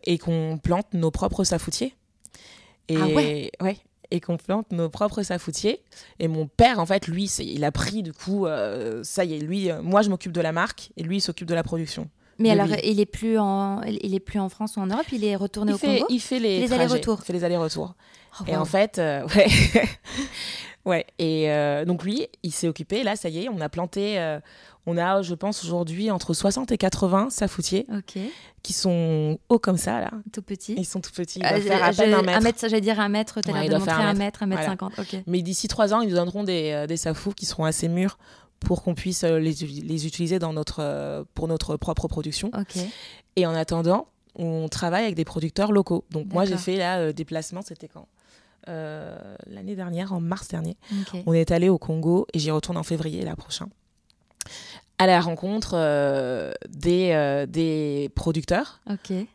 et 0.03 0.17
qu'on 0.17 0.59
plante 0.61 0.93
nos 0.93 1.11
propres 1.11 1.45
safoutiers. 1.45 1.95
Et, 2.89 2.97
ah 2.97 3.07
ouais. 3.07 3.77
Et 4.11 4.19
qu'on 4.19 4.37
plante 4.37 4.71
nos 4.71 4.89
propres 4.89 5.23
safoutiers. 5.23 5.81
Et 6.19 6.27
mon 6.27 6.47
père, 6.47 6.79
en 6.79 6.85
fait, 6.85 7.07
lui, 7.07 7.25
il 7.39 7.63
a 7.63 7.71
pris 7.71 8.03
du 8.03 8.13
coup, 8.13 8.45
euh, 8.45 9.01
ça 9.03 9.23
y 9.23 9.33
est, 9.33 9.39
lui, 9.39 9.71
euh, 9.71 9.81
moi 9.81 10.01
je 10.01 10.09
m'occupe 10.09 10.31
de 10.31 10.41
la 10.41 10.51
marque 10.51 10.91
et 10.97 11.03
lui 11.03 11.17
il 11.17 11.21
s'occupe 11.21 11.47
de 11.47 11.55
la 11.55 11.63
production. 11.63 12.09
Mais 12.39 12.49
alors, 12.49 12.67
il 12.83 12.99
est 12.99 13.05
plus 13.05 13.37
en, 13.37 13.81
il 13.83 14.15
est 14.15 14.19
plus 14.19 14.39
en 14.39 14.49
France 14.49 14.75
ou 14.75 14.79
en 14.79 14.87
Europe, 14.87 15.05
il 15.11 15.23
est 15.23 15.35
retourné 15.35 15.73
au 15.73 15.77
Congo. 15.77 16.05
Il 16.09 16.19
fait 16.19 16.39
les, 16.39 16.73
allers-retours. 16.73 17.19
Il 17.21 17.25
fait 17.25 17.33
les 17.33 17.43
allers-retours. 17.43 17.93
Oh, 18.39 18.43
et 18.47 18.55
en 18.55 18.65
fait, 18.65 18.97
euh, 18.97 19.27
ouais. 19.35 19.47
ouais. 20.85 21.05
Et 21.19 21.47
donc 21.85 22.03
lui, 22.03 22.27
il 22.43 22.51
s'est 22.51 22.67
occupé. 22.67 23.03
Là, 23.03 23.15
ça 23.15 23.29
y 23.29 23.43
est, 23.45 23.49
on 23.49 23.61
a 23.61 23.69
planté, 23.69 24.39
on 24.85 24.97
a, 24.97 25.21
je 25.21 25.35
pense, 25.35 25.63
aujourd'hui 25.63 26.09
entre 26.09 26.33
60 26.33 26.71
et 26.71 26.77
80 26.77 27.29
safoutiers 27.29 27.85
qui 28.63 28.73
sont 28.73 29.39
hauts 29.49 29.59
comme 29.59 29.77
ça, 29.77 29.99
là. 29.99 30.11
Tout 30.31 30.41
petits. 30.41 30.75
Ils 30.77 30.85
sont 30.85 31.01
tout 31.01 31.11
petits. 31.11 31.39
Ils 31.39 31.47
doivent 31.47 31.61
faire 31.61 31.83
à 31.83 31.91
peine 31.91 32.13
un 32.13 32.21
mètre. 32.21 32.37
Un 32.37 32.41
mètre, 32.41 32.59
j'allais 32.61 32.81
dire 32.81 32.99
un 32.99 33.09
mètre, 33.09 33.41
tu 33.41 33.49
as 33.49 33.53
l'air 33.53 33.71
de 33.71 33.77
montrer 33.77 34.03
un 34.03 34.13
mètre, 34.13 34.43
un 34.43 34.47
mètre, 34.47 34.63
cinquante. 34.63 34.93
Mais 35.27 35.41
d'ici 35.41 35.67
trois 35.67 35.93
ans, 35.93 36.01
ils 36.01 36.09
nous 36.09 36.15
donneront 36.15 36.43
des, 36.43 36.71
euh, 36.71 36.87
des 36.87 36.97
safous 36.97 37.31
qui 37.31 37.45
seront 37.45 37.65
assez 37.65 37.87
mûrs 37.87 38.17
pour 38.59 38.83
qu'on 38.83 38.93
puisse 38.93 39.23
euh, 39.23 39.39
les, 39.39 39.53
les, 39.53 40.05
utiliser 40.05 40.37
dans 40.37 40.53
notre, 40.53 40.77
euh, 40.79 41.23
pour 41.33 41.47
notre 41.47 41.77
propre 41.77 42.07
production. 42.07 42.51
Et 43.35 43.45
en 43.45 43.53
attendant, 43.53 44.07
on 44.35 44.67
travaille 44.69 45.03
avec 45.03 45.15
des 45.15 45.25
producteurs 45.25 45.71
locaux. 45.71 46.05
Donc 46.11 46.27
moi, 46.33 46.45
j'ai 46.45 46.57
fait 46.57 46.77
là 46.77 47.13
des 47.13 47.25
placements, 47.25 47.61
c'était 47.61 47.87
quand? 47.87 48.07
L'année 48.67 49.75
dernière, 49.75 50.13
en 50.13 50.19
mars 50.19 50.47
dernier. 50.47 50.77
On 51.25 51.33
est 51.33 51.51
allé 51.51 51.69
au 51.69 51.77
Congo 51.77 52.27
et 52.33 52.39
j'y 52.39 52.51
retourne 52.51 52.77
en 52.77 52.83
février, 52.83 53.23
là, 53.23 53.35
prochain 53.35 53.67
à 55.01 55.07
la 55.07 55.19
rencontre 55.19 55.71
euh, 55.73 56.51
des, 56.69 57.09
euh, 57.13 57.47
des 57.47 58.11
producteurs 58.13 58.81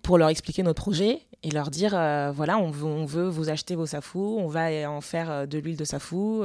pour 0.02 0.16
leur 0.16 0.28
expliquer 0.28 0.62
notre 0.62 0.80
projet 0.80 1.22
et 1.42 1.50
leur 1.50 1.70
dire 1.70 1.92
euh, 1.92 2.30
voilà, 2.32 2.56
on 2.58 2.70
veut, 2.70 2.86
on 2.86 3.04
veut, 3.04 3.26
vous 3.26 3.50
acheter 3.50 3.74
vos 3.74 3.86
safous, 3.86 4.36
on 4.38 4.46
va 4.46 4.88
en 4.88 5.00
faire 5.00 5.48
de 5.48 5.58
l'huile 5.58 5.76
de 5.76 5.84
safou. 5.84 6.44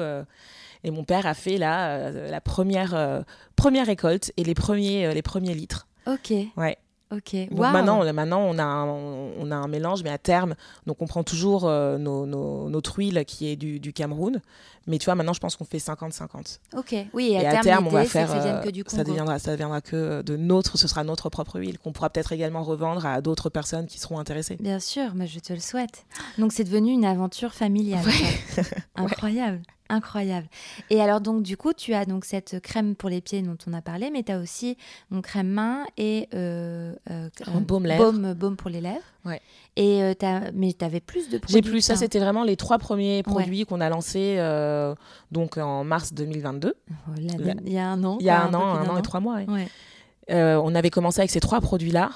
et 0.83 0.89
mon 0.89 1.03
père 1.03 1.27
a 1.27 1.35
fait 1.35 1.59
là, 1.59 2.09
la 2.09 2.41
première, 2.41 3.23
première 3.55 3.85
récolte 3.85 4.33
et 4.37 4.43
les 4.43 4.55
premiers, 4.55 5.13
les 5.13 5.21
premiers 5.21 5.53
litres. 5.53 5.87
Ok. 6.07 6.33
Ouais. 6.57 6.79
Ok. 7.11 7.35
maintenant, 7.51 8.03
maintenant 8.13 8.41
on, 8.41 8.57
a 8.57 8.63
un, 8.63 8.85
on 8.87 9.51
a 9.51 9.55
un 9.55 9.67
mélange, 9.67 10.03
mais 10.03 10.09
à 10.09 10.17
terme, 10.17 10.55
donc 10.85 11.01
on 11.01 11.07
prend 11.07 11.23
toujours 11.23 11.65
euh, 11.65 11.97
nos, 11.97 12.25
notre 12.25 12.97
huile 12.97 13.23
qui 13.25 13.49
est 13.49 13.55
du, 13.55 13.79
du, 13.79 13.91
Cameroun. 13.93 14.41
Mais 14.87 14.97
tu 14.97 15.05
vois, 15.05 15.15
maintenant, 15.15 15.33
je 15.33 15.39
pense 15.39 15.55
qu'on 15.55 15.65
fait 15.65 15.77
50-50. 15.77 16.59
Ok, 16.75 16.95
oui, 17.13 17.33
et 17.33 17.45
à, 17.45 17.59
à 17.59 17.61
terme, 17.61 17.85
on 17.85 17.91
va 17.91 18.05
faire. 18.05 18.27
Ça, 18.29 18.61
que 18.63 18.69
du 18.69 18.83
ça 18.87 19.03
deviendra, 19.03 19.37
ça 19.37 19.51
deviendra 19.51 19.81
que 19.81 20.21
de 20.23 20.37
notre, 20.37 20.77
ce 20.77 20.87
sera 20.87 21.03
notre 21.03 21.29
propre 21.29 21.59
huile 21.59 21.77
qu'on 21.77 21.91
pourra 21.91 22.09
peut-être 22.09 22.31
également 22.31 22.63
revendre 22.63 23.05
à 23.05 23.21
d'autres 23.21 23.49
personnes 23.49 23.85
qui 23.85 23.99
seront 23.99 24.17
intéressées. 24.17 24.57
Bien 24.59 24.79
sûr, 24.79 25.13
mais 25.13 25.27
je 25.27 25.39
te 25.39 25.53
le 25.53 25.59
souhaite. 25.59 26.05
Donc 26.37 26.51
c'est 26.51 26.63
devenu 26.63 26.91
une 26.91 27.05
aventure 27.05 27.53
familiale. 27.53 28.05
Incroyable. 28.95 29.61
Incroyable. 29.91 30.47
Et 30.89 31.01
alors, 31.01 31.19
donc, 31.19 31.43
du 31.43 31.57
coup, 31.57 31.73
tu 31.73 31.93
as 31.93 32.05
donc 32.05 32.23
cette 32.23 32.61
crème 32.61 32.95
pour 32.95 33.09
les 33.09 33.19
pieds 33.19 33.41
dont 33.41 33.57
on 33.67 33.73
a 33.73 33.81
parlé, 33.81 34.09
mais 34.09 34.23
tu 34.23 34.31
as 34.31 34.39
aussi 34.39 34.77
une 35.11 35.21
crème 35.21 35.49
main 35.49 35.83
et 35.97 36.29
euh, 36.33 36.95
euh, 37.09 37.27
un 37.45 37.59
baume, 37.59 37.85
baume, 37.97 38.33
baume, 38.33 38.55
pour 38.55 38.69
les 38.69 38.79
lèvres. 38.79 39.03
Ouais. 39.25 39.41
Et 39.75 40.01
euh, 40.01 40.13
as, 40.21 40.51
mais 40.53 40.71
tu 40.71 40.85
avais 40.85 41.01
plus 41.01 41.27
de 41.27 41.39
produits. 41.39 41.55
J'ai 41.55 41.61
plus. 41.61 41.81
Ça, 41.81 41.97
c'était 41.97 42.19
vraiment 42.19 42.45
les 42.45 42.55
trois 42.55 42.77
premiers 42.77 43.21
produits 43.21 43.65
qu'on 43.65 43.81
a 43.81 43.89
lancés 43.89 44.37
donc 45.31 45.57
en 45.57 45.83
mars 45.83 46.13
2022. 46.13 46.73
il 47.17 47.73
y 47.73 47.77
a 47.77 47.89
un 47.89 48.01
an. 48.05 48.17
Il 48.21 48.25
y 48.25 48.29
a 48.29 48.41
un, 48.41 48.53
an, 48.53 48.63
un 48.63 48.87
an, 48.87 48.97
et 48.97 49.01
trois 49.01 49.19
mois. 49.19 49.39
on 50.29 50.75
avait 50.75 50.89
commencé 50.89 51.19
avec 51.19 51.31
ces 51.31 51.41
trois 51.41 51.59
produits-là 51.59 52.11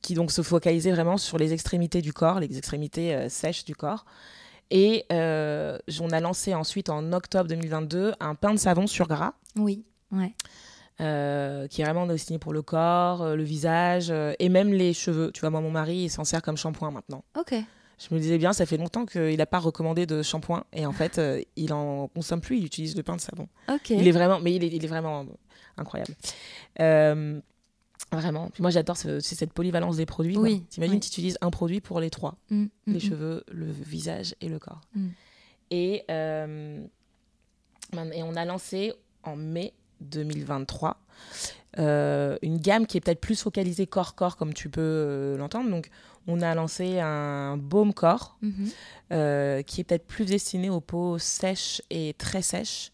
qui 0.00 0.14
donc 0.14 0.30
se 0.30 0.42
focalisaient 0.42 0.92
vraiment 0.92 1.16
sur 1.16 1.38
les 1.38 1.52
extrémités 1.52 2.02
du 2.02 2.12
corps, 2.12 2.38
les 2.38 2.56
extrémités 2.56 3.28
sèches 3.28 3.64
du 3.64 3.74
corps. 3.74 4.04
Et 4.70 5.04
euh, 5.12 5.78
on 6.00 6.10
a 6.10 6.20
lancé 6.20 6.54
ensuite 6.54 6.88
en 6.90 7.12
octobre 7.12 7.48
2022 7.48 8.12
un 8.20 8.34
pain 8.34 8.54
de 8.54 8.58
savon 8.58 8.86
sur 8.86 9.08
gras. 9.08 9.34
Oui, 9.56 9.84
ouais. 10.12 10.32
Euh, 11.00 11.66
qui 11.66 11.80
est 11.80 11.84
vraiment 11.84 12.06
destiné 12.06 12.38
pour 12.38 12.52
le 12.52 12.60
corps, 12.60 13.22
euh, 13.22 13.34
le 13.34 13.42
visage 13.42 14.12
et 14.38 14.48
même 14.48 14.72
les 14.72 14.92
cheveux. 14.92 15.30
Tu 15.32 15.40
vois, 15.40 15.50
moi, 15.50 15.60
mon 15.60 15.70
mari, 15.70 15.96
il 15.96 16.10
s'en 16.10 16.24
sert 16.24 16.42
comme 16.42 16.56
shampoing 16.56 16.90
maintenant. 16.90 17.24
Ok. 17.38 17.54
Je 17.98 18.14
me 18.14 18.20
disais 18.20 18.38
bien, 18.38 18.52
ça 18.52 18.64
fait 18.64 18.78
longtemps 18.78 19.04
qu'il 19.04 19.36
n'a 19.36 19.46
pas 19.46 19.58
recommandé 19.58 20.06
de 20.06 20.22
shampoing 20.22 20.64
et 20.72 20.86
en 20.86 20.92
fait, 20.92 21.20
il 21.56 21.72
en 21.74 22.08
consomme 22.08 22.40
plus, 22.40 22.56
il 22.56 22.64
utilise 22.64 22.96
le 22.96 23.02
pain 23.02 23.16
de 23.16 23.20
savon. 23.20 23.46
Ok. 23.70 23.90
Il 23.90 24.08
est 24.08 24.12
vraiment, 24.12 24.40
mais 24.40 24.54
il 24.54 24.64
est, 24.64 24.68
il 24.68 24.82
est 24.82 24.88
vraiment 24.88 25.26
incroyable. 25.76 26.14
Vraiment. 28.12 28.50
moi, 28.58 28.70
j'adore 28.70 28.96
cette 28.96 29.52
polyvalence 29.52 29.96
des 29.96 30.06
produits. 30.06 30.36
Oui. 30.36 30.64
T'imagines, 30.68 30.98
tu 30.98 31.08
utilises 31.08 31.38
un 31.40 31.50
produit 31.50 31.80
pour 31.80 32.00
les 32.00 32.10
trois 32.10 32.36
mm, 32.50 32.62
mm, 32.62 32.68
les 32.86 32.94
mm. 32.94 33.00
cheveux, 33.00 33.44
le 33.52 33.66
visage 33.66 34.34
et 34.40 34.48
le 34.48 34.58
corps. 34.58 34.80
Et, 35.70 36.04
euh, 36.10 36.84
et 38.12 38.22
on 38.22 38.34
a 38.34 38.44
lancé 38.44 38.92
en 39.22 39.36
mai 39.36 39.72
2023 40.00 40.98
euh, 41.78 42.36
une 42.42 42.58
gamme 42.58 42.86
qui 42.86 42.96
est 42.96 43.00
peut-être 43.00 43.20
plus 43.20 43.40
focalisée 43.40 43.86
corps-corps, 43.86 44.36
comme 44.36 44.54
tu 44.54 44.68
peux 44.68 44.80
euh, 44.80 45.36
l'entendre. 45.36 45.70
Donc, 45.70 45.90
on 46.26 46.42
a 46.42 46.52
lancé 46.54 46.98
un 46.98 47.56
baume 47.56 47.94
corps 47.94 48.38
mm-hmm. 48.42 49.62
qui 49.64 49.80
est 49.80 49.84
peut-être 49.84 50.06
plus 50.06 50.24
destiné 50.24 50.68
aux 50.68 50.80
peaux 50.80 51.18
sèches 51.18 51.80
et 51.90 52.14
très 52.18 52.42
sèches. 52.42 52.90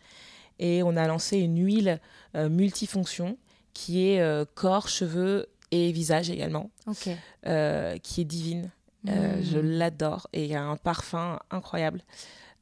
Et 0.59 0.83
on 0.83 0.97
a 0.97 1.07
lancé 1.07 1.39
une 1.39 1.65
huile 1.65 2.01
multifonction 2.35 3.37
qui 3.77 4.09
est 4.09 4.23
euh, 4.23 4.47
corps, 4.55 4.89
cheveux 4.89 5.49
et 5.71 5.93
visage 5.93 6.31
également, 6.31 6.71
euh, 7.47 7.99
qui 7.99 8.23
est 8.23 8.25
divine. 8.25 8.71
Euh, 9.09 9.37
hmm. 9.37 9.43
je 9.45 9.59
l'adore 9.59 10.27
et 10.33 10.45
il 10.45 10.51
y 10.51 10.57
a 10.57 10.65
un 10.65 10.77
parfum 10.77 11.39
incroyable 11.53 12.03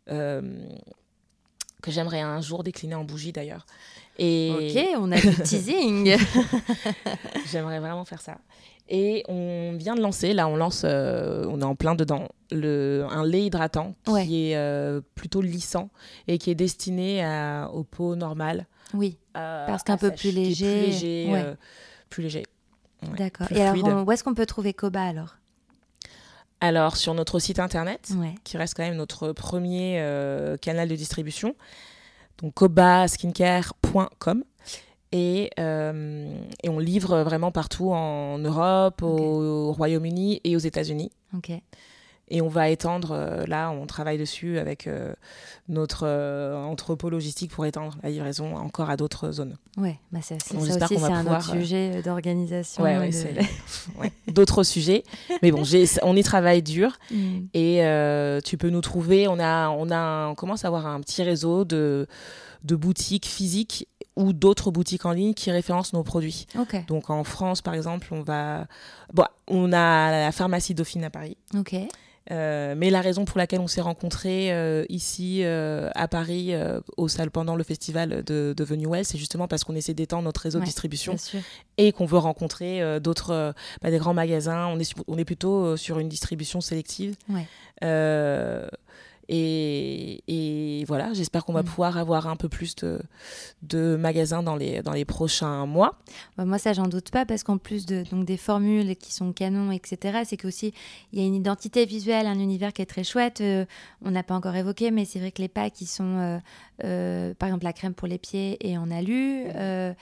que 0.07 0.43
j'aimerais 1.87 2.21
un 2.21 2.43
jour 2.43 2.65
décliner 2.65 2.97
en 2.97 3.05
bougie 3.05 3.33
d'ailleurs. 3.33 3.65
Et... 4.19 4.53
Ok, 4.53 4.85
on 4.99 5.13
a 5.13 5.21
du 5.21 5.35
teasing. 5.43 6.17
j'aimerais 7.51 7.79
vraiment 7.79 8.05
faire 8.05 8.21
ça. 8.21 8.37
Et 8.89 9.25
on 9.29 9.77
vient 9.79 9.95
de 9.95 10.03
lancer, 10.03 10.35
là 10.35 10.49
on 10.49 10.57
lance, 10.57 10.85
on 10.85 11.61
est 11.61 11.65
en 11.65 11.77
plein 11.77 11.95
dedans, 11.95 12.29
le, 12.51 13.07
un 13.09 13.25
lait 13.25 13.47
hydratant 13.47 13.95
qui 14.05 14.51
est 14.51 15.01
plutôt 15.15 15.41
lissant 15.41 15.89
et 16.27 16.37
qui 16.39 16.51
est 16.51 16.55
destiné 16.57 17.25
à, 17.25 17.71
aux 17.73 17.85
peaux 17.85 18.17
normales. 18.17 18.67
Oui, 18.93 19.19
euh, 19.37 19.67
parce 19.67 19.83
qu'un 19.83 19.97
peu 19.97 20.11
plus 20.11 20.31
léger. 20.31 20.83
Plus 20.83 20.91
léger. 20.91 21.35
Euh, 21.35 21.55
plus 22.11 22.23
léger. 22.23 22.43
D'accord. 23.17 23.51
Et 23.51 23.63
alors, 23.63 24.07
où 24.07 24.13
est-ce 24.13 24.25
qu'on 24.25 24.35
peut 24.35 24.47
trouver 24.47 24.73
Koba 24.73 25.03
alors? 25.03 25.37
Alors, 26.61 26.97
sur 26.97 27.13
notre 27.15 27.39
site 27.39 27.59
internet, 27.59 28.13
qui 28.45 28.57
reste 28.57 28.75
quand 28.75 28.85
même 28.85 28.97
notre 28.97 29.33
premier 29.33 30.01
euh, 30.01 30.57
canal 30.57 30.89
de 30.89 30.97
distribution, 30.97 31.55
donc 32.39 32.55
kobaskincare.com. 32.55 34.45
Et, 35.13 35.51
et, 35.57 36.69
on 36.69 36.79
livre 36.81 37.23
vraiment 37.23 37.53
partout 37.53 37.93
en 37.93 38.39
Europe, 38.39 39.03
au, 39.03 39.69
au 39.69 39.73
Royaume-Uni 39.73 40.41
et 40.43 40.57
aux 40.57 40.61
États-Unis. 40.61 41.13
Ok. 41.37 41.53
Et 42.29 42.41
on 42.41 42.49
va 42.49 42.71
étendre, 42.71 43.13
euh, 43.13 43.45
là, 43.47 43.71
on 43.71 43.87
travaille 43.87 44.17
dessus 44.17 44.59
avec 44.59 44.87
euh, 44.87 45.13
notre 45.69 46.05
euh, 46.07 46.57
entrepôt 46.57 47.11
logistique 47.11 47.51
pour 47.51 47.67
étendre 47.67 47.97
la 48.03 48.09
livraison 48.09 48.57
encore 48.57 48.89
à 48.89 48.97
d'autres 48.97 49.31
zones. 49.31 49.57
Oui, 49.77 49.91
bah 50.11 50.21
ça, 50.23 50.37
ça 50.39 50.57
aussi, 50.57 50.73
c'est 50.73 51.03
un 51.05 51.27
autre 51.27 51.51
sujet 51.51 52.03
d'organisation. 52.03 52.83
Ouais, 52.83 52.97
ouais, 52.97 53.11
de... 53.11 54.11
d'autres 54.33 54.63
sujets. 54.63 55.05
Mais 55.43 55.51
bon, 55.51 55.65
on 56.03 56.17
y 56.17 56.23
travaille 56.23 56.63
dur. 56.63 56.99
Mm. 57.11 57.41
Et 57.53 58.41
tu 58.45 58.57
peux 58.57 58.71
nous 58.71 58.81
trouver. 58.81 59.29
On, 59.29 59.39
a, 59.39 59.69
on, 59.69 59.91
a, 59.91 60.29
on 60.29 60.35
commence 60.35 60.65
à 60.65 60.69
avoir 60.69 60.87
un 60.87 61.01
petit 61.01 61.23
réseau 61.23 61.65
de, 61.65 62.07
de 62.63 62.75
boutiques 62.75 63.27
physiques 63.27 63.87
ou 64.17 64.33
d'autres 64.33 64.71
boutiques 64.71 65.05
en 65.07 65.13
ligne 65.13 65.35
qui 65.35 65.51
référencent 65.51 65.93
nos 65.93 66.03
produits. 66.03 66.47
Ok. 66.59 66.87
Donc 66.87 67.11
en 67.11 67.25
France, 67.25 67.63
par 67.63 67.75
exemple, 67.75 68.09
on 68.13 68.23
va, 68.23 68.67
bon, 69.13 69.25
on 69.49 69.73
a 69.73 70.11
la 70.11 70.33
pharmacie 70.33 70.75
Dauphine 70.75 71.05
à 71.05 71.11
Paris. 71.11 71.37
Ok. 71.57 71.75
Euh, 72.31 72.75
mais 72.77 72.89
la 72.89 73.03
raison 73.03 73.25
pour 73.27 73.37
laquelle 73.39 73.61
on 73.61 73.67
s'est 73.67 73.83
rencontrés 73.83 74.51
euh, 74.53 74.85
ici 74.89 75.41
euh, 75.45 75.91
à 75.95 76.09
Paris 76.09 76.53
au 76.97 77.09
salle 77.09 77.31
pendant 77.31 77.55
le 77.55 77.63
festival 77.65 78.25
de, 78.25 78.55
de 78.57 78.77
New 78.77 78.91
Well, 78.91 79.05
c'est 79.05 79.19
justement 79.19 79.47
parce 79.47 79.63
qu'on 79.65 79.75
essaie 79.75 79.93
d'étendre 79.95 80.25
notre 80.25 80.41
réseau 80.41 80.59
Ouais, 80.59 80.63
de 80.65 80.67
distribution 80.67 81.13
et 81.77 81.93
qu'on 81.93 82.07
veut 82.07 82.17
rencontrer 82.19 82.99
d'autres, 83.01 83.55
bah, 83.83 83.91
des 83.91 83.99
grands 83.99 84.15
magasins. 84.15 84.67
On 84.69 84.79
est, 84.79 84.85
su- 84.85 84.95
on 85.07 85.19
est 85.19 85.25
plutôt 85.27 85.77
sur 85.77 85.99
une 85.99 86.09
distribution 86.09 86.61
sélective. 86.61 87.15
Ouais. 87.29 87.47
Euh, 89.31 89.35
et, 89.35 90.23
et 90.81 90.85
voilà, 90.85 91.13
j'espère 91.15 91.45
qu'on 91.45 91.53
va 91.53 91.63
Mm. 91.63 91.67
pouvoir 91.67 91.97
avoir 91.99 92.27
un 92.29 92.37
peu 92.37 92.49
plus 92.49 92.75
de, 92.77 93.01
de 93.63 93.97
magasins 93.97 94.43
dans 94.43 94.57
les, 94.57 94.83
dans 94.83 94.93
les 94.93 95.05
prochains 95.05 95.67
mois. 95.67 95.99
Bah, 96.37 96.45
moi, 96.45 96.59
ça, 96.59 96.73
j'en 96.73 96.89
doute 96.89 97.11
pas, 97.11 97.25
parce 97.25 97.43
qu'en 97.43 97.59
plus 97.59 97.87
de, 97.87 98.05
donc, 98.11 98.25
des 98.27 98.37
formules 98.37 98.97
qui 98.97 99.13
sont 99.13 99.33
canons, 99.33 99.71
etc., 99.73 100.23
c'est 100.25 100.37
qu'aussi, 100.37 100.75
il 101.13 101.21
y 101.21 101.23
a 101.23 101.27
une 101.27 101.35
identité 101.35 101.87
visuelle, 101.87 102.27
un 102.27 102.39
univers 102.39 102.73
qui 102.73 102.83
est 102.83 102.87
très 102.87 103.05
chouette. 103.05 103.41
Euh, 103.41 103.65
on 104.05 104.11
n'a 104.11 104.23
pas 104.23 104.35
encore 104.35 104.55
évoqué, 104.57 104.91
mais 104.91 105.05
c'est 105.05 105.19
vrai 105.19 105.33
que 105.33 105.41
les 105.41 105.49
packs, 105.49 105.81
ils 105.81 105.87
sont, 105.87 106.41
euh, 106.83 107.35
par 107.35 107.49
exemple, 107.49 107.65
la 107.65 107.73
crème 107.73 107.95
pour 107.95 108.09
les 108.09 108.19
pieds 108.19 108.57
et 108.67 108.77
en 108.77 108.91
alu. 108.91 109.45
Euh, 109.55 109.93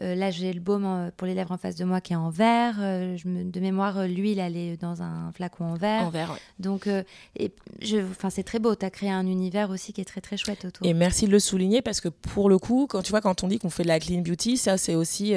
euh, 0.00 0.14
là, 0.14 0.30
j'ai 0.30 0.52
le 0.52 0.60
baume 0.60 1.10
pour 1.16 1.26
les 1.26 1.34
lèvres 1.34 1.52
en 1.52 1.58
face 1.58 1.76
de 1.76 1.84
moi 1.84 2.00
qui 2.00 2.14
est 2.14 2.16
en 2.16 2.30
verre. 2.30 2.76
Je 2.78 3.28
me, 3.28 3.44
de 3.44 3.60
mémoire, 3.60 4.06
l'huile, 4.06 4.38
elle 4.38 4.56
est 4.56 4.80
dans 4.80 5.02
un 5.02 5.30
flacon 5.32 5.64
en 5.64 5.74
verre. 5.74 6.06
En 6.06 6.10
vert, 6.10 6.30
ouais. 6.30 6.38
Donc, 6.58 6.88
et 7.36 7.52
je, 7.80 7.98
enfin, 7.98 8.30
c'est 8.30 8.42
très 8.42 8.58
beau. 8.58 8.74
Tu 8.74 8.86
as 8.86 8.90
créé 8.90 9.10
un 9.10 9.26
univers 9.26 9.70
aussi 9.70 9.92
qui 9.92 10.00
est 10.00 10.06
très, 10.06 10.20
très 10.20 10.36
chouette 10.36 10.64
autour. 10.64 10.86
Et 10.86 10.94
merci 10.94 11.26
de 11.26 11.30
le 11.30 11.38
souligner 11.38 11.82
parce 11.82 12.00
que 12.00 12.08
pour 12.08 12.48
le 12.48 12.58
coup, 12.58 12.86
quand 12.88 13.02
tu 13.02 13.10
vois, 13.10 13.20
quand 13.20 13.44
on 13.44 13.48
dit 13.48 13.58
qu'on 13.58 13.70
fait 13.70 13.82
de 13.82 13.88
la 13.88 14.00
clean 14.00 14.22
beauty, 14.22 14.56
ça 14.56 14.78
c'est 14.78 14.94
aussi, 14.94 15.34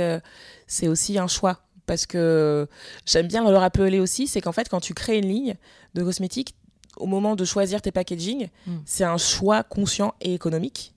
c'est 0.68 0.88
aussi 0.88 1.18
un 1.18 1.28
choix. 1.28 1.60
Parce 1.86 2.08
que 2.08 2.68
j'aime 3.06 3.28
bien 3.28 3.48
le 3.48 3.56
rappeler 3.56 4.00
aussi, 4.00 4.26
c'est 4.28 4.42
qu'en 4.42 4.54
fait, 4.54 4.70
quand 4.70 4.80
tu 4.80 4.96
crées 4.96 5.20
une 5.20 5.28
ligne 5.28 5.56
de 5.94 6.04
cosmétiques, 6.04 6.56
au 6.98 7.06
moment 7.06 7.36
de 7.36 7.46
choisir 7.46 7.82
tes 7.82 7.92
packaging, 7.92 8.48
Mm. 8.68 8.78
c'est 8.86 9.04
un 9.04 9.18
choix 9.18 9.64
conscient 9.64 10.14
et 10.22 10.34
économique 10.34 10.94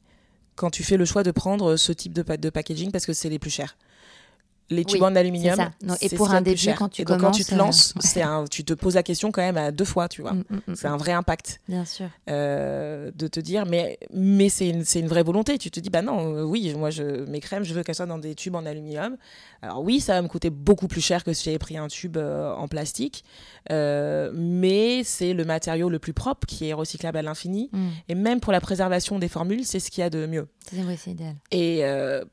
quand 0.56 0.70
tu 0.70 0.82
fais 0.82 0.96
le 0.96 1.04
choix 1.04 1.22
de 1.22 1.30
prendre 1.30 1.76
ce 1.76 1.92
type 1.92 2.12
de, 2.12 2.22
pa- 2.22 2.36
de 2.36 2.50
packaging 2.50 2.90
parce 2.90 3.06
que 3.06 3.12
c'est 3.12 3.28
les 3.28 3.38
plus 3.38 3.50
chers. 3.50 3.76
Les 4.70 4.84
tubes 4.84 5.00
Oui, 5.00 5.06
en 5.08 5.16
aluminium, 5.16 5.54
c'est 5.56 5.62
ça. 5.62 5.70
Non, 5.82 5.94
et 6.02 6.08
pour 6.10 6.30
un 6.30 6.42
début, 6.42 6.74
quand 6.76 6.90
tu 6.90 7.00
et 7.02 7.04
donc, 7.06 7.20
quand 7.20 7.30
tu 7.30 7.42
te 7.44 7.54
lances, 7.54 7.94
euh, 7.96 8.00
c'est 8.02 8.20
un, 8.22 8.44
tu 8.44 8.64
te 8.64 8.74
poses 8.74 8.96
la 8.96 9.02
question 9.02 9.32
quand 9.32 9.40
même 9.40 9.56
à 9.56 9.70
deux 9.72 9.86
fois, 9.86 10.08
tu 10.08 10.20
vois. 10.20 10.34
Mm, 10.34 10.44
mm, 10.50 10.60
mm, 10.68 10.74
C'est 10.76 10.88
un 10.88 10.96
vrai 10.98 11.12
impact 11.12 11.60
Bien 11.68 11.84
sûr. 11.86 12.08
euh, 12.28 13.10
de 13.14 13.28
te 13.28 13.40
dire 13.40 13.64
mais 13.66 13.98
mais 14.12 14.48
c'est 14.50 14.68
une, 14.68 15.08
vraie 15.08 15.22
volonté 15.22 15.56
tu 15.58 15.70
te 15.70 15.80
dis 15.80 15.88
bah 15.90 16.02
non 16.02 16.34
euh, 16.36 16.42
oui 16.42 16.74
moi 16.76 16.90
je 16.90 17.02
mes 17.26 17.40
crèmes 17.40 17.64
je 17.64 17.72
veux 17.72 17.82
qu'elles 17.82 17.94
soient 17.94 18.06
dans 18.06 18.18
des 18.18 18.34
tubes 18.34 18.54
en 18.56 18.66
aluminium 18.66 19.16
alors 19.62 19.82
oui 19.82 20.00
ça 20.00 20.12
va 20.14 20.22
me 20.22 20.28
coûter 20.28 20.50
beaucoup 20.50 20.86
plus 20.88 21.00
cher 21.00 21.24
que 21.24 21.32
si 21.32 21.44
j'avais 21.44 21.58
pris 21.58 21.76
un 21.78 21.88
tube 21.88 22.16
euh, 22.16 22.52
en 22.54 22.68
plastique 22.68 23.24
mais 24.34 25.02
c'est 25.04 25.32
le 25.34 25.44
matériau 25.44 25.88
le 25.88 25.98
plus 25.98 26.12
propre 26.12 26.46
qui 26.46 26.68
est 26.68 26.72
recyclable 26.72 27.18
à 27.18 27.22
l'infini 27.22 27.70
Mm. 27.72 27.88
et 28.08 28.14
même 28.14 28.40
pour 28.40 28.52
la 28.52 28.60
préservation 28.60 29.18
des 29.18 29.28
formules 29.28 29.64
c'est 29.64 29.78
ce 29.80 29.90
qu'il 29.90 30.00
y 30.00 30.04
a 30.04 30.10
de 30.10 30.26
mieux 30.26 30.48
C'est 30.70 30.82
oui, 30.82 30.96
c'est 30.96 31.10
idéal. 31.12 31.36
et 31.50 31.82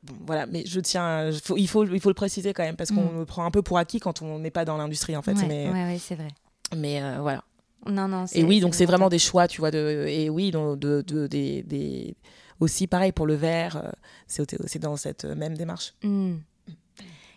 bon, 0.02 0.14
voilà 0.26 0.46
mais 0.46 0.64
je 0.66 0.80
tiens 0.80 1.30
faut- 1.42 1.56
il 1.56 1.68
faut 1.68 1.84
il 1.84 2.00
faut 2.00 2.08
le 2.10 2.14
préciser 2.26 2.52
quand 2.52 2.64
même 2.64 2.76
parce 2.76 2.90
qu'on 2.90 3.10
Mm. 3.12 3.18
me 3.20 3.24
prend 3.24 3.44
un 3.44 3.50
peu 3.50 3.62
pour 3.62 3.78
acquis 3.78 4.00
quand 4.00 4.20
on 4.22 4.38
n'est 4.40 4.50
pas 4.50 4.64
dans 4.64 4.76
l'industrie 4.76 5.16
en 5.16 5.22
fait 5.22 5.34
ouais, 5.34 5.46
mais 5.46 5.70
ouais, 5.70 5.84
ouais, 5.92 5.98
c'est 5.98 6.16
vrai. 6.16 6.28
mais 6.76 7.00
euh, 7.02 7.18
voilà 7.20 7.42
Non, 7.86 8.08
non. 8.08 8.24
et 8.32 8.42
oui, 8.44 8.60
donc 8.60 8.74
c'est 8.74 8.86
vraiment 8.86 9.08
des 9.08 9.18
choix, 9.20 9.46
tu 9.46 9.60
vois. 9.60 9.70
De, 9.70 10.06
et 10.08 10.28
oui, 10.28 10.50
donc 10.50 10.78
de, 10.80 11.02
de- 11.06 11.26
des, 11.28 11.62
des- 11.62 12.16
aussi 12.58 12.86
pareil 12.88 13.12
pour 13.12 13.26
le 13.26 13.34
verre, 13.34 13.76
euh, 13.76 13.90
c'est 14.26 14.78
dans 14.80 14.96
cette 14.96 15.24
même 15.24 15.56
démarche. 15.56 15.94
Hmm. 16.02 16.36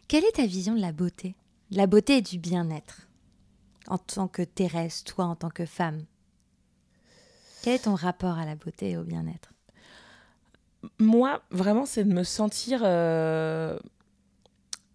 Quelle 0.07 0.23
est 0.25 0.35
ta 0.37 0.45
vision 0.47 0.73
de 0.75 0.81
la 0.81 0.91
beauté? 0.91 1.35
De 1.71 1.77
La 1.77 1.85
beauté 1.85 2.17
et 2.17 2.21
du 2.21 2.39
bien-être 2.39 3.07
en 3.87 3.97
tant 3.99 4.27
que 4.27 4.41
Thérèse, 4.41 5.03
toi 5.03 5.25
en 5.25 5.35
tant 5.35 5.49
que 5.51 5.65
femme? 5.67 6.03
Quel 7.61 7.75
est 7.75 7.83
ton 7.83 7.93
rapport 7.95 8.37
à 8.39 8.45
la 8.45 8.55
beauté 8.55 8.91
et 8.91 8.97
au 8.97 9.03
bien-être? 9.03 9.53
Moi, 10.97 11.41
vraiment, 11.51 11.85
c'est 11.85 12.05
de 12.05 12.13
me 12.13 12.23
sentir 12.23 12.81
euh, 12.83 13.77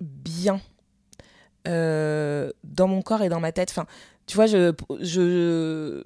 bien 0.05 0.61
euh, 1.67 2.51
dans 2.63 2.87
mon 2.89 3.03
corps 3.03 3.23
et 3.23 3.29
dans 3.29 3.41
ma 3.41 3.53
tête. 3.53 3.71
Enfin, 3.71 3.87
tu 4.27 4.37
vois, 4.37 4.47
je, 4.47 4.73
je, 5.01 6.03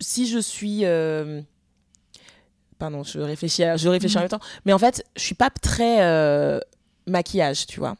si 0.00 0.26
je 0.26 0.38
suis. 0.38 0.84
euh, 0.84 1.42
pardon, 2.78 3.02
je 3.02 3.18
réfléchis, 3.18 3.64
à, 3.64 3.76
je 3.76 3.88
réfléchis 3.88 4.16
en 4.16 4.20
Mhm. 4.20 4.24
même 4.24 4.30
temps. 4.30 4.46
Mais 4.64 4.72
en 4.72 4.78
fait, 4.78 5.04
je 5.16 5.22
suis 5.22 5.34
pas 5.34 5.50
très 5.50 6.02
euh, 6.02 6.60
maquillage, 7.06 7.66
tu 7.66 7.80
vois. 7.80 7.96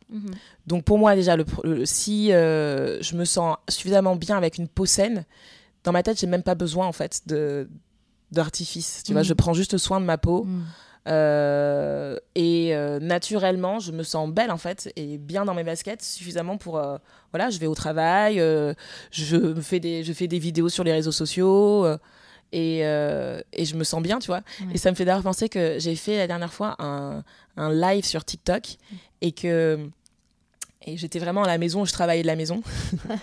Donc 0.67 0.85
pour 0.85 0.99
moi 0.99 1.15
déjà, 1.15 1.37
le, 1.37 1.45
si 1.85 2.29
je 2.29 3.17
me 3.17 3.25
sens 3.25 3.57
suffisamment 3.69 4.17
bien 4.17 4.37
avec 4.37 4.59
une 4.59 4.69
peau 4.69 4.87
saine, 4.87 5.25
dans 5.85 5.93
ma 5.93 6.03
tête, 6.03 6.21
j'ai 6.21 6.27
même 6.27 6.43
pas 6.43 6.55
besoin 6.55 6.87
en 6.87 6.93
fait 6.93 7.23
de 7.27 7.69
d'artifice. 8.31 9.03
Tu 9.05 9.13
vois, 9.13 9.23
Mhm. 9.23 9.29
je 9.29 9.35
prends 9.35 9.55
juste 9.55 9.79
soin 9.79 10.01
de 10.01 10.05
ma 10.05 10.19
peau. 10.19 10.47
Euh, 11.09 12.17
et 12.35 12.75
euh, 12.75 13.01
naturellement, 13.01 13.79
je 13.79 13.93
me 13.93 14.03
sens 14.03 14.31
belle 14.31 14.51
en 14.51 14.59
fait 14.59 14.93
et 14.97 15.19
bien 15.19 15.45
dans 15.45 15.55
mes 15.55 15.65
baskets 15.65 16.03
suffisamment 16.03 16.59
pour 16.59 16.79
euh, 16.79 16.99
voilà, 17.33 17.51
je 17.51 17.59
vais 17.59 17.67
au 17.67 17.75
travail, 17.75 18.39
je 19.11 19.55
fais 19.61 19.81
des 19.81 20.05
je 20.05 20.13
fais 20.13 20.27
des 20.27 20.39
vidéos 20.39 20.69
sur 20.69 20.85
les 20.85 20.93
réseaux 20.93 21.13
sociaux. 21.13 21.87
et, 22.53 22.79
et 22.81 23.65
je 23.65 23.75
me 23.77 23.85
sens 23.85 24.03
bien, 24.03 24.19
tu 24.19 24.29
vois. 24.29 24.43
Ouais. 24.61 24.75
Et 24.75 24.79
ça 24.79 24.91
me 24.91 24.97
fait 24.97 25.05
d'ailleurs 25.05 25.23
penser 25.23 25.49
que 25.49 25.79
j'ai 25.79 25.97
fait 25.97 26.17
la 26.17 26.27
dernière 26.27 26.53
fois 26.53 26.77
un, 26.79 27.23
un 27.57 27.73
live 27.73 28.05
sur 28.05 28.25
TikTok 28.25 28.77
et 29.21 29.33
que 29.33 29.91
et 30.89 30.97
j'étais 30.97 31.19
vraiment 31.19 31.43
à 31.43 31.47
la 31.47 31.59
maison, 31.59 31.85
je 31.85 31.93
travaillais 31.93 32.23
de 32.23 32.27
la 32.27 32.37
maison. 32.37 32.63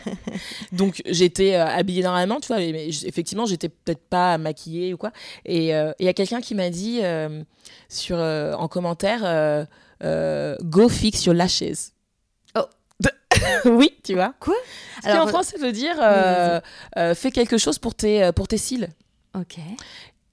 Donc 0.72 1.02
j'étais 1.06 1.56
euh, 1.56 1.66
habillée 1.66 2.04
normalement, 2.04 2.40
tu 2.40 2.48
vois, 2.48 2.58
mais, 2.58 2.88
effectivement, 3.06 3.46
j'étais 3.46 3.70
peut-être 3.70 4.08
pas 4.10 4.38
maquillée 4.38 4.94
ou 4.94 4.98
quoi. 4.98 5.12
Et 5.46 5.76
euh, 5.76 5.92
il 6.00 6.06
y 6.06 6.10
a 6.10 6.14
quelqu'un 6.14 6.42
qui 6.42 6.56
m'a 6.56 6.70
dit 6.70 7.00
euh, 7.04 7.44
sur, 7.90 8.18
euh, 8.18 8.54
en 8.54 8.68
commentaire 8.68 9.22
euh, 9.24 9.66
euh, 10.04 10.56
Go 10.62 10.90
fix 10.90 11.26
your 11.26 11.36
lashes. 11.36 11.92
Oh. 12.56 12.66
oui, 13.66 13.92
tu 14.04 14.14
vois. 14.14 14.34
Quoi? 14.40 14.56
Ce 14.98 15.02
qui 15.02 15.08
en 15.10 15.16
Alors, 15.16 15.30
français 15.30 15.58
veut 15.58 15.72
dire 15.72 15.96
oui, 15.98 16.04
euh, 16.04 16.62
euh, 16.98 17.16
fais 17.16 17.32
quelque 17.32 17.58
chose 17.58 17.80
pour 17.80 17.96
tes, 17.96 18.24
euh, 18.24 18.32
pour 18.32 18.48
tes 18.48 18.58
cils. 18.58 18.90
Ok. 19.38 19.58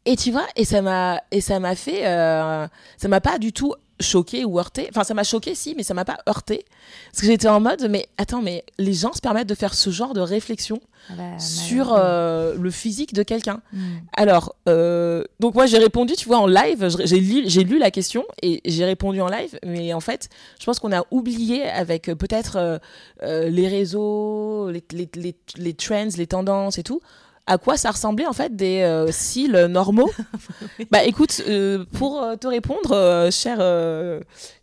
Et 0.04 0.16
tu 0.16 0.32
vois, 0.32 0.46
et 0.56 0.64
ça 0.64 0.82
m'a 0.82 1.22
et 1.30 1.40
ça 1.40 1.60
m'a 1.60 1.76
fait 1.76 2.06
euh, 2.06 2.66
ça 2.96 3.08
m'a 3.08 3.20
pas 3.20 3.38
du 3.38 3.52
tout 3.52 3.72
choqué 4.02 4.44
ou 4.44 4.58
heurté. 4.58 4.88
Enfin, 4.90 5.04
ça 5.04 5.14
m'a 5.14 5.24
choqué 5.24 5.54
si, 5.54 5.74
mais 5.76 5.82
ça 5.82 5.94
m'a 5.94 6.04
pas 6.04 6.18
heurté 6.28 6.64
parce 7.12 7.22
que 7.22 7.26
j'étais 7.26 7.48
en 7.48 7.60
mode 7.60 7.86
mais 7.88 8.06
attends, 8.18 8.42
mais 8.42 8.64
les 8.78 8.92
gens 8.92 9.12
se 9.12 9.20
permettent 9.20 9.48
de 9.48 9.54
faire 9.54 9.74
ce 9.74 9.90
genre 9.90 10.14
de 10.14 10.20
réflexion 10.20 10.80
Ah 11.08 11.14
bah, 11.16 11.38
sur 11.38 11.94
euh, 11.94 12.54
le 12.56 12.70
physique 12.70 13.14
de 13.14 13.22
quelqu'un. 13.22 13.60
Hmm. 13.72 13.98
Alors, 14.12 14.54
euh, 14.68 15.24
donc 15.40 15.54
moi 15.54 15.66
j'ai 15.66 15.78
répondu, 15.78 16.14
tu 16.14 16.26
vois, 16.26 16.38
en 16.38 16.46
live, 16.46 16.88
j'ai 17.04 17.20
lu, 17.20 17.42
lu 17.42 17.78
la 17.78 17.90
question 17.90 18.24
et 18.42 18.60
j'ai 18.64 18.84
répondu 18.84 19.20
en 19.20 19.28
live, 19.28 19.58
mais 19.64 19.92
en 19.94 20.00
fait, 20.00 20.28
je 20.60 20.64
pense 20.66 20.78
qu'on 20.78 20.92
a 20.92 21.04
oublié 21.10 21.64
avec 21.64 22.08
euh, 22.08 22.14
peut-être 22.14 22.80
euh, 23.22 23.48
les 23.48 23.68
réseaux, 23.68 24.70
les, 24.70 24.84
les, 24.92 25.08
les, 25.14 25.36
les 25.56 25.74
trends, 25.74 26.08
les 26.16 26.26
tendances 26.26 26.78
et 26.78 26.82
tout, 26.82 27.00
à 27.46 27.58
quoi 27.58 27.76
ça 27.76 27.90
ressemblait 27.90 28.26
en 28.26 28.32
fait 28.32 28.54
des 28.54 28.82
euh, 28.82 29.10
cils 29.10 29.66
normaux. 29.68 30.10
bah 30.90 31.04
écoute, 31.04 31.42
euh, 31.48 31.84
pour 31.92 32.22
euh, 32.22 32.36
te 32.36 32.46
répondre, 32.46 33.28
cher 33.30 33.60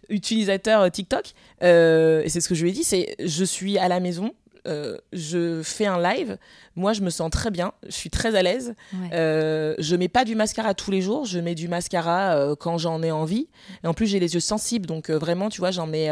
utilisateur 0.09 0.89
TikTok, 0.91 1.33
et 1.61 2.25
c'est 2.29 2.41
ce 2.41 2.47
que 2.49 2.55
je 2.55 2.63
lui 2.63 2.69
ai 2.69 2.73
dit, 2.73 2.83
c'est 2.83 3.15
je 3.23 3.43
suis 3.43 3.77
à 3.77 3.87
la 3.87 3.99
maison. 3.99 4.33
euh, 4.67 4.97
je 5.13 5.61
fais 5.63 5.85
un 5.85 6.01
live, 6.01 6.37
moi 6.75 6.91
je 6.93 7.01
me 7.01 7.09
sens 7.09 7.29
très 7.31 7.49
bien, 7.49 7.71
je 7.87 7.91
suis 7.93 8.09
très 8.09 8.35
à 8.35 8.43
l'aise. 8.43 8.75
Ouais. 8.93 9.09
Euh, 9.13 9.73
je 9.79 9.95
mets 9.95 10.09
pas 10.09 10.25
du 10.25 10.35
mascara 10.35 10.73
tous 10.73 10.91
les 10.91 11.01
jours, 11.01 11.25
je 11.25 11.39
mets 11.39 11.55
du 11.55 11.67
mascara 11.69 12.35
euh, 12.35 12.55
quand 12.55 12.77
j'en 12.77 13.01
ai 13.01 13.11
envie. 13.11 13.47
Et 13.83 13.87
en 13.87 13.93
plus, 13.93 14.05
j'ai 14.07 14.19
les 14.19 14.33
yeux 14.33 14.39
sensibles, 14.41 14.85
donc 14.85 15.09
vraiment, 15.09 15.49
tu 15.49 15.59
vois, 15.59 15.71
j'en 15.71 15.87
mets, 15.87 16.09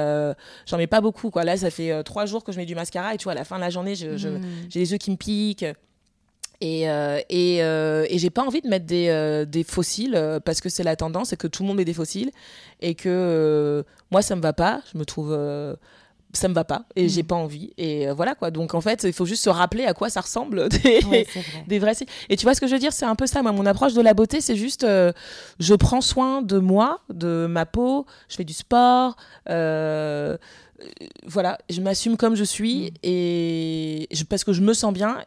j'en 0.66 0.78
mets 0.78 0.88
pas 0.88 1.02
beaucoup. 1.02 1.30
Quoi. 1.30 1.44
Là, 1.44 1.58
ça 1.58 1.70
fait 1.70 2.04
trois 2.04 2.26
jours 2.26 2.44
que 2.44 2.52
je 2.52 2.58
mets 2.58 2.66
du 2.66 2.76
mascara 2.76 3.14
et 3.14 3.18
tu 3.18 3.24
vois, 3.26 3.34
à 3.34 3.36
la 3.36 3.44
fin 3.46 3.58
de 3.58 3.62
la 3.62 3.70
journée, 3.70 3.94
Hmm. 3.96 4.42
j'ai 4.70 4.80
les 4.80 4.92
yeux 4.92 4.98
qui 4.98 5.12
me 5.12 5.18
piquent. 5.18 5.66
Et, 6.60 6.90
euh, 6.90 7.20
et, 7.30 7.62
euh, 7.62 8.06
et 8.10 8.18
j'ai 8.18 8.32
pas 8.32 8.42
envie 8.44 8.62
de 8.62 8.68
mettre 8.68 8.86
des, 8.88 9.10
euh, 9.10 9.46
des 9.46 9.64
fossiles 9.64 10.20
parce 10.44 10.60
que 10.60 10.70
c'est 10.70 10.84
la 10.84 10.96
tendance 10.96 11.32
et 11.34 11.38
que 11.38 11.46
tout 11.48 11.62
le 11.64 11.68
monde 11.68 11.78
met 11.78 11.86
des 11.86 11.94
fossiles 11.94 12.32
et 12.82 12.96
que 12.96 13.84
moi 14.12 14.22
ça 14.24 14.36
me 14.36 14.42
va 14.42 14.54
pas, 14.54 14.82
je 14.92 14.98
me 14.98 15.06
trouve 15.06 15.38
ça 16.34 16.48
me 16.50 16.54
va 16.54 16.64
pas 16.66 16.84
et 16.96 17.06
Mm. 17.06 17.10
j'ai 17.10 17.24
pas 17.24 17.36
envie 17.36 17.74
et 17.78 18.08
voilà 18.12 18.34
quoi. 18.36 18.50
Donc 18.52 18.74
en 18.74 18.82
fait, 18.82 19.04
il 19.04 19.14
faut 19.14 19.26
juste 19.26 19.44
se 19.44 19.50
rappeler 19.50 19.86
à 19.86 19.94
quoi 19.94 20.10
ça 20.10 20.22
ressemble 20.22 20.68
des, 20.84 21.00
Ouais, 21.06 21.26
c'est 21.32 21.40
vrai. 21.42 21.64
des 21.68 21.80
vrais. 21.80 21.94
Et 22.30 22.36
tu 22.38 22.44
vois 22.44 22.54
ce 22.56 22.62
que 22.62 22.68
je 22.68 22.74
veux 22.74 22.80
dire, 22.80 22.92
c'est 22.94 23.06
un 23.06 23.16
peu 23.16 23.28
ça. 23.28 23.42
Moi, 23.44 23.52
mon 23.52 23.66
approche 23.66 23.94
de 23.94 24.02
la 24.02 24.14
beauté, 24.14 24.42
c'est 24.42 24.56
juste, 24.56 24.86
je 24.86 25.74
prends 25.76 26.02
soin 26.02 26.42
de 26.42 26.58
moi, 26.60 27.00
de 27.14 27.48
ma 27.48 27.66
peau, 27.66 28.06
je 28.30 28.36
fais 28.36 28.44
du 28.44 28.54
sport, 28.54 29.16
euh, 29.50 30.38
voilà, 31.26 31.58
je 31.70 31.82
m'assume 31.82 32.18
comme 32.18 32.36
je 32.36 32.44
suis 32.44 32.92
Mm. 32.92 32.96
et 33.04 34.08
je, 34.12 34.24
parce 34.24 34.44
que 34.44 34.54
je 34.54 34.62
me 34.62 34.74
sens 34.74 34.94
bien 34.94 35.18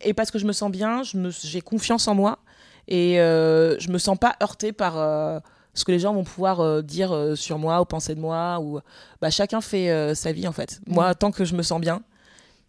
et 0.00 0.14
parce 0.14 0.30
que 0.30 0.38
je 0.38 0.46
me 0.46 0.52
sens 0.52 0.70
bien, 0.70 1.02
j'ai 1.02 1.60
confiance 1.60 2.08
en 2.08 2.14
moi 2.14 2.38
et 2.86 3.20
euh, 3.20 3.78
je 3.78 3.90
me 3.90 3.98
sens 3.98 4.18
pas 4.18 4.36
heurtée 4.42 4.72
par 4.72 4.98
euh, 4.98 5.40
ce 5.74 5.84
que 5.84 5.92
les 5.92 5.98
gens 5.98 6.14
vont 6.14 6.24
pouvoir 6.24 6.82
dire 6.82 7.32
sur 7.34 7.58
moi 7.58 7.80
ou 7.80 7.84
penser 7.84 8.14
de 8.14 8.20
moi. 8.20 8.60
Ou... 8.60 8.80
Bah, 9.20 9.30
chacun 9.30 9.60
fait 9.60 10.14
sa 10.14 10.32
vie 10.32 10.48
en 10.48 10.52
fait. 10.52 10.80
Moi, 10.86 11.14
tant 11.14 11.30
que 11.30 11.44
je 11.44 11.54
me 11.54 11.62
sens 11.62 11.80
bien, 11.80 12.02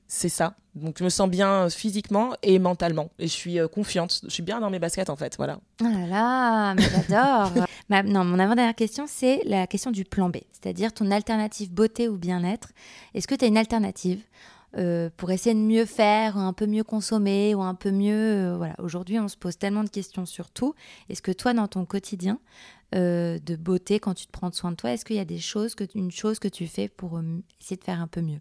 c'est 0.10 0.30
ça. 0.30 0.56
Donc 0.76 0.98
je 0.98 1.04
me 1.04 1.10
sens 1.10 1.30
bien 1.30 1.70
physiquement 1.70 2.34
et 2.42 2.60
mentalement. 2.60 3.10
Et 3.20 3.28
je 3.28 3.32
suis 3.32 3.60
euh, 3.60 3.68
confiante. 3.68 4.22
Je 4.24 4.30
suis 4.30 4.44
bien 4.44 4.60
dans 4.60 4.70
mes 4.70 4.80
baskets 4.80 5.10
en 5.10 5.16
fait. 5.16 5.36
Voilà. 5.38 5.60
Oh 5.82 5.86
là 5.86 6.08
là, 6.08 6.74
mais 6.74 6.84
j'adore. 6.84 7.52
non, 8.06 8.26
mon 8.26 8.40
avant-dernière 8.40 8.76
question, 8.76 9.06
c'est 9.08 9.42
la 9.46 9.68
question 9.68 9.92
du 9.92 10.06
plan 10.06 10.30
B. 10.30 10.38
C'est-à-dire 10.52 10.94
ton 10.94 11.12
alternative 11.12 11.72
beauté 11.72 12.08
ou 12.10 12.18
bien-être. 12.18 12.70
Est-ce 13.14 13.28
que 13.28 13.36
tu 13.36 13.46
as 13.46 13.48
une 13.48 13.58
alternative 13.58 14.22
euh, 14.78 15.10
pour 15.18 15.32
essayer 15.32 15.56
de 15.56 15.60
mieux 15.60 15.86
faire, 15.86 16.38
un 16.38 16.54
peu 16.54 16.68
mieux 16.68 16.84
consommer 16.84 17.56
ou 17.56 17.62
un 17.62 17.76
peu 17.76 17.92
mieux. 17.92 18.14
Euh, 18.14 18.58
voilà. 18.58 18.76
Aujourd'hui, 18.80 19.20
on 19.20 19.28
se 19.28 19.38
pose 19.38 19.58
tellement 19.58 19.84
de 19.84 19.90
questions 19.90 20.26
sur 20.26 20.52
tout. 20.52 20.76
Est-ce 21.10 21.22
que 21.22 21.32
toi, 21.32 21.54
dans 21.54 21.68
ton 21.68 21.86
quotidien 21.86 22.40
de 22.92 23.56
beauté, 23.56 24.00
quand 24.00 24.16
tu 24.16 24.26
te 24.26 24.32
prends 24.32 24.52
soin 24.52 24.72
de 24.72 24.76
toi, 24.76 24.92
est-ce 24.92 25.06
qu'il 25.06 25.16
y 25.16 25.20
a 25.20 25.26
des 25.26 25.38
choses 25.38 25.76
que, 25.76 25.84
une 25.94 26.10
chose 26.10 26.40
que 26.40 26.48
tu 26.48 26.66
fais 26.66 26.88
pour 26.88 27.22
essayer 27.62 27.78
de 27.78 27.84
faire 27.84 28.02
un 28.02 28.08
peu 28.08 28.22
mieux? 28.22 28.40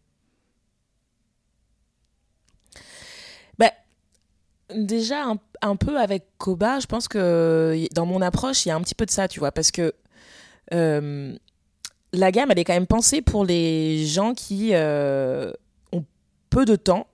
Déjà, 4.74 5.34
un, 5.62 5.76
peu 5.76 5.98
avec 5.98 6.26
Koba, 6.36 6.78
je 6.78 6.86
pense 6.86 7.08
que 7.08 7.86
dans 7.94 8.04
mon 8.04 8.20
approche, 8.20 8.66
il 8.66 8.68
y 8.68 8.72
a 8.72 8.76
un 8.76 8.82
petit 8.82 8.94
peu 8.94 9.06
de 9.06 9.10
ça, 9.10 9.26
tu 9.26 9.40
vois, 9.40 9.50
parce 9.50 9.70
que 9.70 9.94
euh, 10.74 11.34
la 12.12 12.30
gamme, 12.30 12.50
elle 12.50 12.58
est 12.58 12.64
quand 12.64 12.74
même 12.74 12.86
pensée 12.86 13.22
pour 13.22 13.46
les 13.46 14.04
gens 14.04 14.34
qui 14.34 14.74
euh, 14.74 15.52
peu 16.50 16.64
de 16.64 16.76
temps 16.76 17.06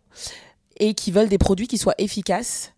et 0.79 0.95
qui 0.95 1.11
veulent 1.11 1.29
des 1.29 1.39
produits 1.39 1.67
qui 1.67 1.79
soient 1.79 1.95
efficaces 1.99 2.73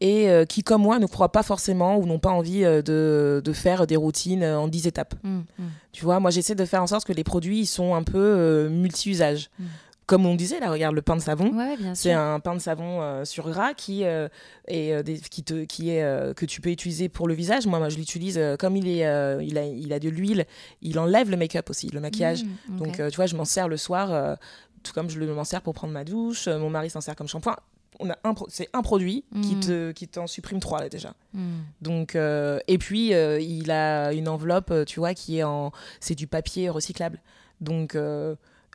et 0.00 0.28
euh, 0.28 0.44
qui, 0.44 0.62
comme 0.62 0.82
moi, 0.82 0.98
ne 0.98 1.06
croient 1.06 1.30
pas 1.30 1.44
forcément 1.44 1.96
ou 1.96 2.06
n'ont 2.06 2.18
pas 2.18 2.30
envie 2.30 2.62
de, 2.62 3.40
de, 3.44 3.52
faire 3.52 3.86
des 3.86 3.96
routines 3.96 4.44
en 4.44 4.66
10 4.66 4.88
étapes. 4.88 5.14
Mmh, 5.22 5.38
mmh. 5.38 5.64
Tu 5.92 6.04
vois, 6.04 6.18
moi, 6.18 6.30
j'essaie 6.30 6.56
de 6.56 6.64
faire 6.64 6.82
en 6.82 6.88
sorte 6.88 7.06
que 7.06 7.12
les 7.12 7.22
produits 7.22 7.60
ils 7.60 7.66
sont 7.66 7.94
un 7.94 8.02
peu 8.02 8.68
multi-usages. 8.68 9.48
Mmh 9.58 9.64
comme 10.06 10.26
on 10.26 10.34
disait, 10.34 10.60
là, 10.60 10.70
regarde 10.70 10.94
le 10.94 11.02
pain 11.02 11.16
de 11.16 11.22
savon. 11.22 11.52
c'est 11.94 12.12
un 12.12 12.40
pain 12.40 12.54
de 12.54 12.60
savon 12.60 13.00
euh, 13.00 13.24
sur 13.24 13.48
gras 13.48 13.72
qui, 13.72 14.04
euh, 14.04 14.28
est, 14.66 14.92
euh, 14.92 15.02
qui, 15.02 15.42
te, 15.42 15.64
qui 15.64 15.90
est, 15.90 16.34
que 16.34 16.44
tu 16.44 16.60
peux 16.60 16.70
utiliser 16.70 17.08
pour 17.08 17.28
le 17.28 17.34
visage. 17.34 17.66
Moi, 17.66 17.78
moi 17.78 17.88
je 17.88 17.96
l'utilise 17.96 18.40
comme 18.58 18.76
il, 18.76 18.88
est, 18.88 19.06
il, 19.42 19.58
a, 19.58 19.64
il 19.64 19.92
a 19.92 19.98
de 19.98 20.08
l'huile, 20.08 20.44
il 20.82 20.98
enlève 20.98 21.30
le 21.30 21.36
make-up 21.36 21.70
aussi, 21.70 21.88
le 21.88 22.00
maquillage. 22.00 22.44
Donc, 22.68 22.96
tu 22.96 23.16
vois, 23.16 23.26
je 23.26 23.36
m'en 23.36 23.44
sers 23.44 23.68
le 23.68 23.76
soir, 23.76 24.36
tout 24.82 24.92
comme 24.92 25.10
je 25.10 25.20
m'en 25.20 25.44
sers 25.44 25.62
pour 25.62 25.74
prendre 25.74 25.92
ma 25.92 26.04
douche. 26.04 26.48
mon 26.48 26.70
mari 26.70 26.90
s'en 26.90 27.00
sert 27.00 27.16
comme 27.16 27.28
shampoing. 27.28 27.56
On 28.00 28.08
a 28.10 28.16
un 28.24 28.34
c'est 28.48 28.68
un 28.72 28.82
produit 28.82 29.24
qui 29.42 29.54
mmh. 29.54 29.60
te 29.60 29.92
qui 29.92 30.08
t'en 30.08 30.26
supprime 30.26 30.60
trois 30.60 30.80
là 30.80 30.88
déjà. 30.88 31.14
Mmh. 31.34 31.40
Donc 31.82 32.16
et 32.16 32.78
puis 32.78 33.10
il 33.10 33.70
a 33.70 34.12
une 34.12 34.28
enveloppe, 34.28 34.72
tu 34.86 34.98
vois, 35.00 35.14
qui 35.14 35.38
est 35.38 35.44
en 35.44 35.72
c'est 36.00 36.14
du 36.14 36.26
papier 36.26 36.68
recyclable. 36.68 37.20
Donc 37.60 37.96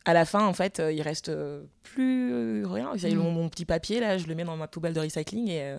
à 0.07 0.13
la 0.13 0.23
fin, 0.23 0.47
en 0.47 0.53
fait, 0.53 0.79
euh, 0.79 0.93
il 0.93 1.01
reste 1.01 1.27
euh, 1.27 1.63
plus 1.83 2.31
euh, 2.31 2.63
rien. 2.65 2.93
Mm. 2.95 3.15
Mon, 3.17 3.49
petit 3.49 3.65
papier, 3.65 3.99
là, 3.99 4.17
je 4.17 4.25
le 4.25 4.35
mets 4.35 4.45
dans 4.45 4.55
ma 4.55 4.67
poubelle 4.67 4.93
de 4.93 5.01
recycling 5.01 5.49
et, 5.49 5.75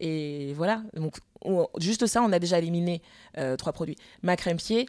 et 0.00 0.52
voilà. 0.54 0.82
Donc, 0.94 1.18
juste 1.78 2.06
ça, 2.06 2.20
on 2.22 2.32
a 2.32 2.40
déjà 2.40 2.58
éliminé 2.58 3.00
trois 3.56 3.72
produits. 3.72 3.96
Ma 4.22 4.36
crème 4.36 4.56
pied, 4.56 4.88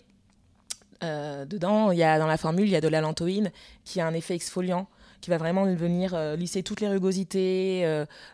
dedans, 1.02 1.91
il 1.91 1.97
y 1.97 2.04
a, 2.04 2.20
dans 2.20 2.28
la 2.28 2.38
formule, 2.38 2.68
il 2.68 2.72
y 2.72 2.76
a 2.76 2.82
de 2.82 2.88
l'allantoïne 2.88 3.52
qui 3.86 4.02
a 4.02 4.08
un 4.08 4.14
effet 4.14 4.36
exfoliant 4.36 4.88
qui 5.22 5.30
va 5.30 5.38
vraiment 5.38 5.66
venir 5.66 6.18
lisser 6.38 6.64
toutes 6.64 6.80
les 6.80 6.88
rugosités 6.88 7.82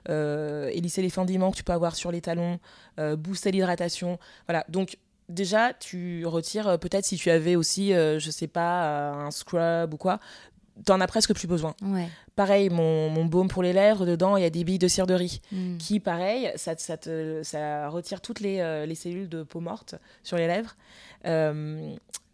et 0.08 0.82
lisser 0.82 1.02
les 1.02 1.10
fendiments 1.10 1.52
que 1.52 1.58
tu 1.58 1.64
peux 1.64 1.74
avoir 1.74 1.96
sur 1.96 2.12
les 2.12 2.22
talons, 2.22 2.60
booster 2.98 3.52
l'hydratation. 3.52 4.20
Voilà, 4.48 4.66
donc 4.70 4.98
déjà, 5.30 5.74
tu 5.74 6.26
retires 6.26 6.68
euh, 6.68 6.78
peut-être 6.78 7.06
si 7.06 7.18
tu 7.18 7.30
avais 7.30 7.56
aussi, 7.56 7.94
euh, 7.94 8.20
je 8.20 8.32
sais 8.32 8.48
pas, 8.48 8.86
euh, 8.86 9.14
un 9.14 9.32
scrub 9.32 9.94
ou 9.94 9.98
quoi, 9.98 10.20
t'en 10.86 11.00
as 11.00 11.08
presque 11.08 11.34
plus 11.34 11.48
besoin. 11.48 11.74
Pareil, 12.36 12.70
mon, 12.70 13.10
mon, 13.10 13.26
baume 13.26 13.48
pour 13.48 13.64
les 13.64 13.74
lèvres, 13.74 14.06
dedans, 14.06 14.36
il 14.38 14.44
y 14.44 14.46
a 14.46 14.50
des 14.50 14.64
billes 14.64 14.80
de 14.80 14.88
cire 14.88 15.08
de 15.08 15.14
riz, 15.14 15.42
hmm. 15.52 15.78
qui, 15.78 16.00
pareil, 16.00 16.52
ça, 16.56 16.76
ça, 16.78 16.98
te, 16.98 17.42
ça 17.44 17.88
retire 17.90 18.22
toutes 18.22 18.42
les, 18.42 18.86
les, 18.86 18.96
cellules 18.96 19.30
de 19.30 19.44
peau 19.44 19.62
morte 19.62 19.96
sur 20.24 20.38
les 20.38 20.48
lèvres. 20.48 20.76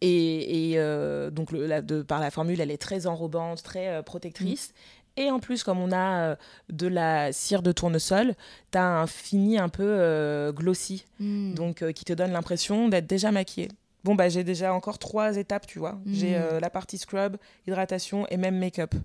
Et, 0.02 0.72
et 0.72 1.32
donc, 1.32 1.52
le, 1.52 1.68
la, 1.68 1.82
de, 1.82 2.02
par 2.02 2.20
la 2.20 2.32
formule, 2.32 2.60
elle 2.60 2.72
est 2.72 2.82
très 2.82 3.08
enrobante, 3.08 3.64
très 3.64 4.04
protectrice. 4.04 4.70
Hmm. 4.70 5.02
Et 5.18 5.30
en 5.30 5.40
plus, 5.40 5.64
comme 5.64 5.80
on 5.80 5.92
a 5.92 6.22
euh, 6.22 6.36
de 6.70 6.88
la 6.88 7.34
cire 7.34 7.62
de 7.62 7.72
tournesol, 7.72 8.34
tu 8.72 8.78
as 8.78 8.86
un 8.86 9.08
fini 9.08 9.58
un 9.58 9.70
peu 9.70 9.84
euh, 9.86 10.52
glossy, 10.52 11.06
hmm. 11.20 11.54
donc 11.54 11.82
euh, 11.82 11.92
qui 11.92 12.06
te 12.06 12.14
donne 12.14 12.32
l'impression 12.32 12.88
d'être 12.88 13.08
déjà 13.08 13.32
maquillée. 13.32 13.70
Bon, 14.04 14.16
bah, 14.16 14.30
j'ai 14.30 14.44
déjà 14.44 14.74
encore 14.74 14.98
trois 14.98 15.38
étapes, 15.38 15.68
tu 15.68 15.78
vois. 15.78 16.00
J'ai 16.08 16.36
hmm. 16.36 16.58
la 16.60 16.70
partie 16.72 16.98
scrub, 16.98 17.38
hydratation 17.68 18.26
et 18.30 18.38
même 18.38 18.58
make-up. 18.58 18.96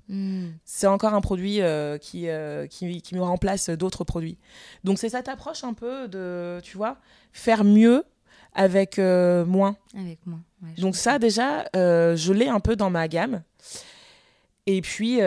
C'est 0.64 0.86
encore 0.86 1.12
un 1.12 1.20
produit 1.20 1.60
qui, 2.00 2.28
qui, 2.70 3.02
qui, 3.02 3.14
me 3.14 3.20
remplace 3.20 3.68
d'autres 3.68 4.04
produits. 4.04 4.38
Donc, 4.84 4.98
c'est 4.98 5.10
cette 5.10 5.28
approche 5.28 5.64
un 5.64 5.74
peu 5.74 6.08
de, 6.08 6.60
tu 6.62 6.78
vois, 6.78 6.96
faire 7.34 7.62
mieux 7.62 8.04
avec 8.56 8.98
moins. 8.98 9.76
Avec 9.96 10.18
moins. 10.26 10.40
Donc, 10.78 10.96
ça, 10.96 11.18
déjà, 11.20 11.64
je 11.74 12.32
l'ai 12.32 12.48
un 12.48 12.60
peu 12.60 12.74
dans 12.74 12.90
ma 12.90 13.06
gamme. 13.06 13.42
Et 14.66 14.80
puis, 14.80 15.18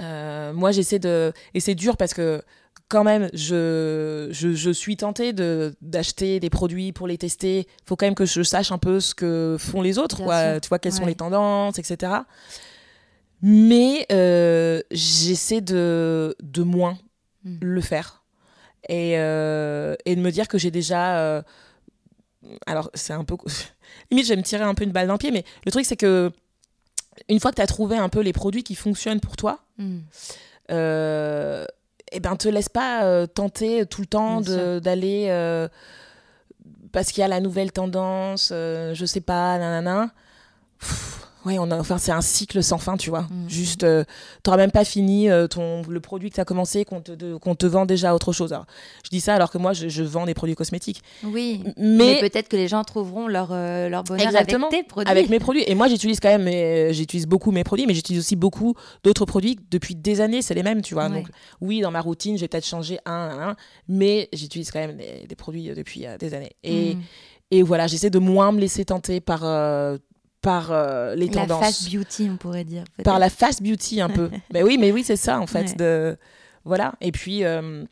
euh, 0.00 0.52
moi, 0.52 0.72
j'essaie 0.72 0.98
de. 0.98 1.32
Et 1.52 1.60
c'est 1.60 1.74
dur 1.74 1.96
parce 1.96 2.14
que, 2.14 2.42
quand 2.88 3.04
même, 3.04 3.28
je, 3.32 4.28
je, 4.30 4.70
suis 4.70 4.96
tentée 4.96 5.32
d'acheter 5.32 6.40
des 6.40 6.50
produits 6.50 6.92
pour 6.92 7.06
les 7.06 7.18
tester. 7.18 7.60
Il 7.60 7.86
faut 7.86 7.96
quand 7.96 8.06
même 8.06 8.14
que 8.14 8.26
je 8.26 8.42
sache 8.42 8.72
un 8.72 8.78
peu 8.78 9.00
ce 9.00 9.14
que 9.14 9.56
font 9.58 9.82
les 9.82 9.98
autres, 9.98 10.22
quoi. 10.22 10.60
Tu 10.60 10.68
vois, 10.68 10.78
quelles 10.78 10.92
sont 10.92 11.06
les 11.06 11.14
tendances, 11.14 11.78
etc. 11.78 12.12
Mais 13.42 14.06
euh, 14.10 14.80
j'essaie 14.90 15.60
de, 15.60 16.34
de 16.42 16.62
moins 16.62 16.98
hmm. 17.44 17.56
le 17.60 17.80
faire. 17.80 18.22
Et, 18.88 19.14
euh, 19.18 19.96
et, 20.04 20.14
de 20.14 20.20
me 20.20 20.30
dire 20.30 20.48
que 20.48 20.58
j'ai 20.58 20.70
déjà. 20.70 21.44
Alors, 22.66 22.90
c'est 22.94 23.12
un 23.12 23.24
peu. 23.24 23.36
Limite, 24.10 24.26
je 24.26 24.30
vais 24.30 24.36
me 24.36 24.42
tirer 24.42 24.64
un 24.64 24.74
peu 24.74 24.84
une 24.84 24.92
balle 24.92 25.06
dans 25.06 25.14
le 25.14 25.18
pied, 25.18 25.30
mais 25.30 25.44
le 25.64 25.70
truc, 25.70 25.84
c'est 25.84 25.96
que 25.96 26.32
une 27.28 27.40
fois 27.40 27.50
que 27.50 27.56
tu 27.56 27.62
as 27.62 27.66
trouvé 27.66 27.96
un 27.96 28.08
peu 28.08 28.20
les 28.20 28.32
produits 28.32 28.62
qui 28.62 28.74
fonctionnent 28.74 29.20
pour 29.20 29.36
toi, 29.36 29.60
mm. 29.78 29.98
euh, 30.70 31.66
eh 32.12 32.20
ben, 32.20 32.36
te 32.36 32.48
laisse 32.48 32.68
pas 32.68 33.04
euh, 33.04 33.26
tenter 33.26 33.86
tout 33.86 34.00
le 34.00 34.06
temps 34.06 34.40
d'aller 34.40 35.26
euh, 35.28 35.68
parce 36.92 37.10
qu'il 37.12 37.20
y 37.20 37.24
a 37.24 37.28
la 37.28 37.40
nouvelle 37.40 37.72
tendance, 37.72 38.48
je 38.50 39.04
sais 39.06 39.20
pas, 39.20 39.58
nanana. 39.58 40.10
Oui, 41.46 41.58
on 41.58 41.70
a, 41.70 41.78
enfin, 41.78 41.98
c'est 41.98 42.12
un 42.12 42.22
cycle 42.22 42.62
sans 42.62 42.78
fin, 42.78 42.96
tu 42.96 43.10
vois. 43.10 43.22
Mm. 43.22 43.48
Juste, 43.48 43.84
euh, 43.84 44.04
tu 44.42 44.48
n'auras 44.48 44.56
même 44.56 44.70
pas 44.70 44.84
fini 44.84 45.30
euh, 45.30 45.46
ton, 45.46 45.82
le 45.82 46.00
produit 46.00 46.30
que 46.30 46.36
tu 46.36 46.40
as 46.40 46.44
commencé, 46.44 46.84
qu'on 46.84 47.00
te, 47.00 47.36
qu'on 47.36 47.54
te 47.54 47.66
vend 47.66 47.84
déjà 47.84 48.14
autre 48.14 48.32
chose. 48.32 48.56
je 49.04 49.10
dis 49.10 49.20
ça 49.20 49.34
alors 49.34 49.50
que 49.50 49.58
moi, 49.58 49.72
je, 49.72 50.02
vends 50.02 50.26
des 50.26 50.34
produits 50.34 50.54
cosmétiques. 50.54 51.02
Oui, 51.22 51.62
mais, 51.76 52.20
peut-être 52.20 52.48
que 52.48 52.56
les 52.56 52.68
gens 52.68 52.82
trouveront 52.84 53.26
leur, 53.26 53.50
euh, 53.52 53.88
leur 53.88 54.04
bonheur 54.04 54.26
Exactement, 54.26 54.68
avec 54.68 54.82
tes 54.82 54.88
produits. 54.88 55.10
Avec 55.10 55.28
mes 55.28 55.38
produits. 55.38 55.64
Et 55.66 55.74
moi, 55.74 55.88
j'utilise 55.88 56.20
quand 56.20 56.36
même, 56.36 56.92
j'utilise 56.92 57.26
beaucoup 57.26 57.50
mes 57.50 57.64
produits, 57.64 57.86
mais 57.86 57.94
j'utilise 57.94 58.20
aussi 58.20 58.36
beaucoup 58.36 58.74
d'autres 59.02 59.26
produits 59.26 59.58
depuis 59.70 59.94
des 59.94 60.20
années, 60.20 60.42
c'est 60.42 60.54
les 60.54 60.62
mêmes, 60.62 60.82
tu 60.82 60.94
vois. 60.94 61.08
Donc, 61.08 61.28
oui, 61.60 61.80
dans 61.80 61.90
ma 61.90 62.00
routine, 62.00 62.38
j'ai 62.38 62.48
peut-être 62.48 62.66
changé 62.66 62.98
un, 63.04 63.12
un, 63.12 63.56
mais 63.88 64.28
j'utilise 64.32 64.70
quand 64.70 64.80
même 64.80 64.96
des, 64.96 65.36
produits 65.36 65.68
depuis 65.74 66.06
des 66.18 66.34
années. 66.34 66.52
Et. 66.62 66.94
Mm. 66.94 67.02
Et 67.50 67.62
voilà, 67.62 67.86
j'essaie 67.86 68.10
de 68.10 68.18
moins 68.18 68.50
me 68.50 68.58
laisser 68.58 68.86
tenter 68.86 69.20
par 69.20 69.44
par 70.44 70.70
euh, 70.70 71.14
les 71.14 71.28
tendances. 71.28 71.60
La 71.60 71.66
fast 71.66 71.90
beauty, 71.90 72.28
on 72.30 72.36
pourrait 72.36 72.64
dire. 72.64 72.84
Par 73.02 73.18
la 73.18 73.30
fast 73.30 73.62
beauty 73.62 74.00
un 74.00 74.10
peu. 74.10 74.30
mais 74.52 74.62
oui, 74.62 74.76
mais 74.78 74.92
oui, 74.92 75.02
c'est 75.02 75.16
ça 75.16 75.40
en 75.40 75.46
fait. 75.46 75.76
De 75.76 76.16
voilà. 76.64 76.94
Et 77.00 77.12
puis 77.12 77.44
euh, 77.44 77.84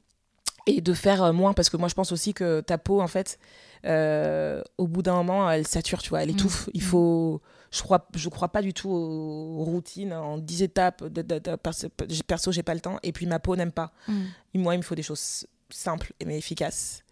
et 0.66 0.80
de 0.80 0.92
faire 0.92 1.22
euh, 1.22 1.32
moins 1.32 1.54
parce 1.54 1.70
que 1.70 1.76
moi 1.78 1.88
je 1.88 1.94
pense 1.94 2.12
aussi 2.12 2.34
que 2.34 2.60
ta 2.60 2.78
peau 2.78 3.00
en 3.00 3.08
fait, 3.08 3.38
au 3.84 4.86
bout 4.86 5.02
d'un 5.02 5.14
moment, 5.14 5.50
elle 5.50 5.66
sature, 5.66 6.02
tu 6.02 6.10
vois, 6.10 6.22
elle 6.22 6.28
mm. 6.28 6.38
étouffe. 6.38 6.68
Il 6.74 6.82
mm. 6.82 6.86
faut. 6.86 7.40
Je 7.70 7.82
crois, 7.82 8.06
je 8.14 8.28
crois 8.28 8.48
pas 8.48 8.60
du 8.60 8.74
tout 8.74 8.90
aux, 8.90 9.64
routines 9.64 10.12
en 10.12 10.36
10 10.36 10.62
étapes. 10.62 11.04
De, 11.04 11.22
de, 11.22 11.38
de, 11.38 11.56
perso, 11.56 12.52
j'ai 12.52 12.62
pas 12.62 12.74
le 12.74 12.80
temps. 12.80 12.98
Et 13.02 13.12
puis 13.12 13.24
ma 13.24 13.38
peau 13.38 13.56
n'aime 13.56 13.72
pas. 13.72 13.92
Mm. 14.08 14.22
Moi, 14.56 14.74
il 14.74 14.78
me 14.78 14.82
faut 14.82 14.94
des 14.94 15.02
choses 15.02 15.46
simples 15.70 16.12
mais 16.24 16.36
efficaces. 16.36 17.02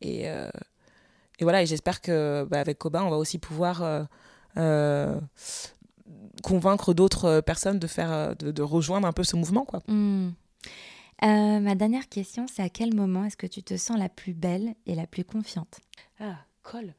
Et, 0.00 0.26
et 0.26 1.42
voilà. 1.42 1.62
Et 1.62 1.66
j'espère 1.66 2.00
que 2.00 2.46
bah, 2.48 2.60
avec 2.60 2.78
Coba, 2.78 3.02
on 3.02 3.10
va 3.10 3.16
aussi 3.16 3.38
pouvoir 3.38 4.06
convaincre 6.42 6.94
d'autres 6.94 7.40
personnes 7.40 7.78
de 7.78 7.86
faire 7.86 8.12
euh, 8.12 8.34
de, 8.34 8.62
rejoindre 8.62 9.06
un 9.06 9.12
peu 9.12 9.24
ce 9.24 9.36
mouvement 9.36 9.64
quoi. 9.64 9.82
Hmm. 9.88 10.30
Euh, 11.22 11.60
ma 11.60 11.74
dernière 11.74 12.08
question, 12.08 12.46
c'est 12.46 12.62
à 12.62 12.68
quel 12.68 12.94
moment 12.94 13.24
est-ce 13.24 13.38
que 13.38 13.46
tu 13.46 13.62
te 13.62 13.76
sens 13.76 13.98
la 13.98 14.10
plus 14.10 14.34
belle 14.34 14.74
et 14.84 14.94
la 14.94 15.06
plus 15.06 15.24
confiante? 15.24 15.80
Ah, 16.20 16.36
colle. 16.62 16.92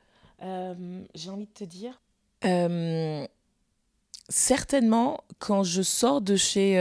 J'ai 1.14 1.30
envie 1.30 1.46
de 1.46 1.54
te 1.54 1.64
dire. 1.64 2.02
certainement 4.30 5.20
quand 5.40 5.64
je 5.64 5.82
sors 5.84 6.22
de 6.22 6.36
chez 6.36 6.78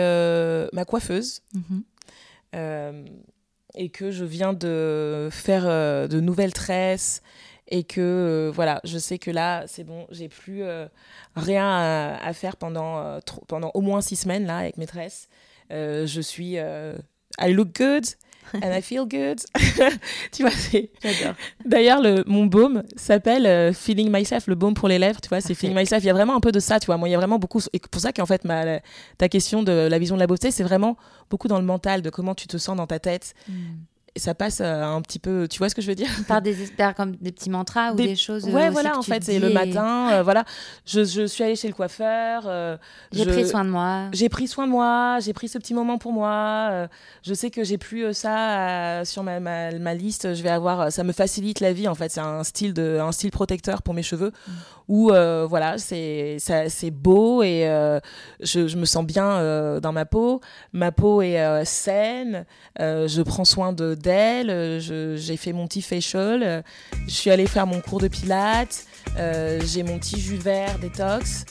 ma 0.72 0.84
coiffeuse 0.86 1.42
mhm. 1.54 3.04
et 3.74 3.90
que 3.90 4.10
je 4.10 4.24
viens 4.24 4.54
de 4.54 5.28
faire 5.30 5.64
de 6.08 6.20
nouvelles 6.20 6.54
tresses 6.54 7.20
et 7.68 7.84
que 7.84 8.50
voilà, 8.54 8.80
je 8.84 8.98
sais 8.98 9.18
que 9.18 9.30
là, 9.30 9.64
c'est 9.66 9.84
bon, 9.84 10.06
j'ai 10.10 10.28
plus 10.28 10.62
rien 11.34 12.16
à, 12.20 12.32
faire 12.32 12.56
pendant, 12.56 13.18
pendant 13.48 13.70
au 13.74 13.80
moins 13.80 14.00
six 14.00 14.16
semaines 14.16 14.46
là 14.46 14.58
avec 14.58 14.76
maîtresse. 14.76 15.28
je 15.70 16.20
suis 16.20 16.56
I 17.38 17.52
look 17.52 17.74
good 17.74 18.06
and 18.62 18.72
I 18.72 18.80
feel 18.80 19.06
good. 19.06 19.40
tu 20.32 20.42
vois, 20.42 20.50
c'est. 20.52 20.90
J'adore. 21.02 21.34
D'ailleurs, 21.64 22.00
le, 22.00 22.22
mon 22.26 22.46
baume 22.46 22.82
s'appelle 22.96 23.46
euh, 23.46 23.72
Feeling 23.72 24.10
Myself, 24.10 24.46
le 24.46 24.54
baume 24.54 24.74
pour 24.74 24.88
les 24.88 24.98
lèvres, 24.98 25.20
tu 25.20 25.28
vois, 25.28 25.40
c'est 25.40 25.54
Feeling 25.54 25.76
Myself. 25.76 26.02
Il 26.04 26.06
y 26.06 26.10
a 26.10 26.12
vraiment 26.12 26.36
un 26.36 26.40
peu 26.40 26.52
de 26.52 26.60
ça, 26.60 26.78
tu 26.78 26.86
vois. 26.86 26.96
Moi, 26.96 27.08
il 27.08 27.12
y 27.12 27.14
a 27.14 27.18
vraiment 27.18 27.38
beaucoup. 27.38 27.60
Et 27.72 27.80
pour 27.80 28.00
ça 28.00 28.12
qu'en 28.12 28.26
fait, 28.26 28.44
ma, 28.44 28.80
ta 29.18 29.28
question 29.28 29.62
de 29.62 29.72
la 29.72 29.98
vision 29.98 30.14
de 30.14 30.20
la 30.20 30.26
beauté, 30.26 30.50
c'est 30.50 30.62
vraiment 30.62 30.96
beaucoup 31.28 31.48
dans 31.48 31.58
le 31.58 31.64
mental, 31.64 32.02
de 32.02 32.10
comment 32.10 32.34
tu 32.34 32.46
te 32.46 32.56
sens 32.56 32.76
dans 32.76 32.86
ta 32.86 32.98
tête. 32.98 33.34
Hmm 33.48 33.54
ça 34.18 34.34
passe 34.34 34.60
euh, 34.60 34.82
un 34.82 35.00
petit 35.02 35.18
peu, 35.18 35.46
tu 35.48 35.58
vois 35.58 35.68
ce 35.68 35.74
que 35.74 35.82
je 35.82 35.86
veux 35.86 35.94
dire? 35.94 36.08
Par 36.28 36.42
des 36.42 36.56
comme 36.96 37.16
des 37.16 37.32
petits 37.32 37.50
mantras 37.50 37.92
ou 37.92 37.96
des, 37.96 38.16
choses. 38.16 38.44
Ouais, 38.44 38.70
voilà, 38.70 38.98
en 38.98 39.02
fait, 39.02 39.22
c'est 39.22 39.38
le 39.38 39.50
matin, 39.50 40.10
euh, 40.12 40.22
voilà. 40.22 40.44
Je, 40.84 41.04
je, 41.04 41.26
suis 41.26 41.44
allée 41.44 41.56
chez 41.56 41.68
le 41.68 41.74
coiffeur. 41.74 42.44
Euh, 42.46 42.76
j'ai 43.12 43.26
pris 43.26 43.46
soin 43.46 43.64
de 43.64 43.70
moi. 43.70 44.08
J'ai 44.12 44.28
pris 44.28 44.48
soin 44.48 44.66
de 44.66 44.72
moi, 44.72 45.18
j'ai 45.20 45.32
pris 45.32 45.48
ce 45.48 45.58
petit 45.58 45.74
moment 45.74 45.98
pour 45.98 46.12
moi. 46.12 46.88
je 47.22 47.34
sais 47.34 47.50
que 47.50 47.64
j'ai 47.64 47.78
plus 47.78 48.12
ça 48.14 49.04
sur 49.04 49.22
ma, 49.22 49.40
ma, 49.40 49.94
liste. 49.94 50.34
Je 50.34 50.42
vais 50.42 50.50
avoir, 50.50 50.92
ça 50.92 51.04
me 51.04 51.12
facilite 51.12 51.60
la 51.60 51.72
vie, 51.72 51.88
en 51.88 51.94
fait. 51.94 52.10
C'est 52.10 52.20
un 52.20 52.44
style, 52.44 52.74
de, 52.74 52.98
un 53.00 53.12
style 53.12 53.30
protecteur 53.30 53.82
pour 53.82 53.94
mes 53.94 54.02
cheveux. 54.02 54.32
Mm. 54.46 54.52
Où, 54.88 55.08
voilà, 55.08 55.78
c'est 55.78 56.90
beau 56.92 57.42
et 57.42 57.66
je, 58.40 58.68
je, 58.68 58.76
me 58.76 58.84
sens 58.84 59.04
bien 59.04 59.80
dans 59.80 59.92
ma 59.92 60.04
peau. 60.04 60.40
Ma 60.72 60.92
peau 60.92 61.22
est 61.22 61.64
saine. 61.64 62.44
je 62.78 63.22
prends 63.22 63.44
soin 63.44 63.72
de 63.72 63.86
d'elle, 63.94 64.50
euh, 64.50 65.16
j'ai 65.16 65.36
fait 65.36 65.52
mon 65.52 65.66
petit 65.66 65.82
facial, 65.82 66.42
euh, 66.42 66.62
je 67.06 67.12
suis 67.12 67.30
allée 67.30 67.46
faire 67.46 67.66
mon 67.66 67.80
cours 67.80 68.00
de 68.00 68.08
pilates, 68.08 68.86
euh, 69.18 69.60
j'ai 69.64 69.82
mon 69.82 69.98
petit 69.98 70.20
jus 70.20 70.36
vert 70.36 70.78
détox. 70.78 71.44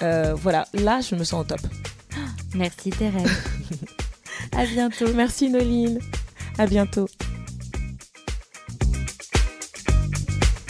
voilà, 0.00 0.66
là, 0.74 1.00
je 1.00 1.14
me 1.14 1.24
sens 1.24 1.42
au 1.42 1.44
top. 1.44 1.60
Merci 2.54 2.90
Thérèse. 2.90 3.30
à 4.56 4.66
bientôt. 4.66 5.12
Merci 5.14 5.48
Noline. 5.48 5.98
À 6.58 6.66
bientôt. 6.66 7.08